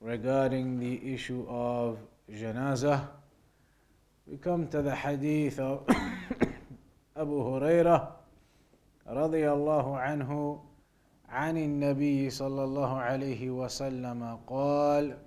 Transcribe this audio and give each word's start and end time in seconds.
regarding 0.00 0.78
the 0.78 1.14
issue 1.14 1.46
of 1.48 1.98
janazah. 2.30 3.08
We 4.26 4.36
come 4.36 4.68
to 4.68 4.82
the 4.82 4.94
hadith 4.94 5.58
of 5.58 5.86
Abu 7.16 7.36
Hurairah 7.42 8.16
رضي 9.06 9.52
الله 9.52 9.98
عنه 9.98 10.60
عن 11.28 11.56
النبي 11.56 12.30
صلى 12.30 12.64
الله 12.64 12.96
عليه 12.98 13.50
وسلم 13.50 14.38
قال 14.46 15.18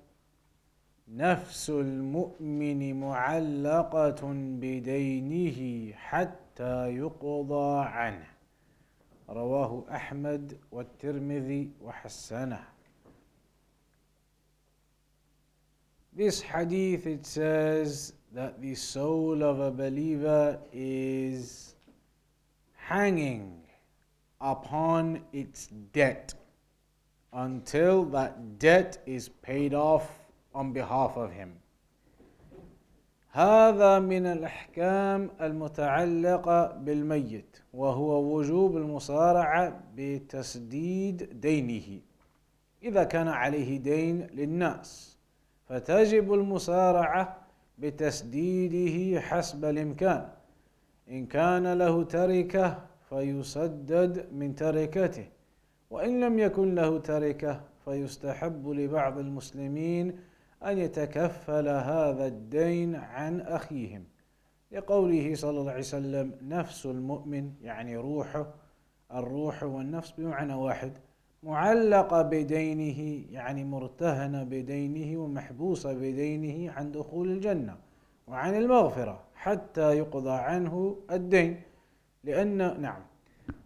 نفس 1.08 1.70
المؤمن 1.70 3.00
معلقة 3.00 4.22
بدينه 4.34 5.92
حتى 5.96 6.96
يقضى 6.96 7.86
عنه 7.86 8.28
رواه 9.30 9.86
أحمد 9.92 10.58
والترمذي 10.72 11.72
وحسنه 11.82 12.64
This 16.20 16.42
hadith 16.42 17.08
it 17.08 17.26
says 17.26 18.12
that 18.34 18.60
the 18.62 18.76
soul 18.76 19.42
of 19.42 19.62
a 19.62 19.72
believer 19.72 20.60
is 20.74 21.76
hanging 22.76 23.62
upon 24.42 25.22
its 25.32 25.68
debt 25.94 26.34
until 27.32 28.04
that 28.16 28.60
debt 28.60 28.98
is 29.06 29.30
paid 29.30 29.74
off 29.74 30.10
on 30.54 30.74
behalf 30.74 31.16
of 31.16 31.32
him. 31.32 31.54
هذا 33.32 34.00
من 34.00 34.26
الأحكام 34.26 35.30
المتعلقة 35.42 36.68
بالميت 36.72 37.58
وهو 37.74 38.36
وجوب 38.36 38.78
المصارعة 38.78 39.84
بتسديد 39.96 41.40
دينه 41.42 42.02
إذا 42.84 43.04
كان 43.04 43.28
عليه 43.28 43.78
دين 43.78 44.28
للناس 44.34 45.19
فتجب 45.70 46.34
المصارعة 46.34 47.38
بتسديده 47.78 49.22
حسب 49.22 49.66
الإمكان. 49.66 50.30
إن 51.10 51.26
كان 51.26 51.74
له 51.74 52.04
تركة 52.04 52.80
فيسدد 53.10 54.34
من 54.34 54.56
تركته 54.56 55.28
وإن 55.90 56.20
لم 56.20 56.40
يكن 56.40 56.76
له 56.76 57.00
تركة 57.00 57.62
فيستحب 57.86 58.70
لبعض 58.70 59.18
المسلمين 59.18 60.20
أن 60.66 60.78
يتكفل 60.78 61.68
هذا 61.68 62.26
الدين 62.28 62.96
عن 62.96 63.42
أخيهم. 63.42 64.04
لقوله 64.72 65.36
صلى 65.36 65.60
الله 65.60 65.72
عليه 65.72 65.80
وسلم 65.80 66.38
نفس 66.42 66.86
المؤمن 66.86 67.52
يعني 67.62 67.98
روحه 67.98 68.54
الروح 69.14 69.64
والنفس 69.64 70.12
بمعنى 70.12 70.54
واحد. 70.54 70.94
معلقة 71.44 72.22
بدينه 72.22 73.24
يعني 73.32 73.64
مرتهنة 73.64 74.44
بدينه 74.44 75.20
ومحبوسة 75.22 75.94
بدينه 75.94 76.72
عن 76.72 76.92
دخول 76.92 77.32
الجنة 77.32 77.78
وعن 78.28 78.56
المغفرة 78.56 79.20
حتى 79.36 79.98
يقضى 79.98 80.32
عنه 80.32 80.98
الدين 81.12 81.62
لأن 82.24 82.82
نعم 82.82 83.02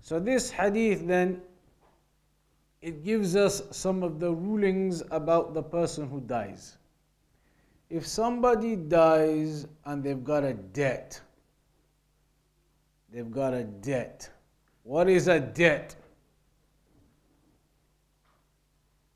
So 0.01 0.19
this 0.19 0.51
hadith 0.51 1.07
then 1.07 1.41
it 2.81 3.03
gives 3.03 3.35
us 3.35 3.63
some 3.71 4.03
of 4.03 4.19
the 4.19 4.31
rulings 4.31 5.01
about 5.11 5.53
the 5.53 5.63
person 5.63 6.09
who 6.09 6.19
dies. 6.19 6.77
If 7.89 8.05
somebody 8.05 8.75
dies 8.75 9.67
and 9.85 10.03
they've 10.03 10.23
got 10.23 10.43
a 10.43 10.53
debt, 10.53 11.21
they've 13.09 13.31
got 13.31 13.53
a 13.53 13.63
debt. 13.63 14.29
What 14.83 15.09
is 15.09 15.29
a 15.29 15.39
debt? 15.39 15.95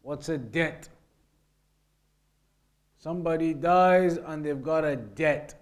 What's 0.07 0.29
a 0.29 0.37
debt? 0.37 0.87
Somebody 2.97 3.53
dies 3.53 4.15
and 4.15 4.45
they've 4.45 4.63
got 4.63 4.85
a 4.85 4.95
debt. 4.95 5.61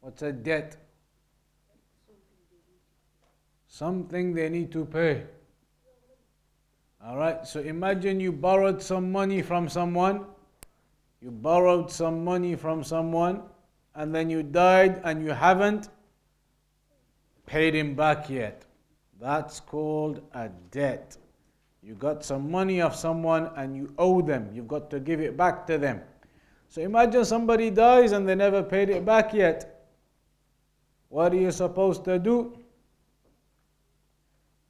What's 0.00 0.20
a 0.20 0.30
debt? 0.30 0.76
Something 3.66 4.34
they 4.34 4.50
need 4.50 4.70
to 4.72 4.84
pay. 4.84 5.22
All 7.02 7.16
right, 7.16 7.46
so 7.46 7.60
imagine 7.60 8.20
you 8.20 8.30
borrowed 8.30 8.82
some 8.82 9.10
money 9.10 9.40
from 9.40 9.70
someone. 9.70 10.26
You 11.22 11.30
borrowed 11.30 11.90
some 11.90 12.22
money 12.22 12.56
from 12.56 12.84
someone, 12.84 13.40
and 13.94 14.14
then 14.14 14.28
you 14.28 14.42
died 14.42 15.00
and 15.02 15.24
you 15.24 15.30
haven't 15.30 15.88
paid 17.46 17.74
him 17.74 17.94
back 17.94 18.28
yet. 18.28 18.66
That's 19.18 19.60
called 19.60 20.20
a 20.34 20.50
debt. 20.70 21.16
You 21.82 21.94
got 21.94 22.24
some 22.24 22.50
money 22.50 22.80
of 22.80 22.94
someone 22.94 23.50
and 23.56 23.76
you 23.76 23.92
owe 23.98 24.22
them. 24.22 24.48
You've 24.52 24.68
got 24.68 24.88
to 24.90 25.00
give 25.00 25.20
it 25.20 25.36
back 25.36 25.66
to 25.66 25.78
them. 25.78 26.00
So 26.68 26.80
imagine 26.80 27.24
somebody 27.24 27.70
dies 27.70 28.12
and 28.12 28.26
they 28.26 28.34
never 28.34 28.62
paid 28.62 28.88
it 28.88 29.04
back 29.04 29.34
yet. 29.34 29.88
What 31.08 31.32
are 31.32 31.36
you 31.36 31.50
supposed 31.50 32.04
to 32.04 32.18
do? 32.18 32.56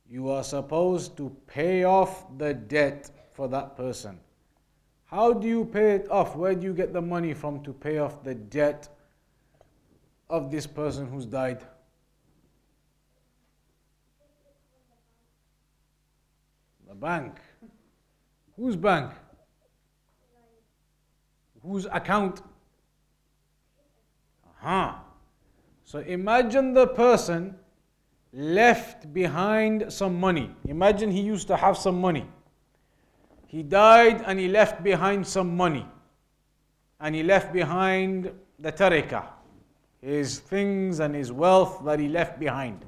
You 0.08 0.30
are 0.30 0.42
supposed 0.42 1.16
to 1.18 1.34
pay 1.46 1.84
off 1.84 2.26
the 2.38 2.54
debt 2.54 3.10
for 3.30 3.46
that 3.48 3.76
person. 3.76 4.18
How 5.04 5.32
do 5.34 5.46
you 5.46 5.66
pay 5.66 5.94
it 5.96 6.10
off? 6.10 6.34
Where 6.34 6.54
do 6.54 6.66
you 6.66 6.72
get 6.72 6.92
the 6.92 7.02
money 7.02 7.34
from 7.34 7.62
to 7.64 7.72
pay 7.72 7.98
off 7.98 8.24
the 8.24 8.34
debt 8.34 8.88
of 10.30 10.50
this 10.50 10.66
person 10.66 11.06
who's 11.06 11.26
died? 11.26 11.62
The 16.92 16.98
bank. 16.98 17.36
Whose 18.54 18.76
bank? 18.76 19.12
Whose 21.62 21.86
account? 21.86 22.42
Uh-huh. 24.44 24.92
So 25.84 26.00
imagine 26.00 26.74
the 26.74 26.86
person 26.86 27.56
left 28.34 29.10
behind 29.14 29.90
some 29.90 30.20
money. 30.20 30.50
Imagine 30.68 31.10
he 31.10 31.22
used 31.22 31.48
to 31.48 31.56
have 31.56 31.78
some 31.78 31.98
money. 31.98 32.26
He 33.46 33.62
died 33.62 34.22
and 34.26 34.38
he 34.38 34.48
left 34.48 34.82
behind 34.82 35.26
some 35.26 35.56
money. 35.56 35.86
And 37.00 37.14
he 37.14 37.22
left 37.22 37.54
behind 37.54 38.30
the 38.58 38.70
tarika, 38.70 39.28
his 40.02 40.40
things 40.40 41.00
and 41.00 41.14
his 41.14 41.32
wealth 41.32 41.80
that 41.86 41.98
he 41.98 42.08
left 42.08 42.38
behind. 42.38 42.84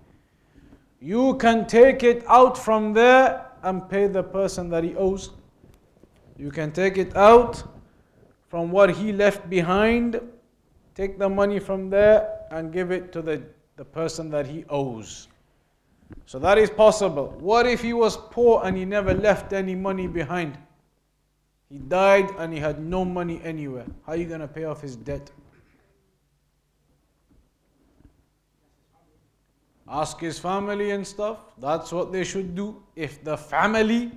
You 1.00 1.36
can 1.36 1.66
take 1.66 2.02
it 2.02 2.22
out 2.28 2.58
from 2.58 2.92
there 2.92 3.43
and 3.64 3.88
pay 3.88 4.06
the 4.06 4.22
person 4.22 4.68
that 4.70 4.84
he 4.84 4.94
owes. 4.94 5.30
You 6.36 6.50
can 6.50 6.70
take 6.72 6.98
it 6.98 7.16
out 7.16 7.62
from 8.48 8.70
what 8.70 8.90
he 8.90 9.12
left 9.12 9.48
behind, 9.50 10.20
take 10.94 11.18
the 11.18 11.28
money 11.28 11.58
from 11.58 11.90
there 11.90 12.46
and 12.50 12.72
give 12.72 12.92
it 12.92 13.12
to 13.12 13.22
the, 13.22 13.42
the 13.76 13.84
person 13.84 14.30
that 14.30 14.46
he 14.46 14.64
owes. 14.68 15.28
So 16.26 16.38
that 16.38 16.58
is 16.58 16.70
possible. 16.70 17.34
What 17.38 17.66
if 17.66 17.82
he 17.82 17.92
was 17.92 18.16
poor 18.30 18.62
and 18.64 18.76
he 18.76 18.84
never 18.84 19.14
left 19.14 19.52
any 19.52 19.74
money 19.74 20.06
behind? 20.06 20.58
He 21.68 21.78
died 21.78 22.30
and 22.38 22.52
he 22.52 22.60
had 22.60 22.80
no 22.80 23.04
money 23.04 23.40
anywhere. 23.42 23.86
How 24.06 24.12
are 24.12 24.16
you 24.16 24.26
going 24.26 24.40
to 24.40 24.48
pay 24.48 24.64
off 24.64 24.80
his 24.80 24.96
debt? 24.96 25.30
Ask 29.94 30.18
his 30.18 30.40
family 30.40 30.90
and 30.90 31.06
stuff. 31.06 31.38
That's 31.58 31.92
what 31.92 32.10
they 32.10 32.24
should 32.24 32.56
do. 32.56 32.82
If 32.96 33.22
the 33.22 33.36
family 33.36 34.10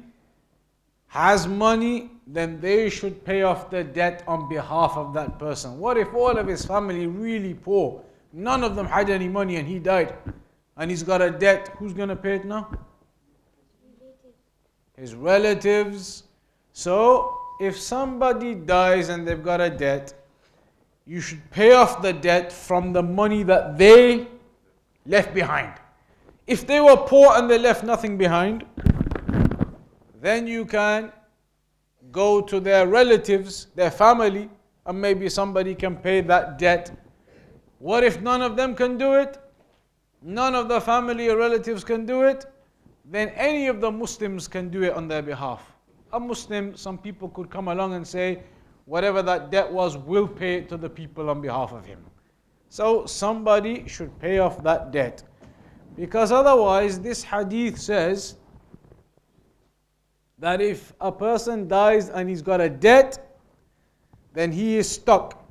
has 1.06 1.48
money, 1.48 2.10
then 2.26 2.60
they 2.60 2.90
should 2.90 3.24
pay 3.24 3.44
off 3.44 3.70
the 3.70 3.84
debt 3.84 4.24
on 4.28 4.50
behalf 4.50 4.98
of 4.98 5.14
that 5.14 5.38
person. 5.38 5.78
What 5.78 5.98
if 5.98 6.12
all 6.16 6.36
of 6.36 6.48
his 6.48 6.66
family 6.66 7.06
really 7.06 7.54
poor? 7.54 8.02
None 8.34 8.64
of 8.64 8.76
them 8.76 8.88
had 8.88 9.12
any 9.12 9.28
money 9.28 9.58
and 9.58 9.68
he 9.68 9.78
died 9.78 10.16
and 10.78 10.90
he's 10.90 11.04
got 11.04 11.22
a 11.22 11.30
debt. 11.30 11.70
Who's 11.78 11.94
going 11.94 12.10
to 12.10 12.16
pay 12.16 12.38
it 12.38 12.46
now? 12.46 12.72
His 14.98 15.14
relatives. 15.14 16.24
So, 16.74 17.38
if 17.62 17.80
somebody 17.80 18.56
dies 18.56 19.10
and 19.10 19.28
they've 19.28 19.44
got 19.44 19.62
a 19.62 19.70
debt, 19.70 20.12
you 21.06 21.22
should 21.22 21.48
pay 21.52 21.74
off 21.74 22.02
the 22.02 22.14
debt 22.14 22.52
from 22.52 22.94
the 22.94 23.04
money 23.04 23.44
that 23.44 23.78
they 23.78 24.28
left 25.07 25.33
behind. 25.33 25.74
If 26.45 26.68
they 26.68 26.80
were 26.80 26.98
poor 26.98 27.33
and 27.36 27.50
they 27.50 27.57
left 27.57 27.83
nothing 27.83 28.18
behind, 28.18 28.65
then 30.21 30.48
you 30.48 30.65
can 30.65 31.12
go 32.12 32.42
to 32.42 32.59
their 32.59 32.88
relatives, 32.88 33.68
their 33.75 33.92
family, 33.92 34.50
and 34.86 35.01
maybe 35.01 35.30
somebody 35.30 35.75
can 35.75 35.95
pay 35.98 36.21
that 36.21 36.57
debt. 36.57 36.92
What 37.80 38.04
if 38.04 38.21
none 38.21 38.42
of 38.42 38.56
them 38.56 38.75
can 38.75 38.98
do 38.98 39.13
it? 39.13 39.38
None 40.21 40.56
of 40.56 40.68
the 40.68 40.81
family 40.81 41.30
or 41.30 41.38
relatives 41.38 41.83
can 41.83 42.06
do 42.06 42.24
it? 42.24 42.45
Then 43.06 43.30
any 43.30 43.68
of 43.68 43.81
the 43.81 43.92
Muslims 43.92 44.48
can 44.48 44.69
do 44.69 44.83
it 44.83 44.94
on 44.94 45.07
their 45.07 45.21
behalf. 45.21 45.74
A 46.13 46.19
Muslim, 46.19 46.75
some 46.75 46.98
people 46.98 47.30
could 47.30 47.50
come 47.50 47.68
along 47.68 47.94
and 47.94 48.07
say, 48.07 48.44
whatever 48.86 49.21
that 49.21 49.51
debt 49.51 49.71
was, 49.71 49.98
we'll 49.98 50.27
pay 50.27 50.56
it 50.56 50.69
to 50.69 50.77
the 50.77 50.89
people 50.89 51.30
on 51.30 51.42
behalf 51.42 51.74
of 51.74 51.86
him. 51.86 52.00
So 52.69 53.06
somebody 53.06 53.88
should 53.88 54.18
pay 54.19 54.40
off 54.40 54.62
that 54.64 54.92
debt. 54.92 55.24
Because 55.96 56.31
otherwise, 56.31 57.00
this 57.00 57.24
hadith 57.24 57.80
says 57.80 58.36
that 60.38 60.62
if 60.62 60.94
a 61.02 61.12
person 61.12 61.68
dies 61.68 62.10
and 62.10 62.30
he's 62.30 62.42
got 62.42 62.62
a 62.62 62.69
debt, 62.69 63.40
then 64.34 64.52
he 64.52 64.78
is 64.78 64.90
stuck. 64.90 65.44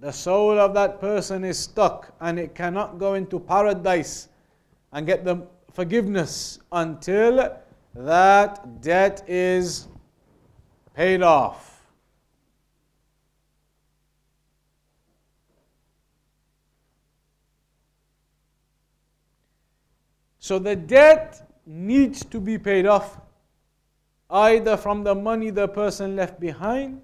The 0.00 0.12
soul 0.12 0.58
of 0.58 0.74
that 0.74 1.00
person 1.00 1.44
is 1.44 1.58
stuck 1.58 2.14
and 2.20 2.38
it 2.38 2.54
cannot 2.54 2.98
go 2.98 3.14
into 3.14 3.38
paradise 3.38 4.28
and 4.92 5.06
get 5.06 5.24
the 5.24 5.46
forgiveness 5.72 6.60
until 6.72 7.58
that 7.94 8.80
debt 8.80 9.22
is 9.28 9.88
paid 10.94 11.22
off. 11.22 11.73
So 20.43 20.59
the 20.59 20.75
debt 20.75 21.47
needs 21.65 22.23
to 22.25 22.39
be 22.39 22.57
paid 22.57 22.85
off 22.85 23.19
either 24.29 24.77
from 24.77 25.03
the 25.03 25.15
money 25.15 25.49
the 25.49 25.67
person 25.67 26.15
left 26.15 26.39
behind 26.39 27.01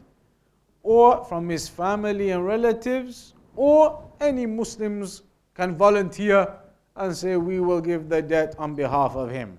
or 0.83 1.25
from 1.25 1.50
his 1.50 1.68
family 1.68 2.30
and 2.30 2.45
relatives 2.45 3.33
or 3.56 4.03
any 4.21 4.45
Muslims 4.45 5.24
can 5.53 5.75
volunteer 5.75 6.47
and 6.95 7.15
say 7.15 7.36
we 7.36 7.59
will 7.59 7.81
give 7.81 8.09
the 8.09 8.21
debt 8.21 8.56
on 8.57 8.75
behalf 8.75 9.15
of 9.15 9.30
him. 9.30 9.57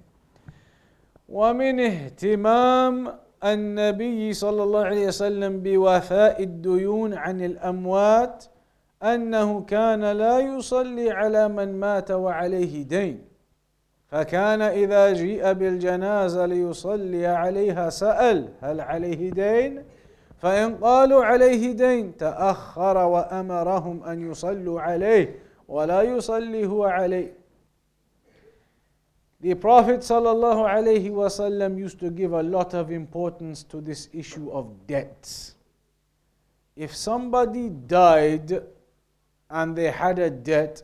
ومن 1.29 1.81
اهتمام 1.81 3.15
النبي 3.45 4.33
صلى 4.33 4.63
الله 4.63 4.85
عليه 4.85 5.07
وسلم 5.07 5.53
بوفاء 5.63 6.43
الديون 6.43 7.15
عن 7.15 7.41
الاموات 7.41 8.45
انه 9.03 9.61
كان 9.61 10.05
لا 10.05 10.39
يصلي 10.39 11.11
على 11.11 11.49
من 11.49 11.81
مات 11.81 12.11
وعليه 12.11 12.83
دين 12.83 13.30
فكان 14.12 14.62
إذا 14.62 15.14
جيء 15.14 15.54
بالجنازة 15.54 16.46
ليصلي 16.46 17.26
عليها 17.26 17.90
سأل 17.90 18.50
هل 18.62 18.82
عليه 18.82 19.32
دين؟ 19.32 19.84
فإن 20.38 20.76
قالوا 20.76 21.26
عليه 21.26 21.72
دين 21.72 22.18
تأخر 22.18 22.98
وأمرهم 22.98 24.04
أن 24.04 24.32
يصلوا 24.32 24.82
عليه 24.82 25.40
ولا 25.68 26.02
يصلي 26.02 26.66
هو 26.68 26.86
عليه. 26.86 27.34
The 29.44 29.56
Prophet 29.56 30.02
صلى 30.02 30.32
الله 30.32 30.68
عليه 30.68 31.10
وسلم 31.10 31.80
used 31.80 32.00
to 32.00 32.10
give 32.10 32.34
a 32.34 32.44
lot 32.44 32.74
of 32.74 32.92
importance 32.92 33.64
to 33.64 33.82
this 33.82 34.10
issue 34.14 34.52
of 34.52 34.66
debts. 34.88 35.56
If 36.76 36.96
somebody 36.96 37.70
died 37.70 38.62
and 39.50 39.76
they 39.76 39.90
had 39.90 40.20
a 40.20 40.30
debt, 40.30 40.84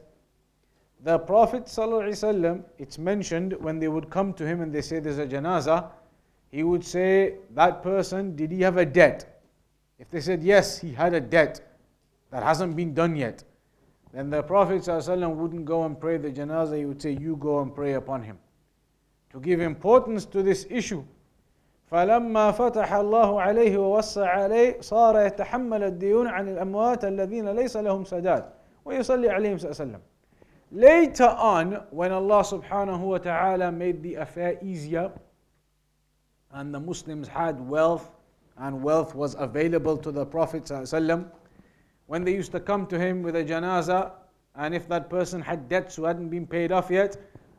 the 1.04 1.18
Prophet 1.18 1.64
ﷺ, 1.64 2.62
it's 2.78 2.96
mentioned 2.98 3.54
when 3.54 3.78
they 3.80 3.88
would 3.88 4.08
come 4.08 4.32
to 4.34 4.46
him 4.46 4.60
and 4.60 4.72
they 4.72 4.82
say 4.82 5.00
there's 5.00 5.18
a 5.18 5.26
janazah, 5.26 5.90
he 6.50 6.62
would 6.62 6.84
say, 6.84 7.36
That 7.54 7.82
person, 7.82 8.36
did 8.36 8.52
he 8.52 8.60
have 8.60 8.76
a 8.76 8.84
debt? 8.84 9.42
If 9.98 10.10
they 10.10 10.20
said 10.20 10.42
yes, 10.42 10.78
he 10.78 10.92
had 10.92 11.14
a 11.14 11.20
debt 11.20 11.60
that 12.30 12.42
hasn't 12.42 12.76
been 12.76 12.94
done 12.94 13.16
yet, 13.16 13.42
then 14.12 14.30
the 14.30 14.42
Prophet 14.42 14.82
ﷺ 14.82 15.34
wouldn't 15.34 15.64
go 15.64 15.84
and 15.84 15.98
pray 15.98 16.18
the 16.18 16.30
janazah, 16.30 16.78
he 16.78 16.84
would 16.84 17.02
say, 17.02 17.12
You 17.12 17.36
go 17.36 17.60
and 17.60 17.74
pray 17.74 17.94
upon 17.94 18.22
him. 18.22 18.38
To 19.32 19.40
give 19.40 19.60
importance 19.60 20.24
to 20.26 20.42
this 20.42 20.66
issue. 20.70 21.04
فلما 21.92 22.50
فتح 22.52 22.92
الله 22.92 23.42
عليه 23.42 23.78
ووسع 23.78 24.28
عليه 24.28 24.80
صار 24.80 25.26
يتحمل 25.26 25.82
الديون 25.82 26.26
عن 26.26 26.48
الأموات 26.48 27.04
الذين 27.04 27.48
ليس 27.48 27.76
لهم 27.76 28.04
سداد 28.04 28.44
ويصلي 28.84 29.30
عليهم 29.30 29.58
صلى 29.58 29.70
الله 29.70 29.80
عليه 29.80 29.90
وسلم 29.90 30.00
Later 30.71 31.29
on, 31.29 31.83
when 31.91 32.11
Allah 32.11 32.43
subhanahu 32.43 32.99
wa 32.99 33.17
ta'ala 33.19 33.71
made 33.71 34.03
the 34.03 34.15
affair 34.15 34.57
easier 34.61 35.11
and 36.51 36.73
the 36.73 36.79
Muslims 36.79 37.27
had 37.29 37.59
wealth 37.59 38.11
and 38.57 38.83
wealth 38.83 39.15
was 39.15 39.35
available 39.39 39.95
to 39.97 40.11
the 40.11 40.25
Prophet 40.25 40.69
when 42.07 42.23
they 42.25 42.33
used 42.33 42.51
to 42.51 42.59
come 42.59 42.85
to 42.87 42.99
him 42.99 43.23
with 43.23 43.37
a 43.37 43.43
janazah 43.45 44.11
and 44.55 44.75
if 44.75 44.89
that 44.89 45.09
person 45.09 45.41
had 45.41 45.69
debts 45.69 45.95
who 45.95 46.03
hadn't 46.03 46.29
been 46.29 46.47
paid 46.47 46.73
off 46.73 46.89
yet, 46.89 47.15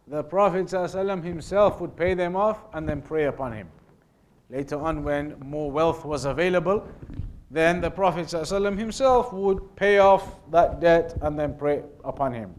the 0.07 0.23
Prophet 0.23 0.71
himself 0.71 1.81
would 1.81 1.97
pay 1.97 2.13
them 2.13 2.37
off 2.37 2.65
and 2.75 2.87
then 2.87 3.01
pray 3.01 3.25
upon 3.25 3.53
him. 3.53 3.69
Later 4.51 4.81
on, 4.81 5.03
when 5.03 5.39
more 5.41 5.71
wealth 5.71 6.05
was 6.05 6.25
available, 6.25 6.87
then 7.51 7.81
the 7.81 7.91
Prophet 7.91 8.31
himself 8.31 9.33
would 9.33 9.77
pay 9.77 9.99
off 9.99 10.51
that 10.51 10.81
debt 10.81 11.17
and 11.23 11.39
then 11.39 11.55
pray 11.57 11.83
upon 12.05 12.35
him. 12.35 12.55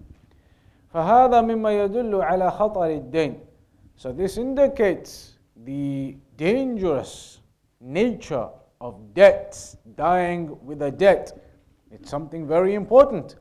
فهذا 0.93 1.41
مما 1.41 1.83
يدل 1.83 2.15
على 2.21 2.51
خطر 2.51 2.85
الدين. 2.85 3.39
So 3.95 4.11
this 4.11 4.37
indicates 4.37 5.37
the 5.65 6.15
dangerous 6.37 7.39
nature 7.81 8.49
of 8.81 8.95
debts, 9.13 9.77
dying 9.95 10.57
with 10.65 10.81
a 10.81 10.91
debt. 10.91 11.37
It's 11.91 12.09
something 12.09 12.47
very 12.47 12.75
important. 12.75 13.35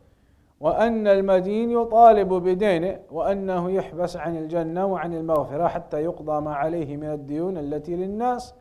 وأن 0.60 1.06
المدين 1.06 1.70
يطالب 1.70 2.28
بدينه 2.28 3.00
وأنه 3.10 3.70
يحبس 3.70 4.16
عن 4.16 4.36
الجنة 4.36 4.86
وعن 4.86 5.14
المغفرة 5.14 5.68
حتى 5.68 6.04
يقضى 6.04 6.40
ما 6.40 6.54
عليه 6.54 6.96
من 6.96 7.12
الديون 7.12 7.58
التي 7.58 7.96
للناس. 7.96 8.54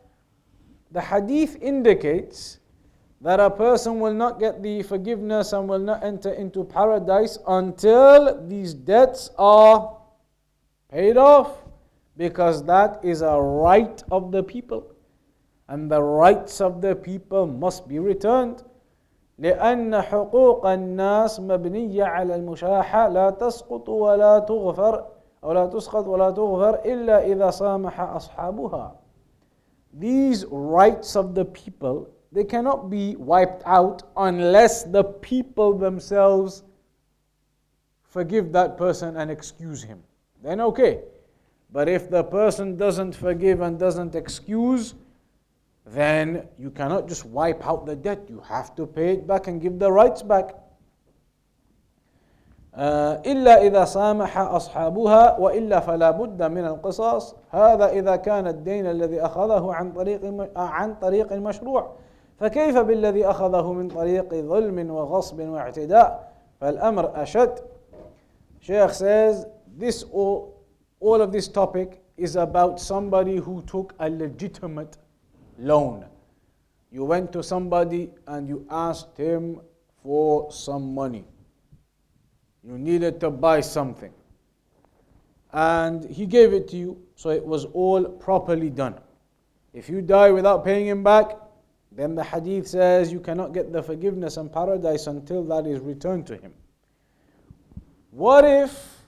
The 0.92 1.00
hadith 1.00 1.56
indicates 1.60 2.60
that 3.21 3.39
a 3.39 3.49
person 3.49 3.99
will 3.99 4.13
not 4.13 4.39
get 4.39 4.61
the 4.61 4.83
forgiveness 4.83 5.53
and 5.53 5.67
will 5.69 5.79
not 5.79 6.03
enter 6.03 6.33
into 6.33 6.63
paradise 6.63 7.37
until 7.47 8.45
these 8.47 8.73
debts 8.73 9.29
are 9.37 9.97
paid 10.91 11.15
off 11.15 11.63
because 12.17 12.63
that 12.65 12.99
is 13.03 13.21
a 13.21 13.39
right 13.39 14.03
of 14.11 14.31
the 14.31 14.43
people 14.43 14.93
and 15.69 15.89
the 15.89 16.01
rights 16.01 16.59
of 16.59 16.81
the 16.81 16.95
people 16.95 17.47
must 17.47 17.87
be 17.87 17.99
returned 17.99 18.63
لأن 19.39 20.01
حقوق 20.01 20.65
الناس 20.65 21.39
مبنية 21.39 22.03
على 22.03 22.35
المشاحة 22.35 23.09
لا 23.09 23.29
تسقط 23.29 23.89
ولا 23.89 24.39
تغفر 24.39 25.05
أو 25.43 25.51
لا 25.51 25.65
تسقط 25.65 26.07
ولا 26.07 26.31
تغفر 26.31 26.75
إلا 26.85 27.25
إذا 27.25 27.49
سامح 27.49 27.99
أصحابها 27.99 28.95
These 29.93 30.45
rights 30.49 31.15
of 31.15 31.33
the 31.35 31.45
people 31.45 32.07
they 32.31 32.43
cannot 32.43 32.89
be 32.89 33.15
wiped 33.15 33.63
out 33.65 34.03
unless 34.17 34.83
the 34.83 35.03
people 35.03 35.77
themselves 35.77 36.63
forgive 38.03 38.51
that 38.53 38.77
person 38.77 39.17
and 39.17 39.29
excuse 39.29 39.83
him. 39.83 40.01
Then 40.41 40.61
okay. 40.61 41.01
But 41.71 41.89
if 41.89 42.09
the 42.09 42.23
person 42.23 42.77
doesn't 42.77 43.15
forgive 43.15 43.61
and 43.61 43.79
doesn't 43.79 44.15
excuse, 44.15 44.93
then 45.85 46.47
you 46.57 46.69
cannot 46.69 47.07
just 47.07 47.25
wipe 47.25 47.65
out 47.65 47.85
the 47.85 47.95
debt. 47.95 48.25
You 48.29 48.41
have 48.41 48.75
to 48.75 48.85
pay 48.85 49.13
it 49.13 49.27
back 49.27 49.47
and 49.47 49.61
give 49.61 49.79
the 49.79 49.91
rights 49.91 50.21
back. 50.21 50.55
إلا 53.25 53.61
إذا 53.61 53.85
سامح 53.85 54.37
أصحابها 54.37 55.37
وإلا 55.39 55.79
فلا 55.79 56.11
بد 56.11 56.41
من 56.43 56.65
القصاص 56.65 57.35
هذا 57.49 57.89
إذا 57.89 58.15
كان 58.15 58.47
الدين 58.47 58.87
الذي 58.87 59.21
أخذه 59.21 59.73
عن 59.73 59.91
طريق 59.91 60.21
عن 60.57 60.95
طريق 60.95 61.33
المشروع 61.33 61.95
فكيف 62.39 62.77
بالذي 62.77 63.25
أخذه 63.25 63.73
من 63.73 63.87
طريق 63.87 64.35
ظلم 64.35 64.91
وغصب 64.91 65.39
واعتداء 65.39 66.33
فالأمر 66.61 67.23
أشد 67.23 67.59
Sheikh 68.59 68.91
says 68.91 69.45
this 69.77 70.03
all, 70.03 70.63
all 71.01 71.21
of 71.21 71.33
this 71.33 71.49
topic 71.49 72.01
is 72.15 72.37
about 72.37 72.79
somebody 72.79 73.35
who 73.35 73.61
took 73.67 73.93
a 73.99 74.09
legitimate 74.09 74.97
loan. 75.59 76.05
You 76.89 77.03
went 77.03 77.33
to 77.33 77.43
somebody 77.43 78.11
and 78.27 78.47
you 78.47 78.65
asked 78.69 79.17
him 79.17 79.59
for 80.01 80.49
some 80.49 80.93
money. 80.93 81.25
You 82.63 82.77
needed 82.77 83.19
to 83.19 83.29
buy 83.29 83.59
something. 83.59 84.13
And 85.51 86.05
he 86.05 86.25
gave 86.25 86.53
it 86.53 86.67
to 86.69 86.77
you, 86.77 87.01
so 87.15 87.29
it 87.29 87.45
was 87.45 87.65
all 87.65 88.05
properly 88.05 88.69
done. 88.69 88.95
If 89.73 89.89
you 89.89 90.01
die 90.01 90.31
without 90.31 90.63
paying 90.63 90.87
him 90.87 91.03
back, 91.03 91.37
then 91.98 92.14
the 92.14 92.22
hadith 92.22 92.68
says 92.68 93.12
you 93.12 93.18
cannot 93.18 93.52
get 93.52 93.72
the 93.72 93.82
forgiveness 93.82 94.36
and 94.36 94.52
paradise 94.52 95.08
until 95.08 95.42
that 95.42 95.66
is 95.66 95.80
returned 95.80 96.28
to 96.28 96.36
him. 96.36 96.52
What 98.12 98.44
if 98.44 99.02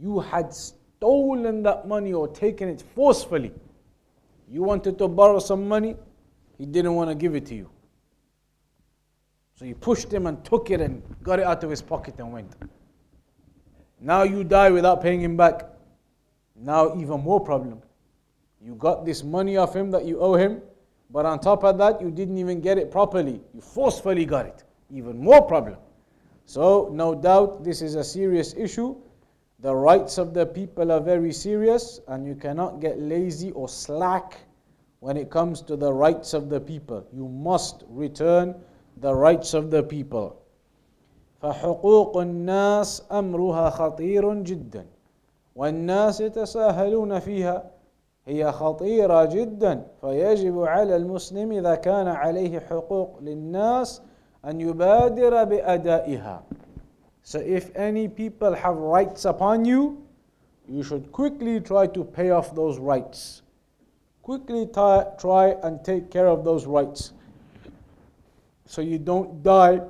you 0.00 0.20
had 0.20 0.54
stolen 0.54 1.64
that 1.64 1.88
money 1.88 2.12
or 2.12 2.28
taken 2.28 2.68
it 2.68 2.84
forcefully? 2.94 3.52
You 4.48 4.62
wanted 4.62 4.96
to 4.98 5.08
borrow 5.08 5.40
some 5.40 5.66
money, 5.66 5.96
he 6.56 6.66
didn't 6.66 6.94
want 6.94 7.10
to 7.10 7.16
give 7.16 7.34
it 7.34 7.46
to 7.46 7.56
you. 7.56 7.68
So 9.56 9.64
you 9.64 9.74
pushed 9.74 10.12
him 10.12 10.28
and 10.28 10.44
took 10.44 10.70
it 10.70 10.80
and 10.80 11.02
got 11.24 11.40
it 11.40 11.46
out 11.46 11.64
of 11.64 11.70
his 11.70 11.82
pocket 11.82 12.14
and 12.18 12.32
went. 12.32 12.54
Now 14.00 14.22
you 14.22 14.44
die 14.44 14.70
without 14.70 15.02
paying 15.02 15.20
him 15.20 15.36
back. 15.36 15.64
Now, 16.54 16.96
even 16.96 17.20
more 17.20 17.40
problem. 17.40 17.82
You 18.62 18.76
got 18.76 19.04
this 19.04 19.24
money 19.24 19.56
off 19.56 19.74
him 19.74 19.90
that 19.90 20.04
you 20.04 20.20
owe 20.20 20.34
him, 20.34 20.62
but 21.09 21.25
on 21.25 21.39
top 21.39 21.63
of 21.63 21.77
that, 21.77 22.01
you 22.01 22.09
didn't 22.11 22.37
even 22.37 22.61
get 22.61 22.77
it 22.77 22.89
properly. 22.91 23.41
You 23.53 23.61
forcefully 23.61 24.25
got 24.25 24.45
it. 24.45 24.63
Even 24.89 25.17
more 25.17 25.41
problem. 25.41 25.77
So, 26.45 26.89
no 26.91 27.13
doubt, 27.15 27.63
this 27.63 27.81
is 27.81 27.95
a 27.95 28.03
serious 28.03 28.53
issue. 28.55 28.95
The 29.59 29.75
rights 29.75 30.17
of 30.17 30.33
the 30.33 30.45
people 30.45 30.91
are 30.91 30.99
very 30.99 31.31
serious, 31.31 31.99
and 32.07 32.25
you 32.25 32.35
cannot 32.35 32.79
get 32.79 32.99
lazy 32.99 33.51
or 33.51 33.69
slack 33.69 34.39
when 34.99 35.17
it 35.17 35.29
comes 35.29 35.61
to 35.63 35.75
the 35.75 35.91
rights 35.91 36.33
of 36.33 36.49
the 36.49 36.59
people. 36.59 37.05
You 37.13 37.27
must 37.27 37.83
return 37.89 38.55
the 38.97 39.13
rights 39.13 39.53
of 39.53 39.69
the 39.69 39.83
people. 39.83 40.37
فحقوق 41.41 42.17
الناس 42.17 43.03
أمرها 43.11 43.69
خطير 43.69 44.33
جدا 44.43 44.85
والناس 45.55 46.21
يتساهلون 46.21 47.19
فيها 47.19 47.71
هي 48.26 48.52
خطيرة 48.52 49.24
جدا 49.24 49.86
فيجب 50.00 50.62
على 50.62 50.96
المسلم 50.96 51.52
إذا 51.52 51.74
كان 51.74 52.08
عليه 52.08 52.60
حقوق 52.60 53.18
للناس 53.20 54.02
أن 54.44 54.60
يبادر 54.60 55.44
بأدائها 55.44 56.42
So 57.22 57.40
if 57.40 57.74
any 57.74 58.06
people 58.06 58.54
have 58.54 58.76
rights 58.76 59.24
upon 59.24 59.64
you, 59.64 60.06
you 60.68 60.84
should 60.84 61.10
quickly 61.10 61.60
try 61.60 61.86
to 61.88 62.04
pay 62.04 62.30
off 62.30 62.54
those 62.54 62.78
rights. 62.78 63.42
Quickly 64.22 64.66
try 64.72 65.56
and 65.64 65.84
take 65.84 66.08
care 66.08 66.28
of 66.28 66.44
those 66.44 66.66
rights. 66.66 67.12
So 68.66 68.80
you 68.80 68.98
don't 68.98 69.42
die 69.42 69.80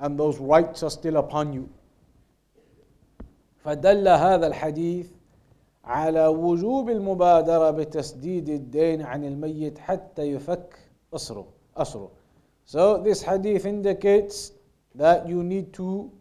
and 0.00 0.18
those 0.18 0.38
rights 0.38 0.82
are 0.82 0.90
still 0.90 1.16
upon 1.16 1.52
you. 1.52 1.68
فدل 3.64 4.08
هذا 4.08 4.46
الحديث 4.46 5.08
على 5.83 6.27
وجوب 6.27 6.89
المبادرة 6.89 7.71
بتسديد 7.71 8.49
الدين 8.49 9.01
عن 9.01 9.23
الميت 9.23 9.77
حتى 9.77 10.21
يفك 10.21 10.79
أسره 11.13 11.47
أسره. 11.77 12.11
So 12.65 12.97
this 12.97 13.23
hadith 13.23 13.65
indicates 13.65 14.51
that 14.95 15.27
you 15.27 15.43
need 15.43 15.73
to 15.73 16.11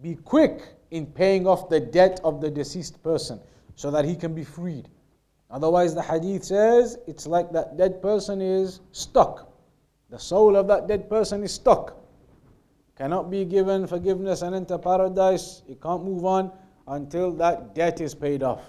be 0.00 0.14
quick 0.14 0.62
in 0.90 1.06
paying 1.06 1.46
off 1.46 1.68
the 1.68 1.80
debt 1.80 2.20
of 2.22 2.40
the 2.40 2.50
deceased 2.50 3.02
person 3.02 3.40
so 3.74 3.90
that 3.90 4.04
he 4.04 4.14
can 4.14 4.34
be 4.34 4.44
freed. 4.44 4.88
Otherwise, 5.50 5.94
the 5.94 6.02
hadith 6.02 6.44
says 6.44 6.98
it's 7.06 7.26
like 7.26 7.50
that 7.52 7.76
dead 7.76 8.00
person 8.00 8.40
is 8.40 8.80
stuck. 8.92 9.52
The 10.10 10.18
soul 10.18 10.56
of 10.56 10.68
that 10.68 10.86
dead 10.86 11.08
person 11.08 11.42
is 11.42 11.52
stuck. 11.52 11.96
Cannot 12.96 13.30
be 13.30 13.44
given 13.44 13.86
forgiveness 13.86 14.42
and 14.42 14.54
enter 14.54 14.78
paradise. 14.78 15.62
He 15.66 15.74
can't 15.74 16.04
move 16.04 16.24
on 16.24 16.52
until 16.86 17.32
that 17.32 17.74
debt 17.74 18.00
is 18.00 18.14
paid 18.14 18.42
off. 18.42 18.60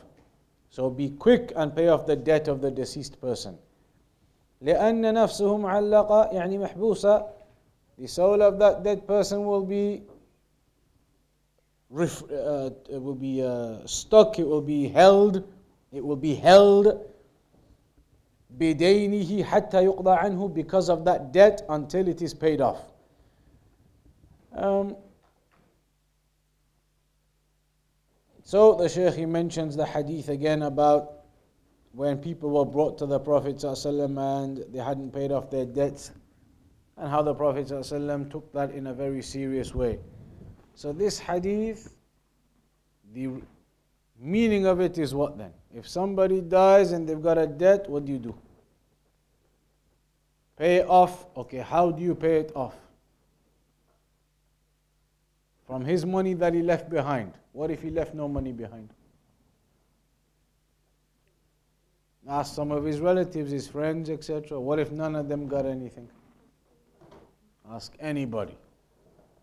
So 0.70 0.90
be 0.90 1.10
quick 1.12 1.54
and 1.56 1.76
pay 1.76 1.88
off 1.88 2.06
the 2.06 2.16
debt 2.16 2.48
of 2.48 2.62
the 2.62 2.72
deceased 2.72 3.22
person. 3.22 3.58
لأن 4.62 5.14
نفسه 5.14 5.58
معلقة 5.58 6.30
يعني 6.34 6.58
محبوسة 6.58 7.26
The 7.98 8.08
soul 8.08 8.42
of 8.42 8.58
that 8.60 8.84
dead 8.84 9.06
person 9.06 9.46
will 9.46 9.64
be 9.64 10.04
uh, 11.96 12.70
it 12.90 13.02
will 13.02 13.14
be 13.14 13.44
uh, 13.44 13.86
stuck, 13.86 14.40
it 14.40 14.48
will 14.48 14.62
be 14.62 14.88
held, 14.88 15.44
it 15.92 16.04
will 16.04 16.16
be 16.16 16.34
held 16.34 17.00
بدينه 18.58 19.44
حتى 19.44 19.84
يقضى 19.84 20.12
عنه 20.12 20.54
because 20.54 20.90
of 20.90 21.06
that 21.06 21.32
debt 21.32 21.66
until 21.70 22.08
it 22.08 22.22
is 22.22 22.34
paid 22.34 22.62
off. 22.62 22.82
Um, 24.56 24.96
so 28.49 28.73
the 28.73 28.89
Shaykh 28.89 29.13
he 29.13 29.27
mentions 29.27 29.77
the 29.77 29.85
hadith 29.85 30.31
again 30.31 30.63
about 30.63 31.25
when 31.93 32.17
people 32.17 32.49
were 32.49 32.65
brought 32.65 32.97
to 32.97 33.05
the 33.05 33.21
Prophet 33.21 33.57
ﷺ 33.57 34.43
and 34.43 34.65
they 34.73 34.79
hadn't 34.79 35.13
paid 35.13 35.33
off 35.33 35.51
their 35.51 35.67
debts 35.67 36.13
and 36.97 37.11
how 37.11 37.21
the 37.21 37.35
Prophet 37.35 37.67
ﷺ 37.67 38.31
took 38.31 38.51
that 38.55 38.71
in 38.71 38.87
a 38.87 38.95
very 38.95 39.21
serious 39.21 39.75
way. 39.75 39.99
So 40.75 40.95
this 40.95 41.19
hadith, 41.19 41.95
the 43.13 43.29
meaning 44.19 44.65
of 44.65 44.81
it 44.81 44.97
is 44.97 45.15
what 45.15 45.37
then? 45.37 45.53
If 45.75 45.87
somebody 45.87 46.41
dies 46.41 46.93
and 46.93 47.07
they've 47.07 47.23
got 47.23 47.37
a 47.37 47.47
debt, 47.47 47.87
what 47.87 48.07
do 48.07 48.13
you 48.13 48.19
do? 48.19 48.35
Pay 50.57 50.85
off. 50.85 51.27
Okay, 51.37 51.59
how 51.59 51.91
do 51.91 52.03
you 52.03 52.15
pay 52.15 52.39
it 52.39 52.53
off? 52.55 52.77
From 55.67 55.85
his 55.85 56.07
money 56.07 56.33
that 56.33 56.55
he 56.55 56.63
left 56.63 56.89
behind. 56.89 57.35
What 57.59 57.73
if 57.73 57.83
he 57.83 57.91
left 57.91 58.15
no 58.15 58.29
money 58.29 58.53
behind? 58.53 58.91
Ask 62.29 62.55
some 62.55 62.71
of 62.71 62.85
his 62.85 63.01
relatives, 63.01 63.51
his 63.51 63.67
friends, 63.67 64.11
etc. 64.11 64.61
What 64.61 64.79
if 64.79 64.93
none 64.93 65.17
of 65.17 65.29
them 65.29 65.49
got 65.49 65.67
anything? 65.67 66.09
Ask 67.69 67.95
anybody. 67.99 68.57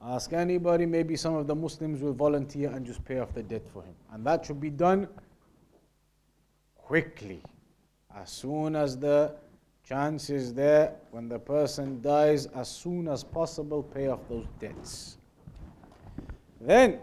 Ask 0.01 0.31
anybody, 0.31 0.85
maybe 0.85 1.17
some 1.17 1.35
of 1.35 1.45
the 1.45 1.55
Muslims 1.55 2.01
will 2.01 2.13
volunteer 2.13 2.69
and 2.69 2.85
just 2.85 3.03
pay 3.03 3.19
off 3.19 3.33
the 3.33 3.43
debt 3.43 3.67
for 3.67 3.83
him. 3.83 3.95
And 4.13 4.25
that 4.25 4.45
should 4.45 4.61
be 4.61 4.69
done 4.69 5.09
quickly. 6.77 7.41
As 8.15 8.29
soon 8.29 8.77
as 8.77 8.97
the 8.97 9.35
chance 9.83 10.29
is 10.29 10.53
there, 10.53 10.95
when 11.11 11.27
the 11.27 11.39
person 11.39 12.01
dies, 12.01 12.45
as 12.45 12.69
soon 12.69 13.09
as 13.09 13.25
possible, 13.25 13.83
pay 13.83 14.07
off 14.07 14.21
those 14.29 14.45
debts. 14.61 15.17
Then, 16.61 16.99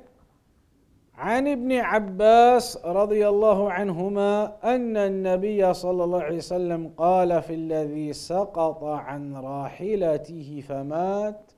عن 1.18 1.48
ابن 1.48 1.72
عباس 1.72 2.78
رضي 2.84 3.28
الله 3.28 3.72
عنهما 3.72 4.56
أن 4.64 4.96
النبي 4.96 5.74
صلى 5.74 6.04
الله 6.04 6.22
عليه 6.22 6.36
وسلم 6.36 6.92
قال 6.96 7.42
في 7.42 7.54
الذي 7.54 8.12
سقط 8.12 8.84
عن 8.84 9.36
راحلته 9.36 10.64
فمات 10.68 11.52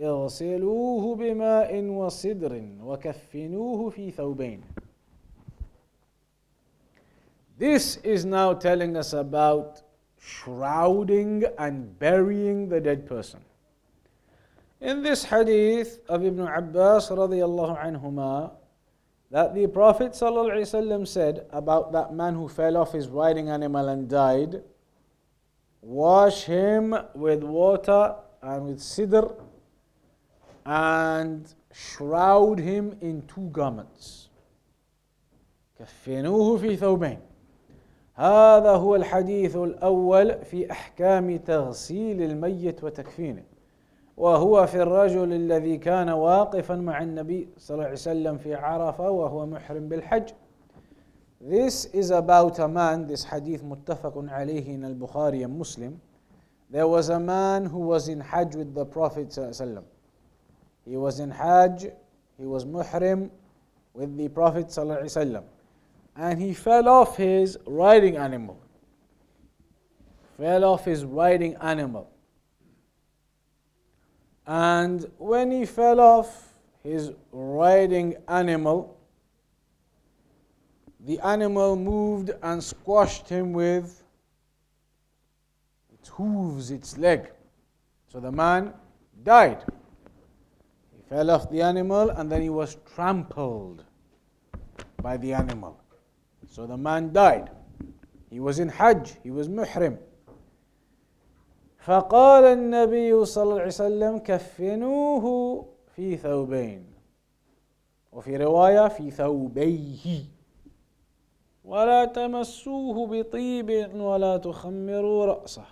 اغسلوه 0.00 1.16
بماء 1.16 1.84
وصدر 1.84 2.62
وكفنوه 2.84 3.90
في 3.90 4.10
ثوبين 4.10 4.60
This 7.56 7.98
is 7.98 8.24
now 8.24 8.52
telling 8.52 8.96
us 8.96 9.12
about 9.12 9.82
shrouding 10.18 11.44
and 11.56 11.96
burying 12.00 12.68
the 12.68 12.80
dead 12.80 13.06
person. 13.06 13.40
In 14.80 15.02
this 15.04 15.24
hadith 15.24 16.00
of 16.08 16.24
Ibn 16.24 16.40
Abbas 16.40 17.10
radiallahu 17.10 17.78
anhuma, 17.80 18.50
that 19.34 19.52
the 19.52 19.66
Prophet 19.66 20.12
ﷺ 20.12 21.08
said 21.08 21.44
about 21.50 21.90
that 21.90 22.14
man 22.14 22.36
who 22.36 22.46
fell 22.48 22.76
off 22.76 22.92
his 22.92 23.08
riding 23.08 23.48
animal 23.48 23.88
and 23.88 24.08
died, 24.08 24.62
wash 25.82 26.44
him 26.44 26.94
with 27.16 27.42
water 27.42 28.14
and 28.42 28.64
with 28.66 28.78
sidr 28.78 29.34
and 30.64 31.52
shroud 31.72 32.60
him 32.60 32.96
in 33.00 33.22
two 33.26 33.48
garments 33.50 34.28
كفنوه 35.80 36.58
في 36.58 36.76
ثوبين 36.76 37.20
هذا 38.14 38.70
هو 38.70 38.96
الحديث 38.96 39.56
الأول 39.56 40.44
في 40.44 40.70
أحكام 40.70 41.36
تغسيل 41.36 42.22
الميت 42.22 42.84
وتكفينه 42.84 43.42
وهو 44.16 44.66
في 44.66 44.82
الرجل 44.82 45.32
الذي 45.32 45.76
كان 45.78 46.08
واقفا 46.10 46.76
مع 46.76 47.02
النبي 47.02 47.48
صلى 47.58 47.74
الله 47.74 47.84
عليه 47.84 47.94
وسلم 47.94 48.38
في 48.38 48.54
عرفة 48.54 49.10
وهو 49.10 49.46
محرم 49.46 49.88
بالحج 49.88 50.32
This 51.40 51.84
is 51.92 52.10
about 52.10 52.58
a 52.58 52.68
man, 52.68 53.06
this 53.06 53.24
hadith 53.24 53.62
متفق 53.62 54.14
عليه 54.16 54.74
in 54.74 54.84
al-Bukhari 54.84 55.44
and 55.44 55.58
Muslim. 55.58 56.00
There 56.70 56.88
was 56.88 57.10
a 57.10 57.20
man 57.20 57.66
who 57.66 57.80
was 57.80 58.08
in 58.08 58.20
Hajj 58.20 58.54
with 58.56 58.74
the 58.74 58.84
Prophet 58.84 59.28
صلى 59.28 59.38
الله 59.38 59.60
عليه 59.60 59.80
وسلم. 59.80 59.84
He 60.86 60.96
was 60.96 61.20
in 61.20 61.30
Hajj, 61.30 61.86
he 62.38 62.46
was 62.46 62.64
muhrim 62.64 63.30
with 63.94 64.16
the 64.16 64.28
Prophet 64.28 64.66
ﷺ, 64.66 65.42
and 66.16 66.40
he 66.40 66.52
fell 66.52 66.88
off 66.88 67.16
his 67.16 67.56
riding 67.66 68.16
animal. 68.16 68.60
Fell 70.36 70.64
off 70.64 70.84
his 70.84 71.04
riding 71.04 71.54
animal. 71.56 72.10
And 74.46 75.10
when 75.18 75.50
he 75.50 75.64
fell 75.64 76.00
off 76.00 76.54
his 76.82 77.12
riding 77.32 78.16
animal, 78.28 78.98
the 81.00 81.18
animal 81.20 81.76
moved 81.76 82.30
and 82.42 82.62
squashed 82.62 83.28
him 83.28 83.52
with 83.52 84.02
its 85.92 86.08
hooves, 86.08 86.70
its 86.70 86.96
leg. 86.98 87.30
So 88.08 88.20
the 88.20 88.32
man 88.32 88.74
died. 89.22 89.64
He 90.94 91.02
fell 91.08 91.30
off 91.30 91.50
the 91.50 91.62
animal 91.62 92.10
and 92.10 92.30
then 92.30 92.42
he 92.42 92.50
was 92.50 92.76
trampled 92.94 93.84
by 95.02 95.16
the 95.16 95.32
animal. 95.32 95.80
So 96.48 96.66
the 96.66 96.76
man 96.76 97.12
died. 97.12 97.50
He 98.30 98.40
was 98.40 98.58
in 98.58 98.68
Hajj, 98.68 99.16
he 99.22 99.30
was 99.30 99.48
Muhrim. 99.48 99.98
فقال 101.84 102.44
النبي 102.44 103.24
صلى 103.24 103.42
الله 103.42 103.54
عليه 103.54 103.66
وسلم 103.66 104.18
كفنوه 104.18 105.24
في 105.96 106.16
ثوبين 106.16 106.84
وفي 108.12 108.36
رواية 108.36 108.88
في 108.88 109.10
ثوبيه 109.10 110.24
ولا 111.64 112.04
تمسوه 112.04 113.06
بطيب 113.06 113.90
ولا 113.94 114.36
تخمروا 114.36 115.26
رأسه 115.26 115.64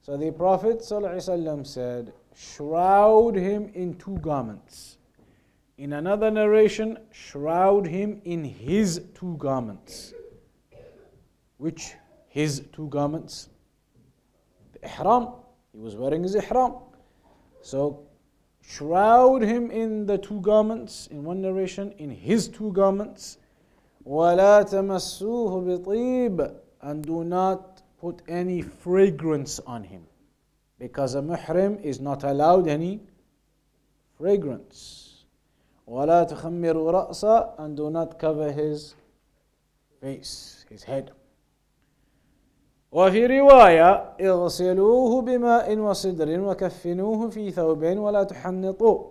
So 0.00 0.16
the 0.16 0.30
Prophet 0.30 0.78
ﷺ 0.78 1.66
said, 1.66 2.12
shroud 2.34 3.36
him 3.36 3.70
in 3.74 3.92
two 3.98 4.16
garments. 4.20 4.96
In 5.76 5.92
another 5.92 6.30
narration, 6.30 6.96
shroud 7.10 7.86
him 7.86 8.22
in 8.24 8.42
his 8.42 9.02
two 9.14 9.36
garments. 9.36 10.14
Which 11.58 11.92
his 12.28 12.62
two 12.72 12.88
garments? 12.88 13.50
The 14.77 14.87
ihram. 14.87 15.33
He 15.73 15.79
was 15.79 15.95
wearing 15.95 16.23
his 16.23 16.35
ihram. 16.35 16.75
So 17.61 18.07
shroud 18.61 19.41
him 19.41 19.71
in 19.71 20.05
the 20.05 20.17
two 20.17 20.39
garments, 20.41 21.07
in 21.07 21.23
one 21.23 21.41
narration, 21.41 21.93
in 21.97 22.09
his 22.09 22.47
two 22.47 22.71
garments. 22.73 23.37
وَلَا 24.05 24.63
تَمَسُّوهُ 24.69 25.85
بِطِيبٍ 25.85 26.55
And 26.81 27.03
do 27.05 27.23
not 27.23 27.81
put 27.99 28.21
any 28.27 28.61
fragrance 28.61 29.59
on 29.61 29.83
him 29.83 30.03
because 30.77 31.15
a 31.15 31.21
muhrim 31.21 31.81
is 31.81 32.01
not 32.01 32.23
allowed 32.23 32.67
any 32.67 32.99
fragrance 34.17 35.23
ولا 35.87 36.23
تخمروا 36.23 36.91
رأسه 36.91 37.59
and 37.59 37.77
do 37.77 37.89
not 37.89 38.19
cover 38.19 38.51
his 38.51 38.95
face 40.01 40.65
his 40.69 40.83
head 40.83 41.11
وفي 42.92 43.26
رواية 43.26 43.90
اغسلوه 44.20 45.22
بماء 45.22 45.78
وصدر 45.78 46.40
وكفنوه 46.40 47.28
في 47.28 47.50
ثوبين 47.50 47.98
ولا 47.98 48.22
تحنطوا 48.24 49.04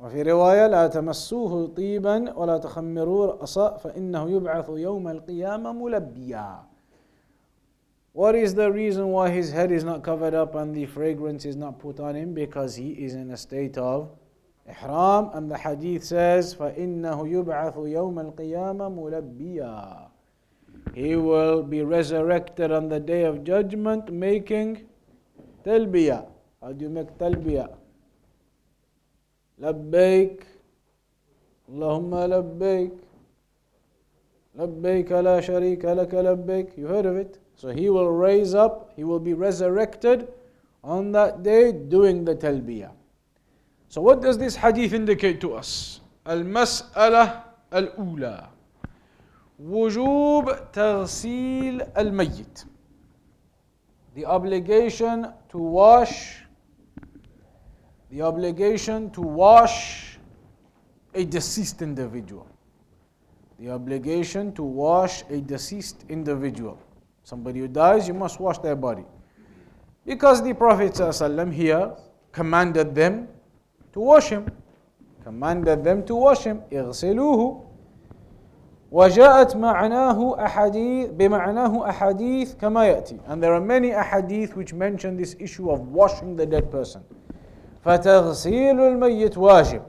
وفي 0.00 0.22
رواية 0.22 0.66
لا 0.66 0.86
تمسوه 0.86 1.66
طيبا 1.66 2.38
ولا 2.38 2.58
تخمروا 2.58 3.26
رأسه 3.26 3.76
فإنه 3.76 4.30
يبعث 4.30 4.68
يوم 4.68 5.08
القيامة 5.08 5.72
ملبيا. 5.72 6.70
What 8.12 8.34
is 8.34 8.54
the 8.54 8.70
reason 8.70 9.08
why 9.12 9.30
his 9.30 9.52
head 9.52 9.70
is 9.70 9.84
not 9.84 10.02
covered 10.02 10.34
up 10.34 10.54
and 10.56 10.74
the 10.74 10.84
fragrance 10.86 11.44
is 11.44 11.56
not 11.56 11.78
put 11.78 12.00
on 12.00 12.16
him? 12.16 12.34
Because 12.34 12.74
he 12.74 12.90
is 12.90 13.14
in 13.14 13.30
a 13.30 13.36
state 13.36 13.78
of 13.78 14.08
ihram, 14.68 15.30
and 15.34 15.50
the 15.50 15.56
hadith 15.56 16.04
says, 16.04 16.54
فَإِنَّهُ 16.54 17.18
يُبْعَثُ 17.36 17.76
يَوْمَ 17.76 18.18
الْقِيَامَةِ 18.18 18.88
مُلَبِّيًا. 18.98 20.08
He 20.93 21.15
will 21.15 21.61
be 21.61 21.81
resurrected 21.83 22.71
on 22.71 22.87
the 22.89 22.99
day 22.99 23.23
of 23.25 23.43
judgment 23.43 24.11
making 24.11 24.87
talbiya. 25.65 26.25
How 26.61 26.71
do 26.71 26.83
you 26.85 26.89
make 26.89 27.17
talbiya? 27.17 27.69
لبيك 29.59 30.43
اللهم 31.69 32.11
لبيك 32.15 32.93
لبيك 34.55 35.11
لا 35.11 35.39
شريك 35.41 35.85
لك 35.85 36.13
لبيك 36.13 36.77
You 36.77 36.87
heard 36.87 37.05
of 37.05 37.15
it? 37.15 37.39
So 37.55 37.69
he 37.69 37.89
will 37.89 38.11
raise 38.11 38.53
up, 38.53 38.91
he 38.95 39.03
will 39.03 39.19
be 39.19 39.33
resurrected 39.33 40.27
on 40.83 41.11
that 41.13 41.41
day 41.41 41.71
doing 41.71 42.25
the 42.25 42.35
talbiyah. 42.35 42.91
So 43.87 44.01
what 44.01 44.21
does 44.21 44.37
this 44.37 44.55
hadith 44.55 44.93
indicate 44.93 45.39
to 45.41 45.55
us? 45.55 46.01
المسألة 46.27 47.43
الأولى 47.73 48.47
وجوب 49.59 50.51
تغسيل 50.73 51.81
الميت 51.97 52.65
the 54.15 54.25
obligation 54.25 55.27
to 55.49 55.57
wash 55.57 56.43
the 58.11 58.21
obligation 58.21 59.09
to 59.11 59.21
wash 59.21 60.17
a 61.13 61.23
deceased 61.25 61.81
individual 61.81 62.47
the 63.59 63.69
obligation 63.69 64.51
to 64.53 64.63
wash 64.63 65.23
a 65.29 65.41
deceased 65.41 66.05
individual 66.09 66.77
Somebody 67.25 67.59
who 67.61 67.67
dies, 67.67 68.07
you 68.07 68.13
must 68.13 68.39
wash 68.39 68.59
their 68.59 68.75
body. 68.75 69.03
Because 70.05 70.43
the 70.43 70.53
Prophet 70.53 70.93
ﷺ 70.93 71.51
here 71.51 71.91
commanded 72.31 72.93
them 72.93 73.27
to 73.93 73.99
wash 73.99 74.29
him. 74.29 74.45
Commanded 75.23 75.83
them 75.83 76.05
to 76.05 76.13
wash 76.15 76.43
him. 76.43 76.61
اغسلوه 76.71 77.63
وجاءت 78.92 79.56
معناه 79.56 80.44
أحاديث 80.44 81.10
بمعناه 81.10 81.88
أحاديث 81.88 82.54
كما 82.54 82.84
يأتي. 82.86 83.18
And 83.28 83.42
there 83.42 83.54
are 83.54 83.60
many 83.60 83.90
ahadith 83.90 84.56
which 84.56 84.74
mention 84.74 85.16
this 85.16 85.36
issue 85.38 85.70
of 85.70 85.88
washing 85.88 86.36
the 86.36 86.46
dead 86.46 86.70
person. 86.70 87.00
فتغسيل 87.84 88.80
الميت 88.80 89.38
واجب. 89.38 89.82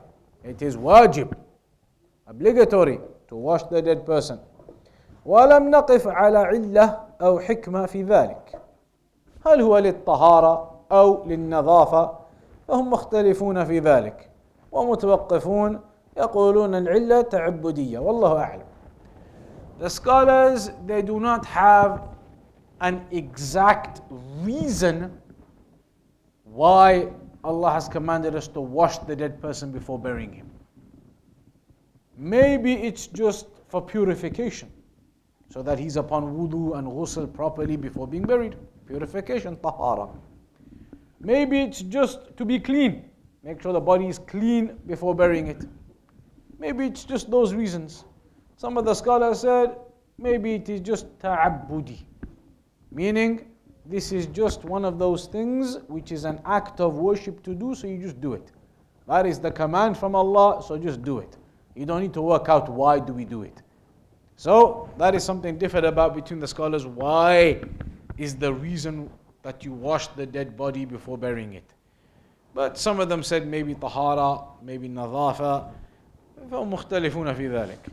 It 0.43 0.61
is 0.61 0.77
wajib 0.77 1.27
obligatory 2.27 2.99
to 3.27 3.35
wash 3.35 3.63
the 3.63 3.81
dead 3.81 4.05
person. 4.05 4.37
ولم 5.25 5.69
نقف 5.69 6.07
على 6.07 6.37
علة 6.37 6.99
أو 7.21 7.39
حكمة 7.39 7.85
في 7.85 8.03
ذلك. 8.03 8.61
هل 9.45 9.61
هو 9.61 9.77
للطهارة 9.77 10.71
أو 10.91 11.25
للنظافة؟ 11.25 12.11
فهم 12.67 12.89
مختلفون 12.91 13.65
في 13.65 13.79
ذلك. 13.79 14.29
ومتوقفون 14.71 15.79
يقولون 16.17 16.75
العلة 16.75 17.21
تعبدية. 17.21 17.99
والله 17.99 18.37
أعلم. 18.37 18.70
The 19.81 19.89
scholars 19.89 20.69
they 20.85 21.01
do 21.01 21.19
not 21.19 21.43
have 21.43 22.09
an 22.81 23.03
exact 23.09 24.01
reason 24.43 25.11
why 26.43 27.07
Allah 27.43 27.71
has 27.71 27.89
commanded 27.89 28.35
us 28.35 28.47
to 28.49 28.61
wash 28.61 28.99
the 28.99 29.15
dead 29.15 29.41
person 29.41 29.71
before 29.71 29.97
burying 29.97 30.33
him. 30.33 30.51
Maybe 32.15 32.73
it's 32.73 33.07
just 33.07 33.47
for 33.69 33.81
purification. 33.81 34.69
so 35.49 35.63
that 35.63 35.79
he's 35.79 35.97
upon 35.97 36.27
wudu 36.35 36.77
and 36.77 36.87
ghusl 36.87 37.25
properly 37.33 37.75
before 37.75 38.07
being 38.07 38.23
buried. 38.23 38.55
Purification, 38.85 39.57
tahara. 39.63 40.07
Maybe 41.19 41.59
it's 41.59 41.81
just 41.81 42.37
to 42.37 42.45
be 42.45 42.59
clean. 42.59 43.09
Make 43.43 43.61
sure 43.63 43.73
the 43.73 43.81
body 43.81 44.07
is 44.07 44.19
clean 44.19 44.77
before 44.85 45.15
burying 45.15 45.47
it. 45.47 45.65
Maybe 46.59 46.85
it's 46.85 47.03
just 47.03 47.31
those 47.31 47.53
reasons. 47.55 48.05
Some 48.60 48.78
of 48.78 48.84
the 48.84 48.94
scholars 48.94 49.40
said 49.40 49.76
maybe 50.18 50.54
it 50.54 50.68
is 50.68 50.80
just 50.80 51.06
ta'abbudi, 51.20 51.98
meaning 52.90 53.48
this 53.84 54.12
is 54.12 54.26
just 54.26 54.64
one 54.64 54.84
of 54.84 54.98
those 54.98 55.26
things 55.26 55.78
which 55.88 56.10
is 56.10 56.24
an 56.24 56.40
act 56.44 56.80
of 56.80 56.94
worship 56.94 57.42
to 57.44 57.54
do, 57.54 57.74
so 57.74 57.86
you 57.86 57.98
just 57.98 58.20
do 58.20 58.32
it. 58.32 58.50
That 59.06 59.26
is 59.26 59.38
the 59.38 59.50
command 59.50 59.96
from 59.96 60.14
Allah, 60.14 60.62
so 60.62 60.76
just 60.76 61.02
do 61.02 61.18
it. 61.18 61.36
You 61.74 61.86
don't 61.86 62.00
need 62.00 62.14
to 62.14 62.22
work 62.22 62.48
out 62.48 62.68
why 62.68 62.98
do 62.98 63.12
we 63.12 63.24
do 63.24 63.42
it. 63.42 63.62
So 64.36 64.88
that 64.98 65.14
is 65.14 65.22
something 65.22 65.56
different 65.58 65.86
about 65.86 66.14
between 66.14 66.40
the 66.40 66.48
scholars. 66.48 66.86
Why 66.86 67.60
is 68.18 68.36
the 68.36 68.52
reason 68.52 69.08
that 69.42 69.64
you 69.64 69.72
wash 69.72 70.08
the 70.08 70.26
dead 70.26 70.56
body 70.56 70.84
before 70.84 71.16
burying 71.16 71.54
it? 71.54 71.72
But 72.54 72.78
some 72.78 73.00
of 73.00 73.08
them 73.08 73.22
said 73.22 73.46
maybe 73.46 73.74
tahara, 73.74 74.40
maybe 74.62 74.88
nadhafa. 74.88 75.70
فهم 76.50 76.70
مختلفون 76.70 77.34
في 77.34 77.48
ذلك. 77.50 77.88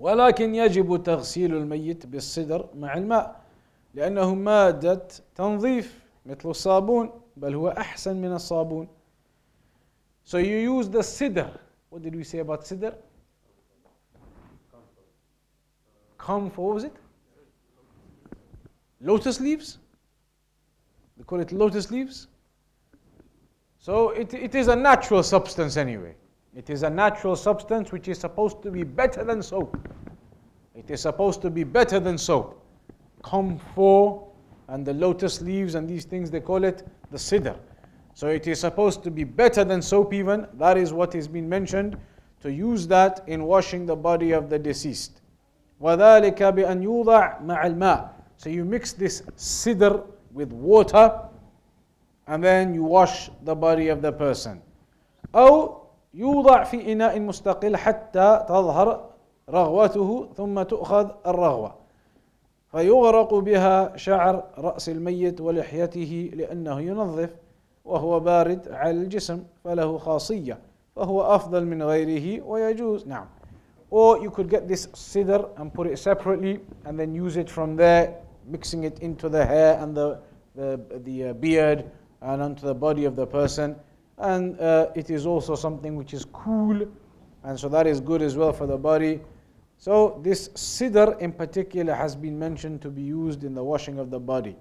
ولكن 0.00 0.54
يجب 0.54 1.02
تغسيل 1.02 1.54
الميت 1.54 2.06
بالصدر 2.06 2.68
مع 2.74 2.94
الماء 2.94 3.40
لأنه 3.94 4.34
مادة 4.34 5.08
تنظيف 5.34 6.04
مثل 6.26 6.48
الصابون 6.50 7.10
بل 7.36 7.54
هو 7.54 7.68
أحسن 7.68 8.16
من 8.16 8.32
الصابون. 8.32 8.88
So 10.24 10.38
you 10.38 10.56
use 10.78 10.88
the 10.88 11.02
sidr. 11.02 11.50
What 11.90 12.02
did 12.02 12.14
we 12.14 12.24
say 12.24 12.38
about 12.38 12.64
sidr? 12.64 12.94
come 16.30 16.50
for 16.50 16.66
what 16.66 16.74
was 16.74 16.84
it? 16.84 16.96
Lotus 19.00 19.40
leaves? 19.40 19.78
They 21.16 21.24
call 21.24 21.40
it 21.40 21.50
lotus 21.52 21.90
leaves. 21.90 22.28
So 23.78 24.10
it, 24.10 24.32
it 24.34 24.54
is 24.54 24.68
a 24.68 24.76
natural 24.76 25.22
substance 25.22 25.76
anyway. 25.76 26.14
It 26.55 26.69
is 26.69 26.83
a 26.83 26.89
natural 26.89 27.35
substance 27.35 27.91
which 27.91 28.07
is 28.07 28.19
supposed 28.19 28.61
to 28.63 28.71
be 28.71 28.83
better 28.83 29.23
than 29.23 29.41
soap. 29.41 29.77
It 30.73 30.89
is 30.89 31.01
supposed 31.01 31.41
to 31.41 31.49
be 31.49 31.63
better 31.63 31.99
than 31.99 32.17
soap. 32.17 32.61
Comfort 33.23 34.21
and 34.67 34.85
the 34.85 34.93
lotus 34.93 35.41
leaves 35.41 35.75
and 35.75 35.87
these 35.87 36.05
things, 36.05 36.31
they 36.31 36.39
call 36.39 36.63
it 36.63 36.87
the 37.11 37.17
sidr. 37.17 37.57
So 38.13 38.27
it 38.27 38.47
is 38.47 38.59
supposed 38.59 39.03
to 39.03 39.11
be 39.11 39.23
better 39.25 39.63
than 39.63 39.81
soap 39.81 40.13
even. 40.13 40.47
That 40.53 40.77
is 40.77 40.93
what 40.93 41.15
is 41.15 41.27
being 41.27 41.49
mentioned 41.49 41.97
to 42.41 42.51
use 42.51 42.87
that 42.87 43.23
in 43.27 43.43
washing 43.43 43.85
the 43.85 43.95
body 43.95 44.31
of 44.31 44.49
the 44.49 44.59
deceased. 44.59 45.21
وذلك 45.81 46.41
بأن 46.41 46.83
يوضع 46.83 47.39
مع 47.41 47.65
الماء 47.65 48.09
so 48.37 48.49
you 48.49 48.63
mix 48.65 48.93
this 48.93 49.21
sidr 49.37 50.05
with 50.33 50.51
water 50.51 51.19
and 52.27 52.43
then 52.43 52.73
you 52.73 52.83
wash 52.83 53.29
the 53.43 53.55
body 53.55 53.89
of 53.89 54.01
the 54.01 54.11
person 54.11 54.61
أو 55.33 55.78
يوضع 56.14 56.64
في 56.64 56.92
إناء 56.92 57.20
مستقل 57.20 57.76
حتى 57.76 58.44
تظهر 58.48 59.10
رغوته 59.50 60.28
ثم 60.36 60.62
تؤخذ 60.62 61.10
الرغوة 61.26 61.74
فيغرق 62.72 63.34
بها 63.34 63.96
شعر 63.96 64.44
رأس 64.58 64.88
الميت 64.88 65.40
ولحيته 65.40 66.30
لأنه 66.34 66.80
ينظف 66.80 67.30
وهو 67.84 68.20
بارد 68.20 68.68
على 68.68 68.90
الجسم 68.90 69.44
فله 69.64 69.98
خاصية 69.98 70.58
فهو 70.96 71.22
أفضل 71.22 71.64
من 71.64 71.82
غيره 71.82 72.42
ويجوز 72.44 73.08
نعم 73.08 73.26
or 73.90 74.18
you 74.18 74.30
could 74.30 74.48
get 74.48 74.68
this 74.68 74.86
sidr 74.94 75.48
and 75.58 75.74
put 75.74 75.86
it 75.88 75.98
separately 75.98 76.60
and 76.84 76.98
then 76.98 77.12
use 77.12 77.36
it 77.36 77.50
from 77.50 77.76
there 77.76 78.14
mixing 78.46 78.84
it 78.84 79.00
into 79.00 79.28
the 79.28 79.44
hair 79.44 79.78
and 79.82 79.96
the, 79.96 80.18
the, 80.54 80.80
the 81.04 81.24
uh, 81.24 81.32
beard 81.32 81.84
and 82.22 82.40
onto 82.40 82.66
the 82.66 82.74
body 82.74 83.04
of 83.04 83.16
the 83.16 83.26
person 83.26 83.74
and 84.19 84.59
uh, 84.59 84.87
it 84.95 85.09
is 85.09 85.25
also 85.25 85.55
something 85.55 85.95
which 85.95 86.13
is 86.13 86.25
cool 86.31 86.87
and 87.43 87.59
so 87.59 87.67
that 87.69 87.85
is 87.87 87.99
good 87.99 88.21
as 88.21 88.35
well 88.37 88.53
for 88.53 88.65
the 88.67 88.77
body 88.77 89.19
so 89.77 90.19
this 90.23 90.49
sidr 90.49 91.19
in 91.19 91.31
particular 91.31 91.93
has 91.93 92.15
been 92.15 92.37
mentioned 92.39 92.81
to 92.81 92.89
be 92.89 93.01
used 93.01 93.43
in 93.43 93.53
the 93.53 93.63
washing 93.63 93.99
of 93.99 94.09
the 94.09 94.19
body 94.19 94.55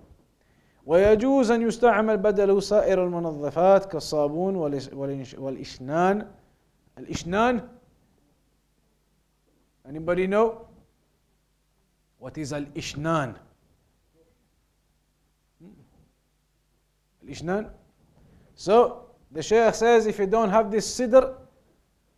ويجوز 0.86 1.50
أن 1.50 1.62
يستعمل 1.62 2.16
بدل 2.16 2.62
سائر 2.62 3.04
المنظفات 3.04 3.84
كالصابون 3.84 4.56
والإشنان 5.36 6.26
الإشنان 6.98 7.68
Anybody 9.86 10.26
know? 10.26 10.66
What 12.18 12.38
is 12.38 12.54
al-ishnan? 12.54 13.36
Al-ishnan? 17.22 17.68
So, 18.54 19.07
the 19.32 19.42
Shaykh 19.42 19.74
says 19.74 20.06
if 20.06 20.18
you 20.18 20.26
don't 20.26 20.50
have 20.50 20.70
this 20.70 20.86
sidr, 20.98 21.34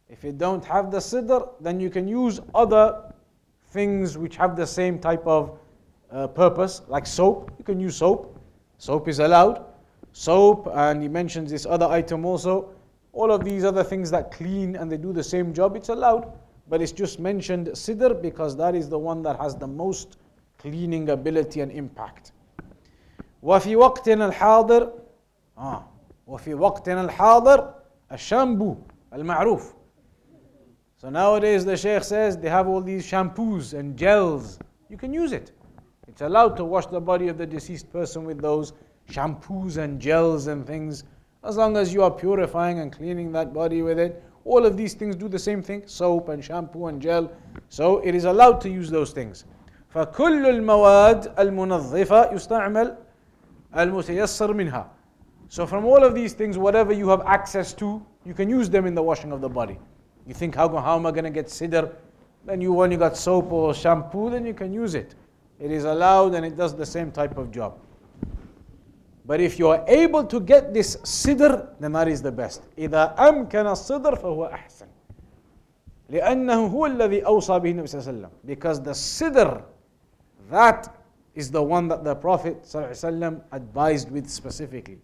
if 0.09 0.23
you 0.23 0.33
don't 0.33 0.65
have 0.65 0.91
the 0.91 0.99
sidr, 0.99 1.49
then 1.61 1.81
you 1.81 1.91
can 1.91 2.07
use 2.07 2.41
other 2.55 3.13
things 3.71 4.17
which 4.17 4.37
have 4.37 4.57
the 4.57 4.67
same 4.67 4.99
type 4.99 5.27
of 5.27 5.59
uh, 6.11 6.27
purpose, 6.29 6.83
like 6.89 7.07
soap. 7.07 7.51
You 7.59 7.65
can 7.65 7.81
use 7.81 7.97
soap. 7.97 8.39
Soap 8.79 9.09
is 9.09 9.19
allowed. 9.19 9.65
Soap, 10.13 10.69
and 10.75 11.03
he 11.03 11.09
mentions 11.09 11.51
this 11.51 11.67
other 11.67 11.87
item 11.87 12.25
also. 12.25 12.71
All 13.13 13.33
of 13.33 13.45
these 13.45 13.65
other 13.65 13.83
things 13.83 14.11
that 14.11 14.31
clean 14.31 14.77
and 14.77 14.93
they 14.93 14.97
do 14.97 15.13
the 15.13 15.25
same 15.25 15.53
job, 15.53 15.77
it's 15.77 15.89
allowed. 15.89 16.33
But 16.69 16.83
it's 16.83 16.93
just 16.93 17.19
mentioned 17.19 17.69
sidr 17.69 18.21
because 18.21 18.57
that 18.57 18.75
is 18.75 18.89
the 18.89 18.99
one 18.99 19.23
that 19.23 19.39
has 19.41 19.57
the 19.57 19.67
most 19.67 20.19
cleaning 20.59 21.11
ability 21.11 21.61
and 21.61 21.73
impact. 21.73 22.33
وفي 23.43 23.77
وقتنا 23.77 24.27
الحاضر 24.27 24.93
آه 25.59 25.85
وفي 26.31 26.55
وقتنا 26.55 27.01
الحاضر 27.01 27.75
الشامبو 28.13 28.77
المعروف 29.13 29.77
so 30.99 31.11
nowadays 31.11 31.65
the 31.67 31.77
Sheikh 31.77 32.05
says 32.05 32.39
they 32.39 32.49
have 32.49 32.67
all 32.69 32.81
these 32.81 33.07
shampoos 33.07 33.75
and 33.75 33.99
gels. 33.99 34.59
You 34.89 34.97
can 34.97 35.13
use 35.13 35.33
it. 35.33 35.53
It's 36.09 36.23
allowed 36.23 36.57
to 36.57 36.65
wash 36.65 36.87
the 36.87 37.01
body 37.01 37.29
of 37.29 37.37
the 37.37 37.47
deceased 37.47 37.93
person 37.93 38.25
with 38.25 38.41
those 38.41 38.73
shampoos 39.11 39.77
and 39.77 40.01
gels 40.01 40.47
and 40.47 40.67
things. 40.67 41.05
As 41.45 41.59
long 41.59 41.77
as 41.77 41.93
you 41.93 42.03
are 42.03 42.11
purifying 42.11 42.79
and 42.79 42.91
cleaning 42.91 43.31
that 43.33 43.53
body 43.53 43.83
with 43.83 43.99
it. 43.99 44.23
All 44.47 44.65
of 44.65 44.79
these 44.79 44.95
things 44.95 45.17
do 45.17 45.29
the 45.29 45.39
same 45.39 45.61
thing 45.61 45.83
soap 45.87 46.31
and 46.31 46.43
shampoo 46.43 46.87
and 46.87 47.03
gel. 47.03 47.31
So 47.69 47.99
it 47.99 48.15
is 48.15 48.25
allowed 48.25 48.63
to 48.63 48.71
use 48.71 48.89
those 48.91 49.13
things. 49.13 49.45
فكل 49.95 50.47
المواد 50.47 51.39
المنظفة 51.39 52.33
يستعمل 52.33 52.97
المتيسر 53.77 54.53
منها. 54.53 54.91
So 55.51 55.67
from 55.67 55.85
all 55.85 56.03
of 56.03 56.15
these 56.15 56.33
things, 56.33 56.59
whatever 56.59 56.93
you 56.93 57.09
have 57.09 57.23
access 57.23 57.73
to, 57.75 58.05
you 58.25 58.35
can 58.35 58.51
use 58.51 58.69
them 58.69 58.87
in 58.87 58.95
the 58.95 59.03
washing 59.03 59.33
of 59.33 59.41
the 59.41 59.49
body. 59.49 59.79
You 60.27 60.35
think, 60.35 60.55
how, 60.55 60.69
how 60.69 60.97
am 60.97 61.07
I 61.07 61.13
going 61.13 61.25
to 61.25 61.31
get 61.31 61.47
sidr? 61.47 61.93
Then 62.45 62.61
you 62.61 62.83
only 62.83 62.97
got 62.97 63.17
soap 63.17 63.53
or 63.53 63.73
shampoo, 63.75 64.31
then 64.31 64.45
you 64.45 64.55
can 64.55 64.73
use 64.73 64.95
it. 64.95 65.15
It 65.61 65.71
is 65.71 65.85
allowed 65.85 66.35
and 66.35 66.45
it 66.45 66.57
does 66.57 66.75
the 66.75 66.87
same 66.87 67.13
type 67.13 67.39
of 67.39 67.51
job. 67.51 67.79
But 69.25 69.41
if 69.41 69.59
you 69.59 69.69
are 69.69 69.85
able 69.89 70.25
to 70.25 70.41
get 70.41 70.75
this 70.75 70.97
sidr, 70.99 71.69
then 71.81 71.93
that 71.93 72.09
is 72.09 72.23
the 72.23 72.33
best. 72.33 72.63
إذا 72.79 73.15
أمكن 73.19 73.67
الصدر 73.67 74.17
فهو 74.17 74.53
أحسن. 74.53 74.87
لأنه 76.11 76.67
هو 76.67 76.87
الذي 76.87 77.27
أوصى 77.27 77.59
به 77.59 77.71
النبي 77.71 77.87
صلى 77.87 78.01
الله 78.01 78.09
عليه 78.09 78.19
وسلم. 78.19 78.31
Because 78.47 78.81
the 78.81 78.93
sidr, 78.93 79.63
that 80.51 80.95
is 81.35 81.51
the 81.51 81.63
one 81.63 81.89
that 81.89 82.05
the 82.05 82.15
Prophet 82.15 82.63
ﷺ 82.63 83.43
advised 83.53 84.11
with 84.11 84.29
specifically. 84.29 85.01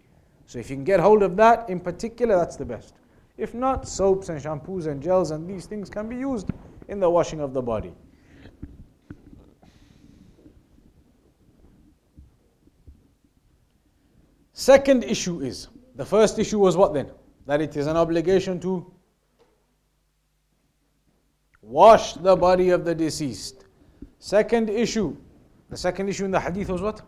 So 0.47 0.60
if 0.60 0.69
you 0.69 0.77
can 0.77 0.86
get 0.86 1.01
hold 1.01 1.23
of 1.23 1.36
that 1.36 1.69
in 1.69 1.79
particular, 1.81 2.38
that's 2.38 2.55
the 2.55 2.65
best. 2.65 2.95
If 3.38 3.53
not, 3.53 3.88
soaps 3.88 4.29
and 4.29 4.41
shampoos 4.41 4.88
and 4.88 5.03
gels 5.03 5.31
and 5.31 5.47
these 5.47 5.65
things 5.65 5.89
can 5.89 6.07
be 6.07 6.15
used 6.15 6.49
in 6.88 7.01
the 7.01 7.10
washing 7.10 7.41
of 7.41 7.53
the 7.53 7.62
body. 7.62 7.93
Second 14.53 15.03
issue 15.03 15.41
is 15.41 15.67
the 15.95 16.05
first 16.05 16.39
issue 16.39 16.60
was 16.60 16.77
what 16.77 16.93
then? 16.93 17.12
That 17.45 17.62
it 17.62 17.75
is 17.75 17.86
an 17.86 17.97
obligation 17.97 18.60
to 18.62 18.91
wash 21.62 22.13
the 22.13 22.36
body 22.36 22.69
of 22.69 22.86
the 22.86 22.95
deceased. 22.95 23.65
Second 24.19 24.69
issue, 24.69 25.15
the 25.69 25.77
second 25.77 26.07
issue 26.07 26.23
in 26.23 26.31
the 26.31 26.39
hadith 26.39 26.69
was 26.69 26.81
what? 26.81 27.01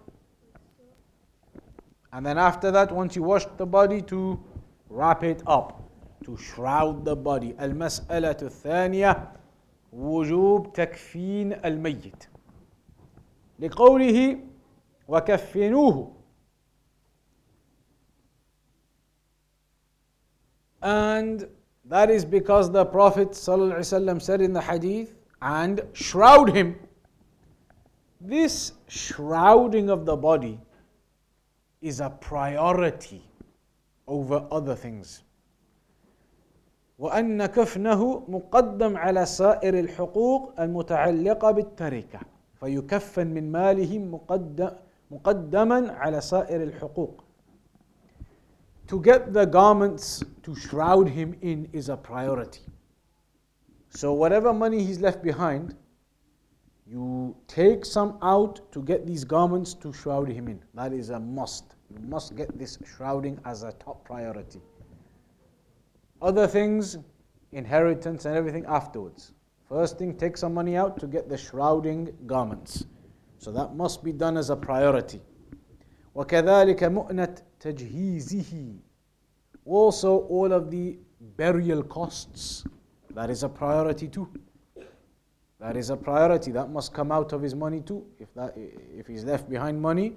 And 2.13 2.25
then 2.25 2.39
after 2.39 2.71
that, 2.71 2.93
once 2.93 3.17
you 3.17 3.23
washed 3.23 3.57
the 3.59 3.67
body, 3.67 4.01
to 4.03 4.39
wrap 4.89 5.25
it 5.25 5.43
up 5.47 5.85
to 6.25 6.37
shroud 6.37 7.05
the 7.05 7.15
body 7.15 7.53
المسألة 7.61 8.37
الثانية 8.43 9.33
وجوب 9.93 10.73
تكفين 10.73 11.53
الميت 11.65 12.25
لقوله 13.59 14.39
وكفنوه 15.09 16.13
and 20.83 21.49
that 21.87 22.11
is 22.11 22.25
because 22.25 22.71
the 22.71 22.85
Prophet 22.85 23.31
ﷺ 23.31 24.21
said 24.21 24.41
in 24.41 24.53
the 24.53 24.61
hadith 24.61 25.17
and 25.41 25.81
shroud 25.93 26.51
him 26.55 26.79
this 28.21 28.73
shrouding 28.89 29.91
of 29.91 30.05
the 30.07 30.17
body 30.17 30.61
is 31.82 32.00
a 32.02 32.10
priority 32.10 33.22
over 34.08 34.46
other 34.52 34.76
things 34.76 35.24
وأن 37.00 37.46
كفنه 37.46 38.24
مقدم 38.28 38.98
على 38.98 39.26
سائر 39.26 39.80
الحقوق 39.80 40.54
المتعلقة 40.60 41.52
بالتركة 41.52 42.20
فيكفن 42.60 43.28
من 43.28 43.52
ماله 43.52 44.20
مقدما 45.12 45.92
على 45.92 46.22
سائر 46.22 46.64
الحقوق 46.64 47.24
To 48.88 49.00
get 49.00 49.34
the 49.34 49.46
garments 49.46 50.24
to 50.42 50.56
shroud 50.56 51.08
him 51.10 51.38
in 51.42 51.70
is 51.72 51.90
a 51.90 51.96
priority. 51.96 52.62
So 53.90 54.14
whatever 54.14 54.52
money 54.52 54.84
he's 54.84 55.00
left 55.00 55.22
behind, 55.22 55.76
you 56.89 57.35
take 57.49 57.85
some 57.85 58.19
out 58.23 58.61
to 58.73 58.83
get 58.83 59.07
these 59.07 59.25
garments 59.25 59.75
to 59.75 59.93
shroud 59.93 60.29
him 60.29 60.49
in. 60.49 60.61
That 60.75 60.93
is 60.93 61.11
a 61.11 61.19
must. 61.19 61.77
You 61.91 61.99
must 62.07 62.37
get 62.37 62.59
this 62.59 62.79
shrouding 62.97 63.41
as 63.45 63.63
a 63.63 63.73
top 63.73 64.05
priority. 64.05 64.61
Other 66.21 66.47
things, 66.47 66.99
inheritance 67.53 68.27
and 68.27 68.37
everything 68.37 68.65
afterwards. 68.67 69.33
First 69.69 69.99
thing, 69.99 70.17
take 70.17 70.37
some 70.37 70.53
money 70.53 70.77
out 70.77 70.99
to 71.01 71.07
get 71.07 71.29
the 71.29 71.39
shrouding 71.39 72.15
garments. 72.27 72.85
So 73.39 73.51
that 73.53 73.75
must 73.75 74.05
be 74.05 74.13
done 74.13 74.37
as 74.37 74.51
a 74.51 74.57
priority. 74.57 75.21
وكذلك 76.15 76.85
مؤنة 76.85 77.43
تجهيزه 77.61 78.79
Also 79.67 80.19
all 80.29 80.53
of 80.53 80.71
the 80.71 80.99
burial 81.37 81.83
costs. 81.83 82.65
That 83.15 83.31
is 83.31 83.43
a 83.43 83.49
priority 83.49 84.09
too. 84.09 84.29
That 85.61 85.77
is 85.77 85.91
a 85.91 85.97
priority. 85.97 86.51
That 86.51 86.71
must 86.71 86.93
come 86.93 87.13
out 87.13 87.33
of 87.33 87.41
his 87.41 87.55
money 87.55 87.81
too. 87.81 88.05
If 88.19 88.33
that 88.35 88.55
if 88.57 89.07
he's 89.07 89.25
left 89.25 89.49
behind 89.49 89.81
money, 89.81 90.17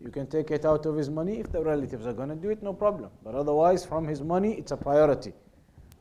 you 0.00 0.10
can 0.10 0.26
take 0.26 0.50
it 0.50 0.64
out 0.64 0.86
of 0.86 0.96
his 0.96 1.08
money. 1.08 1.38
If 1.38 1.52
the 1.52 1.62
relatives 1.62 2.06
are 2.06 2.12
going 2.12 2.28
to 2.28 2.34
do 2.34 2.50
it, 2.50 2.62
no 2.62 2.72
problem. 2.72 3.10
But 3.24 3.34
otherwise, 3.34 3.84
from 3.84 4.06
his 4.06 4.20
money, 4.20 4.54
it's 4.54 4.72
a 4.72 4.76
priority. 4.76 5.32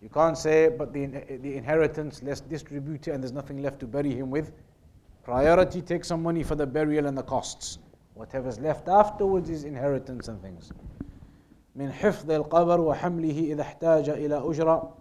You 0.01 0.09
can't 0.09 0.37
say, 0.37 0.69
but 0.69 0.91
the, 0.93 1.05
the 1.05 1.55
inheritance, 1.55 2.23
let's 2.23 2.41
distribute 2.41 3.07
it 3.07 3.11
and 3.11 3.23
there's 3.23 3.31
nothing 3.31 3.61
left 3.61 3.79
to 3.81 3.87
bury 3.87 4.11
him 4.11 4.31
with. 4.31 4.51
Priority, 5.23 5.81
take 5.83 6.03
some 6.03 6.23
money 6.23 6.41
for 6.41 6.55
the 6.55 6.65
burial 6.65 7.05
and 7.05 7.15
the 7.15 7.21
costs. 7.21 7.77
Whatever's 8.15 8.59
left 8.59 8.87
afterwards 8.89 9.49
is 9.49 9.63
inheritance 9.63 10.27
and 10.27 10.41
things. 10.41 10.71
من 11.75 11.91
حفظ 11.91 12.31
القبر 12.31 12.81
وحمله 12.81 13.53
إذا 13.53 13.61
احتاج 13.61 14.09
إلى 14.09 14.37
أجرة 14.49 14.93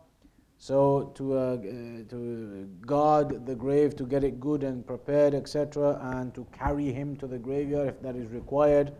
so 0.57 1.11
to, 1.15 1.33
uh, 1.33 1.57
to 1.57 2.69
guard 2.85 3.45
the 3.45 3.55
grave, 3.55 3.95
to 3.97 4.05
get 4.05 4.23
it 4.23 4.39
good 4.39 4.63
and 4.63 4.85
prepared, 4.85 5.33
etc., 5.33 5.99
and 6.01 6.33
to 6.33 6.45
carry 6.51 6.91
him 6.91 7.15
to 7.17 7.27
the 7.27 7.37
graveyard 7.37 7.89
if 7.89 8.01
that 8.01 8.15
is 8.15 8.29
required. 8.29 8.93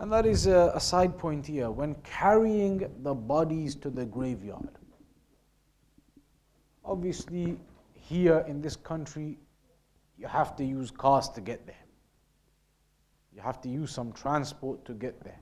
And 0.00 0.12
that 0.12 0.26
is 0.26 0.46
a, 0.46 0.72
a 0.74 0.80
side 0.80 1.16
point 1.16 1.46
here. 1.46 1.70
When 1.70 1.94
carrying 2.02 2.90
the 3.02 3.14
bodies 3.14 3.76
to 3.76 3.90
the 3.90 4.04
graveyard, 4.04 4.78
obviously, 6.84 7.56
here 7.94 8.44
in 8.48 8.60
this 8.60 8.74
country, 8.74 9.38
you 10.18 10.26
have 10.26 10.56
to 10.56 10.64
use 10.64 10.90
cars 10.90 11.28
to 11.30 11.40
get 11.40 11.66
there. 11.66 11.76
You 13.34 13.40
have 13.40 13.60
to 13.62 13.68
use 13.68 13.92
some 13.92 14.12
transport 14.12 14.84
to 14.84 14.92
get 14.92 15.22
there. 15.22 15.38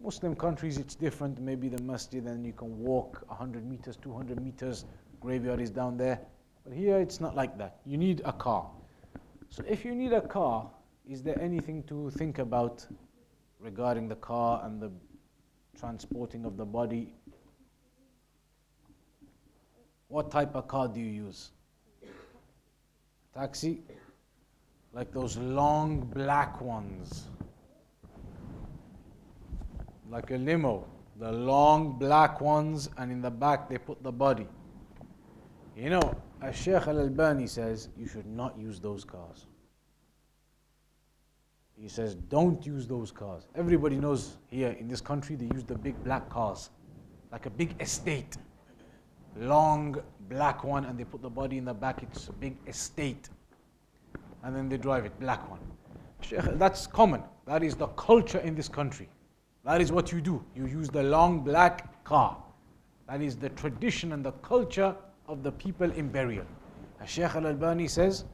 Muslim 0.00 0.36
countries, 0.36 0.78
it's 0.78 0.94
different. 0.94 1.40
Maybe 1.40 1.68
the 1.68 1.82
masjid, 1.82 2.24
and 2.24 2.46
you 2.46 2.52
can 2.52 2.78
walk 2.78 3.24
100 3.26 3.68
meters, 3.68 3.96
200 3.96 4.40
meters. 4.40 4.84
Graveyard 5.20 5.60
is 5.60 5.70
down 5.70 5.96
there. 5.96 6.20
But 6.64 6.72
here, 6.72 6.98
it's 6.98 7.20
not 7.20 7.34
like 7.34 7.58
that. 7.58 7.80
You 7.84 7.98
need 7.98 8.22
a 8.24 8.32
car. 8.32 8.70
So, 9.50 9.64
if 9.66 9.84
you 9.84 9.94
need 9.94 10.12
a 10.12 10.20
car, 10.20 10.70
is 11.08 11.22
there 11.22 11.40
anything 11.40 11.82
to 11.84 12.10
think 12.10 12.38
about 12.38 12.86
regarding 13.58 14.08
the 14.08 14.16
car 14.16 14.62
and 14.64 14.80
the 14.80 14.90
transporting 15.78 16.44
of 16.44 16.56
the 16.56 16.64
body? 16.64 17.12
What 20.08 20.30
type 20.30 20.54
of 20.54 20.68
car 20.68 20.86
do 20.88 21.00
you 21.00 21.06
use? 21.06 21.50
Taxi? 23.34 23.82
Like 24.92 25.12
those 25.12 25.36
long 25.36 26.00
black 26.00 26.60
ones. 26.60 27.24
Like 30.10 30.30
a 30.30 30.36
limo. 30.36 30.86
The 31.20 31.32
long 31.32 31.98
black 31.98 32.40
ones, 32.40 32.88
and 32.96 33.10
in 33.10 33.20
the 33.20 33.30
back 33.30 33.68
they 33.68 33.78
put 33.78 34.02
the 34.02 34.12
body. 34.12 34.46
You 35.76 35.90
know, 35.90 36.14
as 36.42 36.56
Sheikh 36.56 36.86
Al 36.86 37.00
Albani 37.00 37.46
says, 37.46 37.88
you 37.96 38.06
should 38.06 38.26
not 38.26 38.58
use 38.58 38.80
those 38.80 39.04
cars. 39.04 39.46
He 41.80 41.88
says, 41.88 42.14
don't 42.14 42.64
use 42.66 42.86
those 42.86 43.12
cars. 43.12 43.46
Everybody 43.54 43.96
knows 43.96 44.38
here 44.50 44.70
in 44.70 44.88
this 44.88 45.00
country 45.00 45.36
they 45.36 45.46
use 45.54 45.62
the 45.62 45.76
big 45.76 46.02
black 46.02 46.28
cars, 46.28 46.70
like 47.30 47.46
a 47.46 47.50
big 47.50 47.80
estate. 47.80 48.36
Long 49.36 50.00
black 50.28 50.64
one, 50.64 50.84
and 50.84 50.98
they 50.98 51.04
put 51.04 51.22
the 51.22 51.30
body 51.30 51.58
in 51.58 51.64
the 51.64 51.74
back, 51.74 52.02
it's 52.02 52.28
a 52.28 52.32
big 52.32 52.56
estate. 52.66 53.28
And 54.42 54.56
then 54.56 54.68
they 54.68 54.76
drive 54.76 55.04
it, 55.04 55.18
black 55.20 55.48
one. 55.48 55.60
That's 56.58 56.86
common. 56.86 57.22
That 57.46 57.62
is 57.62 57.76
the 57.76 57.86
culture 57.88 58.38
in 58.38 58.56
this 58.56 58.68
country. 58.68 59.08
That 59.68 59.82
is 59.82 59.92
what 59.92 60.10
you 60.12 60.22
do. 60.22 60.42
You 60.56 60.64
use 60.64 60.88
the 60.88 61.02
long 61.02 61.40
black 61.40 62.02
car. 62.02 62.38
That 63.06 63.20
is 63.20 63.36
the 63.36 63.50
tradition 63.50 64.12
and 64.14 64.24
the 64.24 64.32
culture 64.32 64.96
of 65.26 65.42
the 65.42 65.52
people 65.52 65.92
in 65.92 66.08
burial. 66.08 66.46
As 67.02 67.10
Shaykh 67.10 67.34
Al 67.34 67.46
Albani 67.46 67.86
says, 67.86 68.24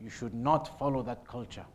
you 0.00 0.08
should 0.08 0.32
not 0.32 0.78
follow 0.78 1.02
that 1.02 1.26
culture. 1.26 1.66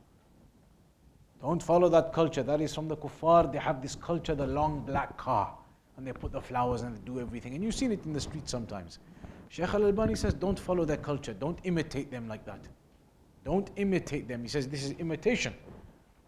Don't 1.41 1.61
follow 1.61 1.89
that 1.89 2.13
culture. 2.13 2.41
That 2.41 2.61
is 2.61 2.73
from 2.73 2.87
the 2.87 2.95
kuffar. 2.95 3.51
They 3.51 3.57
have 3.57 3.81
this 3.81 3.95
culture, 3.95 4.33
the 4.33 4.47
long 4.47 4.79
black 4.85 5.17
car. 5.17 5.57
And 5.97 6.07
they 6.07 6.13
put 6.13 6.31
the 6.31 6.39
flowers 6.39 6.83
and 6.83 6.95
they 6.95 7.01
do 7.01 7.19
everything. 7.19 7.53
And 7.53 7.61
you've 7.61 7.75
seen 7.75 7.91
it 7.91 8.05
in 8.05 8.13
the 8.13 8.21
street 8.21 8.47
sometimes. 8.47 8.99
Shaykh 9.49 9.73
Al 9.73 9.87
Albani 9.87 10.15
says, 10.15 10.33
don't 10.33 10.57
follow 10.57 10.85
their 10.85 10.95
culture. 10.95 11.33
Don't 11.33 11.59
imitate 11.65 12.11
them 12.11 12.29
like 12.29 12.45
that. 12.45 12.61
Don't 13.43 13.71
imitate 13.75 14.29
them. 14.29 14.41
He 14.41 14.47
says, 14.47 14.69
this 14.69 14.85
is 14.85 14.91
imitation. 14.91 15.53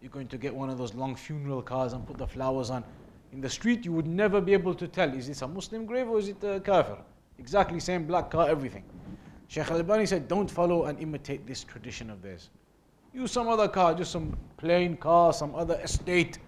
You're 0.04 0.10
going 0.10 0.28
to 0.28 0.36
get 0.36 0.54
one 0.54 0.68
of 0.68 0.76
those 0.76 0.92
long 0.92 1.16
funeral 1.16 1.62
cars 1.62 1.94
and 1.94 2.06
put 2.06 2.18
the 2.18 2.26
flowers 2.26 2.68
on. 2.68 2.84
In 3.32 3.40
the 3.40 3.48
street, 3.48 3.86
you 3.86 3.92
would 3.92 4.06
never 4.06 4.38
be 4.38 4.52
able 4.52 4.74
to 4.74 4.86
tell 4.86 5.10
is 5.14 5.28
this 5.28 5.40
a 5.40 5.48
Muslim 5.48 5.86
grave 5.86 6.10
or 6.10 6.18
is 6.18 6.28
it 6.28 6.44
a 6.44 6.60
kafir? 6.60 6.98
Exactly 7.38 7.80
same 7.80 8.06
black 8.06 8.30
car, 8.30 8.46
everything. 8.46 8.84
Shaykh 9.48 9.70
Al 9.70 9.78
Albani 9.78 10.04
said, 10.04 10.28
don't 10.28 10.50
follow 10.50 10.84
and 10.84 11.00
imitate 11.00 11.46
this 11.46 11.64
tradition 11.64 12.10
of 12.10 12.20
theirs. 12.20 12.50
Use 13.14 13.32
some 13.32 13.48
other 13.48 13.66
car, 13.66 13.94
just 13.94 14.12
some 14.12 14.36
plain 14.58 14.98
car, 14.98 15.32
some 15.32 15.54
other 15.54 15.80
estate, 15.80 16.38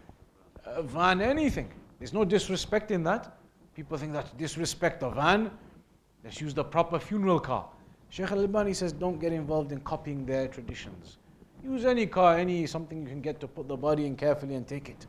van, 0.80 1.22
anything. 1.22 1.72
There's 1.98 2.12
no 2.12 2.26
disrespect 2.26 2.90
in 2.90 3.02
that. 3.04 3.38
People 3.74 3.96
think 3.96 4.12
that's 4.12 4.32
disrespect 4.32 5.02
of 5.02 5.14
van. 5.14 5.50
Let's 6.22 6.42
use 6.42 6.52
the 6.52 6.64
proper 6.64 6.98
funeral 6.98 7.40
car. 7.40 7.66
Sheikh 8.10 8.30
Al 8.32 8.40
Albani 8.40 8.74
says, 8.74 8.92
don't 8.92 9.18
get 9.18 9.32
involved 9.32 9.72
in 9.72 9.80
copying 9.80 10.26
their 10.26 10.46
traditions. 10.46 11.16
Use 11.65 11.85
any 11.85 12.07
car, 12.07 12.37
any 12.37 12.65
something 12.65 13.01
you 13.01 13.07
can 13.07 13.21
get 13.21 13.39
to 13.39 13.47
put 13.47 13.67
the 13.67 13.77
body 13.77 14.05
in 14.05 14.15
carefully 14.15 14.55
and 14.55 14.67
take 14.67 14.89
it. 14.89 15.05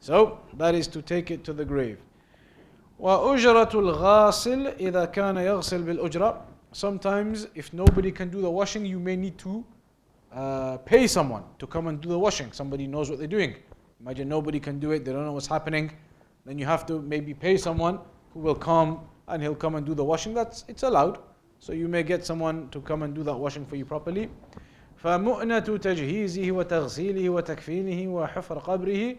So 0.00 0.40
that 0.56 0.74
is 0.74 0.88
to 0.88 1.02
take 1.02 1.30
it 1.30 1.44
to 1.44 1.52
the 1.52 1.64
grave. 1.64 1.98
وأجرة 3.00 3.70
الغاسل 3.74 4.66
إذا 4.80 5.04
كان 5.12 5.36
يغسل 5.36 5.82
بالأجرة 5.82 6.42
Sometimes 6.72 7.46
if 7.54 7.72
nobody 7.72 8.10
can 8.10 8.28
do 8.28 8.40
the 8.40 8.50
washing 8.50 8.84
you 8.84 8.98
may 8.98 9.16
need 9.16 9.38
to 9.38 9.64
uh, 10.32 10.76
pay 10.78 11.06
someone 11.06 11.44
to 11.58 11.66
come 11.66 11.86
and 11.86 12.00
do 12.00 12.08
the 12.08 12.18
washing. 12.18 12.52
Somebody 12.52 12.86
knows 12.86 13.08
what 13.08 13.18
they're 13.18 13.26
doing. 13.26 13.54
Imagine 14.00 14.28
nobody 14.28 14.60
can 14.60 14.78
do 14.78 14.90
it, 14.90 15.04
they 15.04 15.12
don't 15.12 15.24
know 15.24 15.32
what's 15.32 15.46
happening. 15.46 15.92
Then 16.44 16.58
you 16.58 16.66
have 16.66 16.84
to 16.86 17.00
maybe 17.00 17.34
pay 17.34 17.56
someone 17.56 18.00
who 18.34 18.40
will 18.40 18.54
come 18.54 19.00
and 19.28 19.42
he'll 19.42 19.54
come 19.54 19.76
and 19.76 19.86
do 19.86 19.94
the 19.94 20.04
washing. 20.04 20.34
That's 20.34 20.64
it's 20.68 20.82
allowed. 20.82 21.18
So 21.60 21.72
you 21.72 21.88
may 21.88 22.02
get 22.02 22.24
someone 22.24 22.68
to 22.70 22.80
come 22.80 23.02
and 23.02 23.14
do 23.14 23.22
that 23.24 23.36
washing 23.36 23.66
for 23.66 23.76
you 23.76 23.84
properly. 23.84 24.30
فمؤنة 24.97 25.59
تجهيزه 25.59 26.51
وتغسيله 26.51 27.29
وتكفينه 27.29 28.13
وحفر 28.13 28.59
قبره 28.59 29.15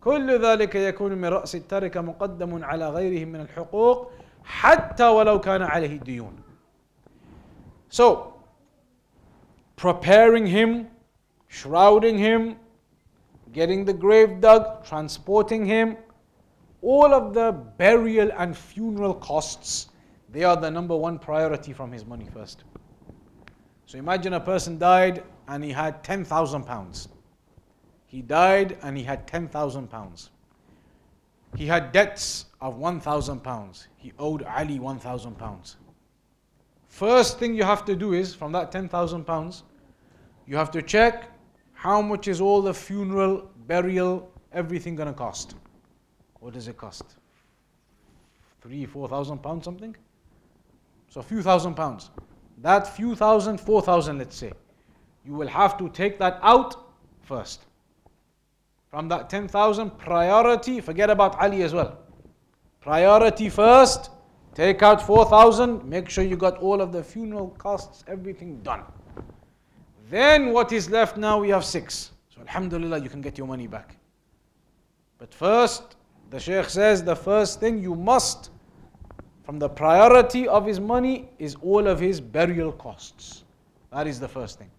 كل 0.00 0.44
ذلك 0.44 0.74
يكون 0.74 1.12
من 1.12 1.28
رأس 1.28 1.54
التركة 1.54 2.00
مقدم 2.00 2.64
على 2.64 2.90
غيره 2.90 3.24
من 3.24 3.40
الحقوق 3.40 4.10
حتى 4.44 5.08
ولو 5.08 5.40
كان 5.40 5.62
عليه 5.62 5.96
الديون. 5.96 6.32
So 7.88 8.34
preparing 9.76 10.46
him, 10.46 10.88
shrouding 11.48 12.18
him, 12.18 12.56
getting 13.52 13.84
the 13.84 13.92
grave 13.92 14.40
dug, 14.40 14.84
transporting 14.84 15.66
him, 15.66 15.96
all 16.82 17.12
of 17.14 17.34
the 17.34 17.52
burial 17.78 18.30
and 18.38 18.56
funeral 18.56 19.14
costs, 19.14 19.88
they 20.30 20.42
are 20.42 20.56
the 20.56 20.70
number 20.70 20.96
one 20.96 21.18
priority 21.18 21.72
from 21.72 21.92
his 21.92 22.04
money 22.04 22.28
first. 22.32 22.64
So 23.86 23.98
imagine 23.98 24.32
a 24.32 24.40
person 24.40 24.78
died 24.78 25.22
and 25.48 25.62
he 25.62 25.70
had 25.70 26.02
10,000 26.04 26.64
pounds. 26.64 27.08
He 28.06 28.22
died 28.22 28.78
and 28.82 28.96
he 28.96 29.02
had 29.02 29.26
10,000 29.26 29.88
pounds. 29.88 30.30
He 31.56 31.66
had 31.66 31.92
debts 31.92 32.46
of 32.60 32.76
1,000 32.76 33.40
pounds. 33.40 33.88
He 33.96 34.12
owed 34.18 34.42
Ali 34.44 34.78
1,000 34.78 35.36
pounds. 35.36 35.76
First 36.88 37.38
thing 37.38 37.54
you 37.54 37.64
have 37.64 37.84
to 37.86 37.96
do 37.96 38.12
is 38.12 38.34
from 38.34 38.52
that 38.52 38.70
10,000 38.72 39.24
pounds, 39.24 39.64
you 40.46 40.56
have 40.56 40.70
to 40.72 40.82
check 40.82 41.30
how 41.72 42.00
much 42.00 42.28
is 42.28 42.40
all 42.40 42.62
the 42.62 42.74
funeral, 42.74 43.50
burial, 43.66 44.30
everything 44.52 44.94
going 44.94 45.08
to 45.08 45.14
cost. 45.14 45.54
What 46.40 46.54
does 46.54 46.68
it 46.68 46.76
cost? 46.76 47.16
Three, 48.60 48.86
four 48.86 49.08
thousand 49.08 49.38
pounds 49.38 49.64
something? 49.64 49.96
So 51.08 51.20
a 51.20 51.22
few 51.22 51.42
thousand 51.42 51.74
pounds. 51.74 52.10
That 52.58 52.86
few 52.86 53.14
thousand, 53.14 53.58
four 53.58 53.82
thousand, 53.82 54.18
let's 54.18 54.36
say. 54.36 54.52
You 55.24 55.34
will 55.34 55.48
have 55.48 55.78
to 55.78 55.88
take 55.88 56.18
that 56.18 56.38
out 56.42 56.76
first. 57.20 57.66
From 58.90 59.08
that 59.08 59.30
10,000, 59.30 59.96
priority, 59.96 60.80
forget 60.80 61.08
about 61.08 61.40
Ali 61.40 61.62
as 61.62 61.72
well. 61.72 61.98
Priority 62.80 63.48
first, 63.48 64.10
take 64.54 64.82
out 64.82 65.00
4,000, 65.00 65.82
make 65.84 66.10
sure 66.10 66.22
you 66.24 66.36
got 66.36 66.58
all 66.58 66.82
of 66.82 66.92
the 66.92 67.02
funeral 67.02 67.48
costs, 67.56 68.04
everything 68.06 68.60
done. 68.62 68.82
Then 70.10 70.52
what 70.52 70.72
is 70.72 70.90
left 70.90 71.16
now? 71.16 71.40
We 71.40 71.48
have 71.48 71.64
six. 71.64 72.10
So 72.28 72.42
Alhamdulillah, 72.42 73.00
you 73.00 73.08
can 73.08 73.22
get 73.22 73.38
your 73.38 73.46
money 73.46 73.66
back. 73.66 73.96
But 75.16 75.32
first, 75.32 75.96
the 76.28 76.38
Shaykh 76.38 76.68
says 76.68 77.02
the 77.02 77.16
first 77.16 77.60
thing 77.60 77.82
you 77.82 77.94
must, 77.94 78.50
from 79.44 79.58
the 79.58 79.68
priority 79.68 80.46
of 80.46 80.66
his 80.66 80.78
money, 80.80 81.28
is 81.38 81.56
all 81.62 81.86
of 81.86 81.98
his 81.98 82.20
burial 82.20 82.72
costs. 82.72 83.44
That 83.92 84.06
is 84.06 84.20
the 84.20 84.28
first 84.28 84.58
thing. 84.58 84.70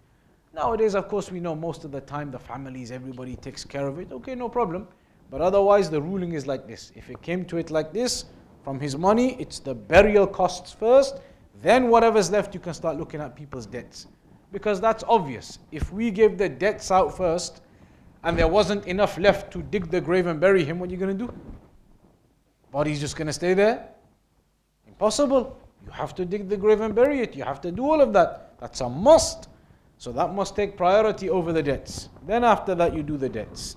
Nowadays, 0.54 0.96
of 0.96 1.08
course, 1.08 1.32
we 1.32 1.40
know 1.40 1.56
most 1.56 1.84
of 1.84 1.92
the 1.92 2.02
time 2.02 2.32
the 2.32 2.40
families, 2.40 2.92
everybody 2.92 3.36
takes 3.36 3.66
care 3.66 3.88
of 3.88 4.00
it. 4.00 4.12
Okay, 4.12 4.36
no 4.36 4.48
problem. 4.48 4.88
But 5.30 5.42
otherwise, 5.42 5.90
the 5.90 6.02
ruling 6.02 6.34
is 6.34 6.46
like 6.46 6.68
this. 6.68 6.92
If 6.96 7.10
it 7.10 7.22
came 7.22 7.44
to 7.46 7.58
it 7.58 7.72
like 7.72 7.92
this, 7.92 8.26
from 8.64 8.80
his 8.80 8.98
money, 8.98 9.36
it's 9.40 9.60
the 9.60 9.74
burial 9.74 10.26
costs 10.26 10.72
first. 10.72 11.20
Then 11.62 11.90
whatever's 11.90 12.32
left, 12.32 12.54
you 12.54 12.60
can 12.60 12.74
start 12.74 12.98
looking 12.98 13.20
at 13.20 13.36
people's 13.36 13.66
debts 13.66 14.08
because 14.52 14.80
that's 14.80 15.04
obvious. 15.08 15.60
If 15.72 15.92
we 15.92 16.12
give 16.12 16.38
the 16.38 16.48
debts 16.48 16.92
out 16.92 17.16
first 17.18 17.62
and 18.24 18.38
there 18.38 18.48
wasn't 18.48 18.86
enough 18.86 19.18
left 19.18 19.52
to 19.54 19.62
dig 19.64 19.90
the 19.92 20.00
grave 20.00 20.28
and 20.28 20.40
bury 20.40 20.64
him, 20.64 20.80
what 20.80 20.90
are 20.90 20.92
you 20.92 20.98
going 20.98 21.18
to 21.18 21.28
do? 21.28 21.34
Body's 22.72 23.00
just 23.00 23.18
going 23.18 23.28
to 23.28 23.34
stay 23.34 23.54
there? 23.54 23.90
Impossible. 24.94 25.60
You 25.86 25.92
have 25.92 26.14
to 26.16 26.26
dig 26.26 26.50
the 26.50 26.58
grave 26.58 26.82
and 26.82 26.94
bury 26.94 27.20
it. 27.20 27.36
You 27.36 27.44
have 27.44 27.60
to 27.62 27.72
do 27.72 27.84
all 27.84 28.00
of 28.00 28.14
that. 28.14 28.54
That's 28.60 28.82
a 28.82 28.90
must. 28.90 29.50
So 29.98 30.12
that 30.12 30.34
must 30.34 30.56
take 30.56 30.78
priority 30.78 31.30
over 31.30 31.52
the 31.52 31.64
debts. 31.64 32.10
Then 32.28 32.44
after 32.44 32.76
that, 32.76 32.94
you 32.94 33.04
do 33.04 33.18
the 33.18 33.30
debts. 33.30 33.76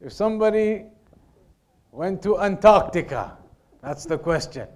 If 0.00 0.12
somebody 0.12 0.84
went 1.92 2.22
to 2.22 2.40
Antarctica, 2.40 3.38
that's 3.82 4.04
the 4.04 4.18
question. 4.18 4.66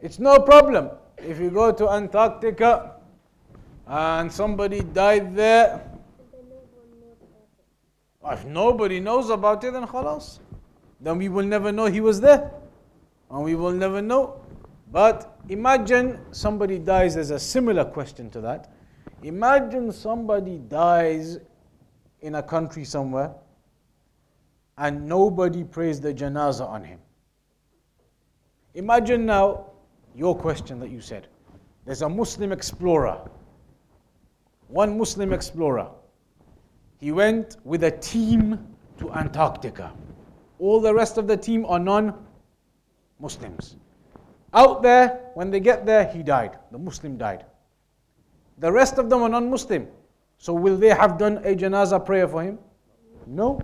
It's 0.00 0.18
no 0.18 0.38
problem. 0.40 0.90
If 1.16 1.38
you 1.38 1.50
go 1.50 1.72
to 1.72 1.88
Antarctica 1.90 2.93
and 3.86 4.32
somebody 4.32 4.80
died 4.80 5.36
there, 5.36 5.90
if 8.26 8.44
nobody 8.46 9.00
knows 9.00 9.28
about 9.30 9.62
it, 9.64 9.72
then 9.72 9.86
khalas. 9.86 10.38
Then 11.00 11.18
we 11.18 11.28
will 11.28 11.44
never 11.44 11.70
know 11.70 11.86
he 11.86 12.00
was 12.00 12.20
there. 12.20 12.50
And 13.30 13.44
we 13.44 13.54
will 13.54 13.72
never 13.72 14.00
know. 14.00 14.40
But 14.90 15.38
imagine 15.48 16.20
somebody 16.30 16.78
dies, 16.78 17.14
there's 17.16 17.30
a 17.30 17.38
similar 17.38 17.84
question 17.84 18.30
to 18.30 18.40
that. 18.40 18.72
Imagine 19.22 19.92
somebody 19.92 20.58
dies 20.58 21.38
in 22.20 22.36
a 22.36 22.42
country 22.42 22.84
somewhere 22.84 23.34
and 24.78 25.06
nobody 25.06 25.64
prays 25.64 26.00
the 26.00 26.12
janazah 26.12 26.68
on 26.68 26.84
him. 26.84 26.98
Imagine 28.74 29.26
now 29.26 29.66
your 30.14 30.36
question 30.36 30.80
that 30.80 30.90
you 30.90 31.00
said. 31.00 31.28
There's 31.84 32.02
a 32.02 32.08
Muslim 32.08 32.52
explorer, 32.52 33.20
one 34.74 34.98
Muslim 34.98 35.32
explorer. 35.32 35.88
He 36.98 37.12
went 37.12 37.58
with 37.62 37.84
a 37.84 37.92
team 37.92 38.58
to 38.98 39.12
Antarctica. 39.12 39.92
All 40.58 40.80
the 40.80 40.92
rest 40.92 41.16
of 41.16 41.28
the 41.28 41.36
team 41.36 41.64
are 41.66 41.78
non 41.78 42.12
Muslims. 43.20 43.76
Out 44.52 44.82
there, 44.82 45.30
when 45.34 45.50
they 45.50 45.60
get 45.60 45.86
there, 45.86 46.06
he 46.06 46.24
died. 46.24 46.58
The 46.72 46.78
Muslim 46.78 47.16
died. 47.16 47.44
The 48.58 48.70
rest 48.70 48.98
of 48.98 49.08
them 49.08 49.22
are 49.22 49.28
non 49.28 49.48
Muslim. 49.48 49.86
So, 50.38 50.52
will 50.52 50.76
they 50.76 50.88
have 50.88 51.18
done 51.18 51.38
a 51.38 51.54
janazah 51.54 52.04
prayer 52.04 52.26
for 52.26 52.42
him? 52.42 52.58
No. 53.28 53.60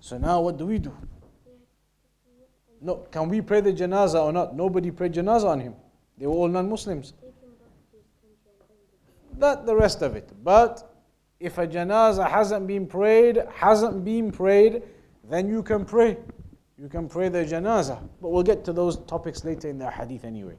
So, 0.00 0.16
now 0.16 0.40
what 0.40 0.56
do 0.56 0.64
we 0.64 0.78
do? 0.78 0.96
No, 2.80 2.96
can 3.10 3.28
we 3.28 3.42
pray 3.42 3.60
the 3.60 3.72
janazah 3.74 4.22
or 4.24 4.32
not? 4.32 4.56
Nobody 4.56 4.90
prayed 4.90 5.12
janazah 5.12 5.48
on 5.48 5.60
him. 5.60 5.74
They 6.16 6.26
were 6.26 6.32
all 6.32 6.48
non 6.48 6.70
Muslims. 6.70 7.12
That 9.37 9.65
the 9.65 9.75
rest 9.75 10.01
of 10.01 10.15
it. 10.15 10.31
But 10.43 10.89
if 11.39 11.57
a 11.57 11.67
janazah 11.67 12.29
hasn't 12.29 12.67
been 12.67 12.85
prayed, 12.85 13.43
hasn't 13.53 14.03
been 14.03 14.31
prayed, 14.31 14.83
then 15.29 15.47
you 15.47 15.63
can 15.63 15.85
pray. 15.85 16.17
You 16.77 16.89
can 16.89 17.07
pray 17.07 17.29
the 17.29 17.45
janazah. 17.45 17.99
But 18.21 18.29
we'll 18.29 18.43
get 18.43 18.63
to 18.65 18.73
those 18.73 18.97
topics 19.05 19.43
later 19.43 19.69
in 19.69 19.77
the 19.77 19.89
hadith 19.89 20.25
anyway. 20.25 20.55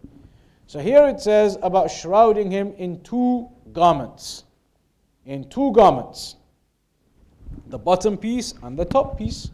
So 0.67 0.79
here 0.79 1.07
it 1.09 1.21
says 1.21 1.59
about 1.63 1.91
shrouding 1.91 2.51
him 2.51 2.73
in 2.79 3.03
two 3.03 3.49
garments. 3.73 4.45
In 5.27 5.49
two 5.49 5.73
garments. 5.73 6.37
The 7.67 7.79
bottom 7.79 8.17
piece 8.17 8.55
and 8.63 8.79
the 8.79 8.85
top 8.85 9.19
piece. 9.19 9.51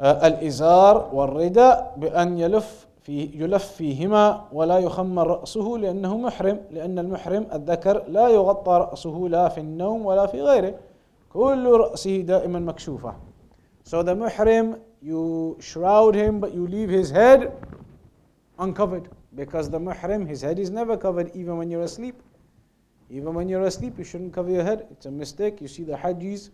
الإزار 0.00 1.10
والرداء 1.12 1.98
بأن 1.98 2.38
يلف 2.38 2.86
في 3.03 3.29
يلف 3.33 3.65
فيهما 3.65 4.47
ولا 4.51 4.79
يخمر 4.79 5.27
رأسه 5.27 5.77
لأنه 5.79 6.17
محرم 6.17 6.59
لأن 6.71 6.99
المحرم 6.99 7.47
الذكر 7.53 8.03
لا 8.07 8.29
يغطى 8.29 8.71
رأسه 8.71 9.27
لا 9.29 9.49
في 9.49 9.59
النوم 9.59 10.05
ولا 10.05 10.25
في 10.25 10.41
غيره 10.41 10.75
كل 11.29 11.67
رأسه 11.67 12.21
دائما 12.21 12.59
مكشوفة 12.59 13.15
So 13.85 14.01
the 14.01 14.15
muhrim, 14.15 14.79
you 15.01 15.57
shroud 15.59 16.15
him 16.15 16.39
but 16.39 16.53
you 16.53 16.65
leave 16.65 16.89
his 16.89 17.09
head 17.09 17.51
uncovered 18.57 19.09
because 19.35 19.69
the 19.69 19.79
muhrim, 19.79 20.25
his 20.25 20.41
head 20.41 20.57
is 20.57 20.69
never 20.69 20.95
covered 20.95 21.29
even 21.35 21.57
when 21.57 21.69
you're 21.69 21.81
asleep. 21.81 22.15
Even 23.09 23.33
when 23.33 23.49
you're 23.49 23.63
asleep, 23.63 23.97
you 23.97 24.05
shouldn't 24.05 24.31
cover 24.31 24.49
your 24.49 24.63
head. 24.63 24.87
It's 24.89 25.05
a 25.05 25.11
mistake. 25.11 25.59
You 25.59 25.67
see 25.67 25.83
the 25.83 25.97
hajis, 25.97 26.49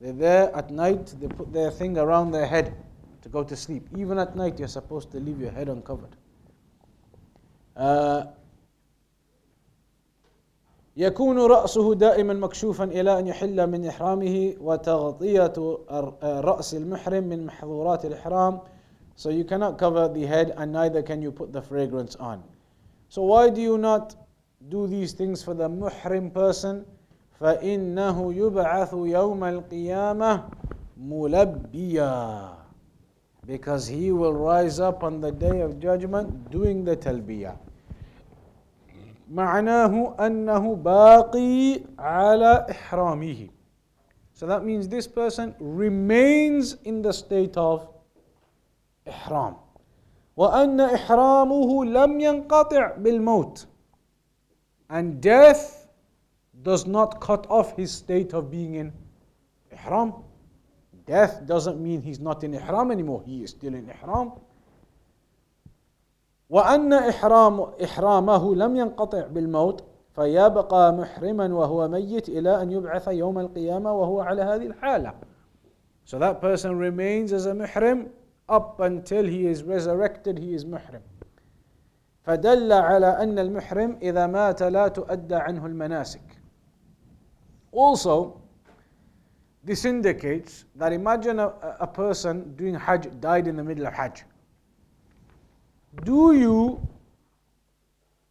they're 0.00 0.12
there 0.12 0.54
at 0.54 0.70
night, 0.70 1.14
they 1.20 1.26
put 1.26 1.52
their 1.52 1.72
thing 1.72 1.98
around 1.98 2.30
their 2.30 2.46
head 2.46 2.72
to 3.25 3.29
go 3.29 3.43
to 3.43 3.55
sleep. 3.55 3.87
Even 3.97 4.17
at 4.17 4.35
night, 4.35 4.59
you're 4.59 4.67
supposed 4.67 5.11
to 5.11 5.19
leave 5.19 5.39
your 5.39 5.51
head 5.51 5.69
uncovered. 5.69 6.15
Uh, 7.75 8.23
يكون 10.97 11.37
رأسه 11.39 11.93
دائما 11.95 12.33
مكشوفا 12.33 12.83
إلى 12.83 13.19
أن 13.19 13.27
يحل 13.27 13.67
من 13.67 13.85
إحرامه 13.85 14.53
وتغطية 14.61 15.53
رأس 16.23 16.73
المحرم 16.75 17.23
من 17.23 17.45
محظورات 17.45 18.05
الإحرام 18.05 18.59
So 19.15 19.29
you 19.29 19.43
cannot 19.45 19.77
cover 19.77 20.07
the 20.09 20.25
head 20.25 20.53
and 20.57 20.71
neither 20.73 21.01
can 21.01 21.21
you 21.21 21.31
put 21.31 21.53
the 21.53 21.61
fragrance 21.61 22.15
on. 22.15 22.43
So 23.09 23.23
why 23.23 23.49
do 23.49 23.61
you 23.61 23.77
not 23.77 24.15
do 24.69 24.87
these 24.87 25.13
things 25.13 25.43
for 25.43 25.53
the 25.53 25.69
muhrim 25.69 26.33
person? 26.33 26.85
فإنه 27.39 28.33
يبعث 28.33 28.93
يوم 28.93 29.43
القيامة 29.43 30.43
ملبيا 30.97 32.49
because 33.45 33.87
he 33.87 34.11
will 34.11 34.33
rise 34.33 34.79
up 34.79 35.03
on 35.03 35.19
the 35.19 35.31
day 35.31 35.61
of 35.61 35.79
judgment 35.79 36.51
doing 36.51 36.83
the 36.83 36.95
talbiyah. 36.95 37.57
معناه 39.33 40.15
أنه 40.19 40.75
باقي 40.75 41.81
على 41.99 42.67
إحرامه. 42.69 43.49
So 44.33 44.45
that 44.45 44.65
means 44.65 44.87
this 44.87 45.07
person 45.07 45.55
remains 45.59 46.77
in 46.83 47.01
the 47.01 47.13
state 47.13 47.55
of 47.57 47.87
إحرام. 49.07 49.55
وأن 50.37 50.79
إحرامه 50.79 51.85
لم 51.85 52.19
ينقطع 52.19 52.97
بالموت. 52.97 53.65
And 54.89 55.21
death 55.21 55.87
does 56.63 56.85
not 56.85 57.21
cut 57.21 57.47
off 57.49 57.75
his 57.77 57.91
state 57.91 58.33
of 58.33 58.51
being 58.51 58.75
in 58.75 58.91
ihram. 59.71 60.13
Death 61.05 61.45
doesn't 61.45 61.81
mean 61.81 62.01
he's 62.01 62.19
not 62.19 62.43
in 62.43 62.53
ihram 62.53 62.91
anymore, 62.91 63.23
he 63.25 63.43
is 63.43 63.51
still 63.51 63.73
in 63.73 63.89
ihram. 63.89 64.31
وأن 66.51 66.93
إحرام 66.93 67.61
إحرامه 67.83 68.55
لم 68.55 68.75
ينقطع 68.75 69.27
بالموت 69.27 69.83
فيبقى 70.15 70.93
محرما 70.93 71.53
وهو 71.53 71.87
ميت 71.87 72.29
إلى 72.29 72.61
أن 72.61 72.71
يبعث 72.71 73.07
يوم 73.07 73.39
القيامة 73.39 73.93
وهو 73.93 74.21
على 74.21 74.41
هذه 74.41 74.67
الحالة. 74.67 75.13
So 76.03 76.19
that 76.19 76.41
person 76.41 76.77
remains 76.77 77.31
as 77.31 77.45
a 77.45 77.53
muhrim 77.53 78.09
up 78.49 78.81
until 78.81 79.25
he 79.25 79.47
is 79.47 79.63
resurrected, 79.63 80.37
he 80.37 80.53
is 80.53 80.65
muhrim. 80.65 81.01
فدل 82.27 82.71
على 82.71 83.07
أن 83.23 83.39
المحرم 83.39 83.97
إذا 84.01 84.27
مات 84.27 84.63
لا 84.63 84.87
تؤدى 84.87 85.35
عنه 85.35 85.65
المناسك. 85.65 86.21
Also, 87.71 88.41
this 89.66 89.84
indicates 89.84 90.64
that 90.76 90.92
imagine 90.92 91.40
a, 91.40 91.48
a 91.80 91.86
person 91.88 92.54
doing 92.54 92.74
Hajj 92.74 93.08
died 93.20 93.48
in 93.48 93.56
the 93.56 93.64
middle 93.64 93.84
of 93.84 93.92
Hajj. 93.92 94.22
Do 96.04 96.36
you, 96.36 96.88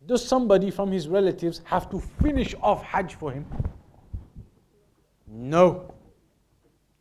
does 0.06 0.26
somebody 0.26 0.72
from 0.72 0.94
his 0.94 1.10
relatives 1.10 1.62
have 1.66 1.90
to 1.90 2.00
finish 2.00 2.56
off 2.62 2.84
Hajj 2.84 3.16
for 3.16 3.34
him? 3.34 3.46
No. 5.28 5.94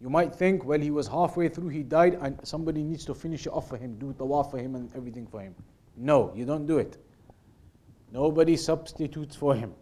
You 0.01 0.11
might 0.11 0.35
think, 0.35 0.64
well, 0.64 0.81
he 0.81 0.90
was 0.90 1.07
halfway 1.07 1.49
through, 1.49 1.68
he 1.68 1.85
died, 1.85 2.18
and 2.20 2.37
somebody 2.42 2.83
needs 2.83 3.05
to 3.05 3.14
finish 3.14 3.47
it 3.47 3.51
off 3.51 3.68
for 3.68 3.77
him, 3.77 3.97
do 4.01 4.12
tawaf 4.18 4.51
for 4.51 4.59
him, 4.59 4.75
and 4.75 4.90
everything 4.97 5.29
for 5.29 5.40
him. 5.40 5.55
No, 5.97 6.33
you 6.35 6.44
don't 6.44 6.66
do 6.66 6.79
it. 6.79 6.97
Nobody 8.11 8.57
substitutes 8.57 9.37
for 9.37 9.55
him. 9.55 9.75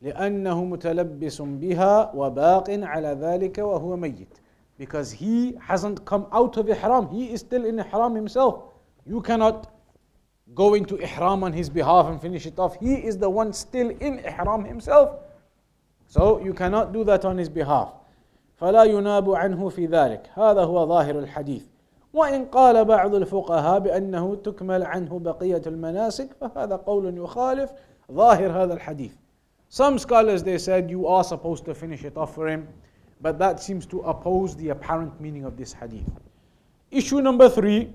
لأنه 0.00 0.64
متلبس 0.64 1.42
بها 1.42 2.12
وباق 2.14 2.70
على 2.70 3.08
ذلك 3.08 3.58
وهو 3.58 3.96
ميت 3.96 4.38
because 4.78 5.12
he 5.12 5.54
hasn't 5.68 6.04
come 6.06 6.26
out 6.32 6.56
of 6.56 6.68
ihram 6.68 7.08
he 7.10 7.32
is 7.32 7.40
still 7.40 7.64
in 7.66 7.78
ihram 7.78 8.14
himself 8.14 8.54
you 9.06 9.20
cannot 9.20 9.66
go 10.54 10.74
into 10.74 10.96
ihram 10.98 11.44
on 11.44 11.52
his 11.52 11.68
behalf 11.68 12.06
and 12.06 12.20
finish 12.20 12.46
it 12.46 12.58
off 12.58 12.76
he 12.80 12.94
is 12.94 13.18
the 13.18 13.28
one 13.28 13.52
still 13.52 13.90
in 13.90 14.18
ihram 14.30 14.64
himself 14.64 15.08
so 16.06 16.40
you 16.46 16.54
cannot 16.54 16.92
do 16.92 17.04
that 17.04 17.24
on 17.24 17.36
his 17.36 17.48
behalf 17.48 17.90
فلا 18.60 18.84
يناب 18.84 19.30
عنه 19.30 19.68
في 19.68 19.86
ذلك 19.86 20.30
هذا 20.34 20.64
هو 20.64 20.86
ظاهر 20.86 21.18
الحديث 21.18 21.66
وإن 22.12 22.44
قال 22.44 22.84
بعض 22.84 23.14
الفقهاء 23.14 23.78
بأنه 23.78 24.34
تكمل 24.34 24.82
عنه 24.82 25.18
بقية 25.18 25.62
المناسك 25.66 26.28
فهذا 26.40 26.76
قول 26.76 27.18
يخالف 27.18 27.72
ظاهر 28.12 28.62
هذا 28.62 28.74
الحديث 28.74 29.12
Some 29.69 29.99
scholars 29.99 30.43
they 30.43 30.57
said 30.57 30.89
you 30.89 31.07
are 31.07 31.23
supposed 31.23 31.65
to 31.65 31.75
finish 31.75 32.03
it 32.03 32.17
off 32.17 32.35
for 32.35 32.47
him, 32.47 32.67
but 33.21 33.39
that 33.39 33.59
seems 33.59 33.85
to 33.87 34.01
oppose 34.01 34.55
the 34.55 34.69
apparent 34.69 35.19
meaning 35.19 35.45
of 35.45 35.57
this 35.57 35.73
hadith. 35.73 36.09
Issue 36.91 37.21
number 37.21 37.49
three 37.49 37.93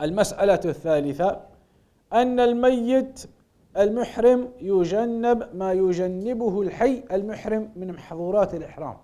المسألة 0.00 0.60
الثالثة 0.64 1.40
أن 2.12 2.40
الميت 2.40 3.26
المحرم 3.76 4.48
يجنب 4.60 5.54
ما 5.54 5.72
يجنبه 5.72 6.62
الحي 6.62 7.02
المحرم 7.12 7.70
من 7.76 7.92
محظورات 7.92 8.54
الإحرام. 8.54 8.96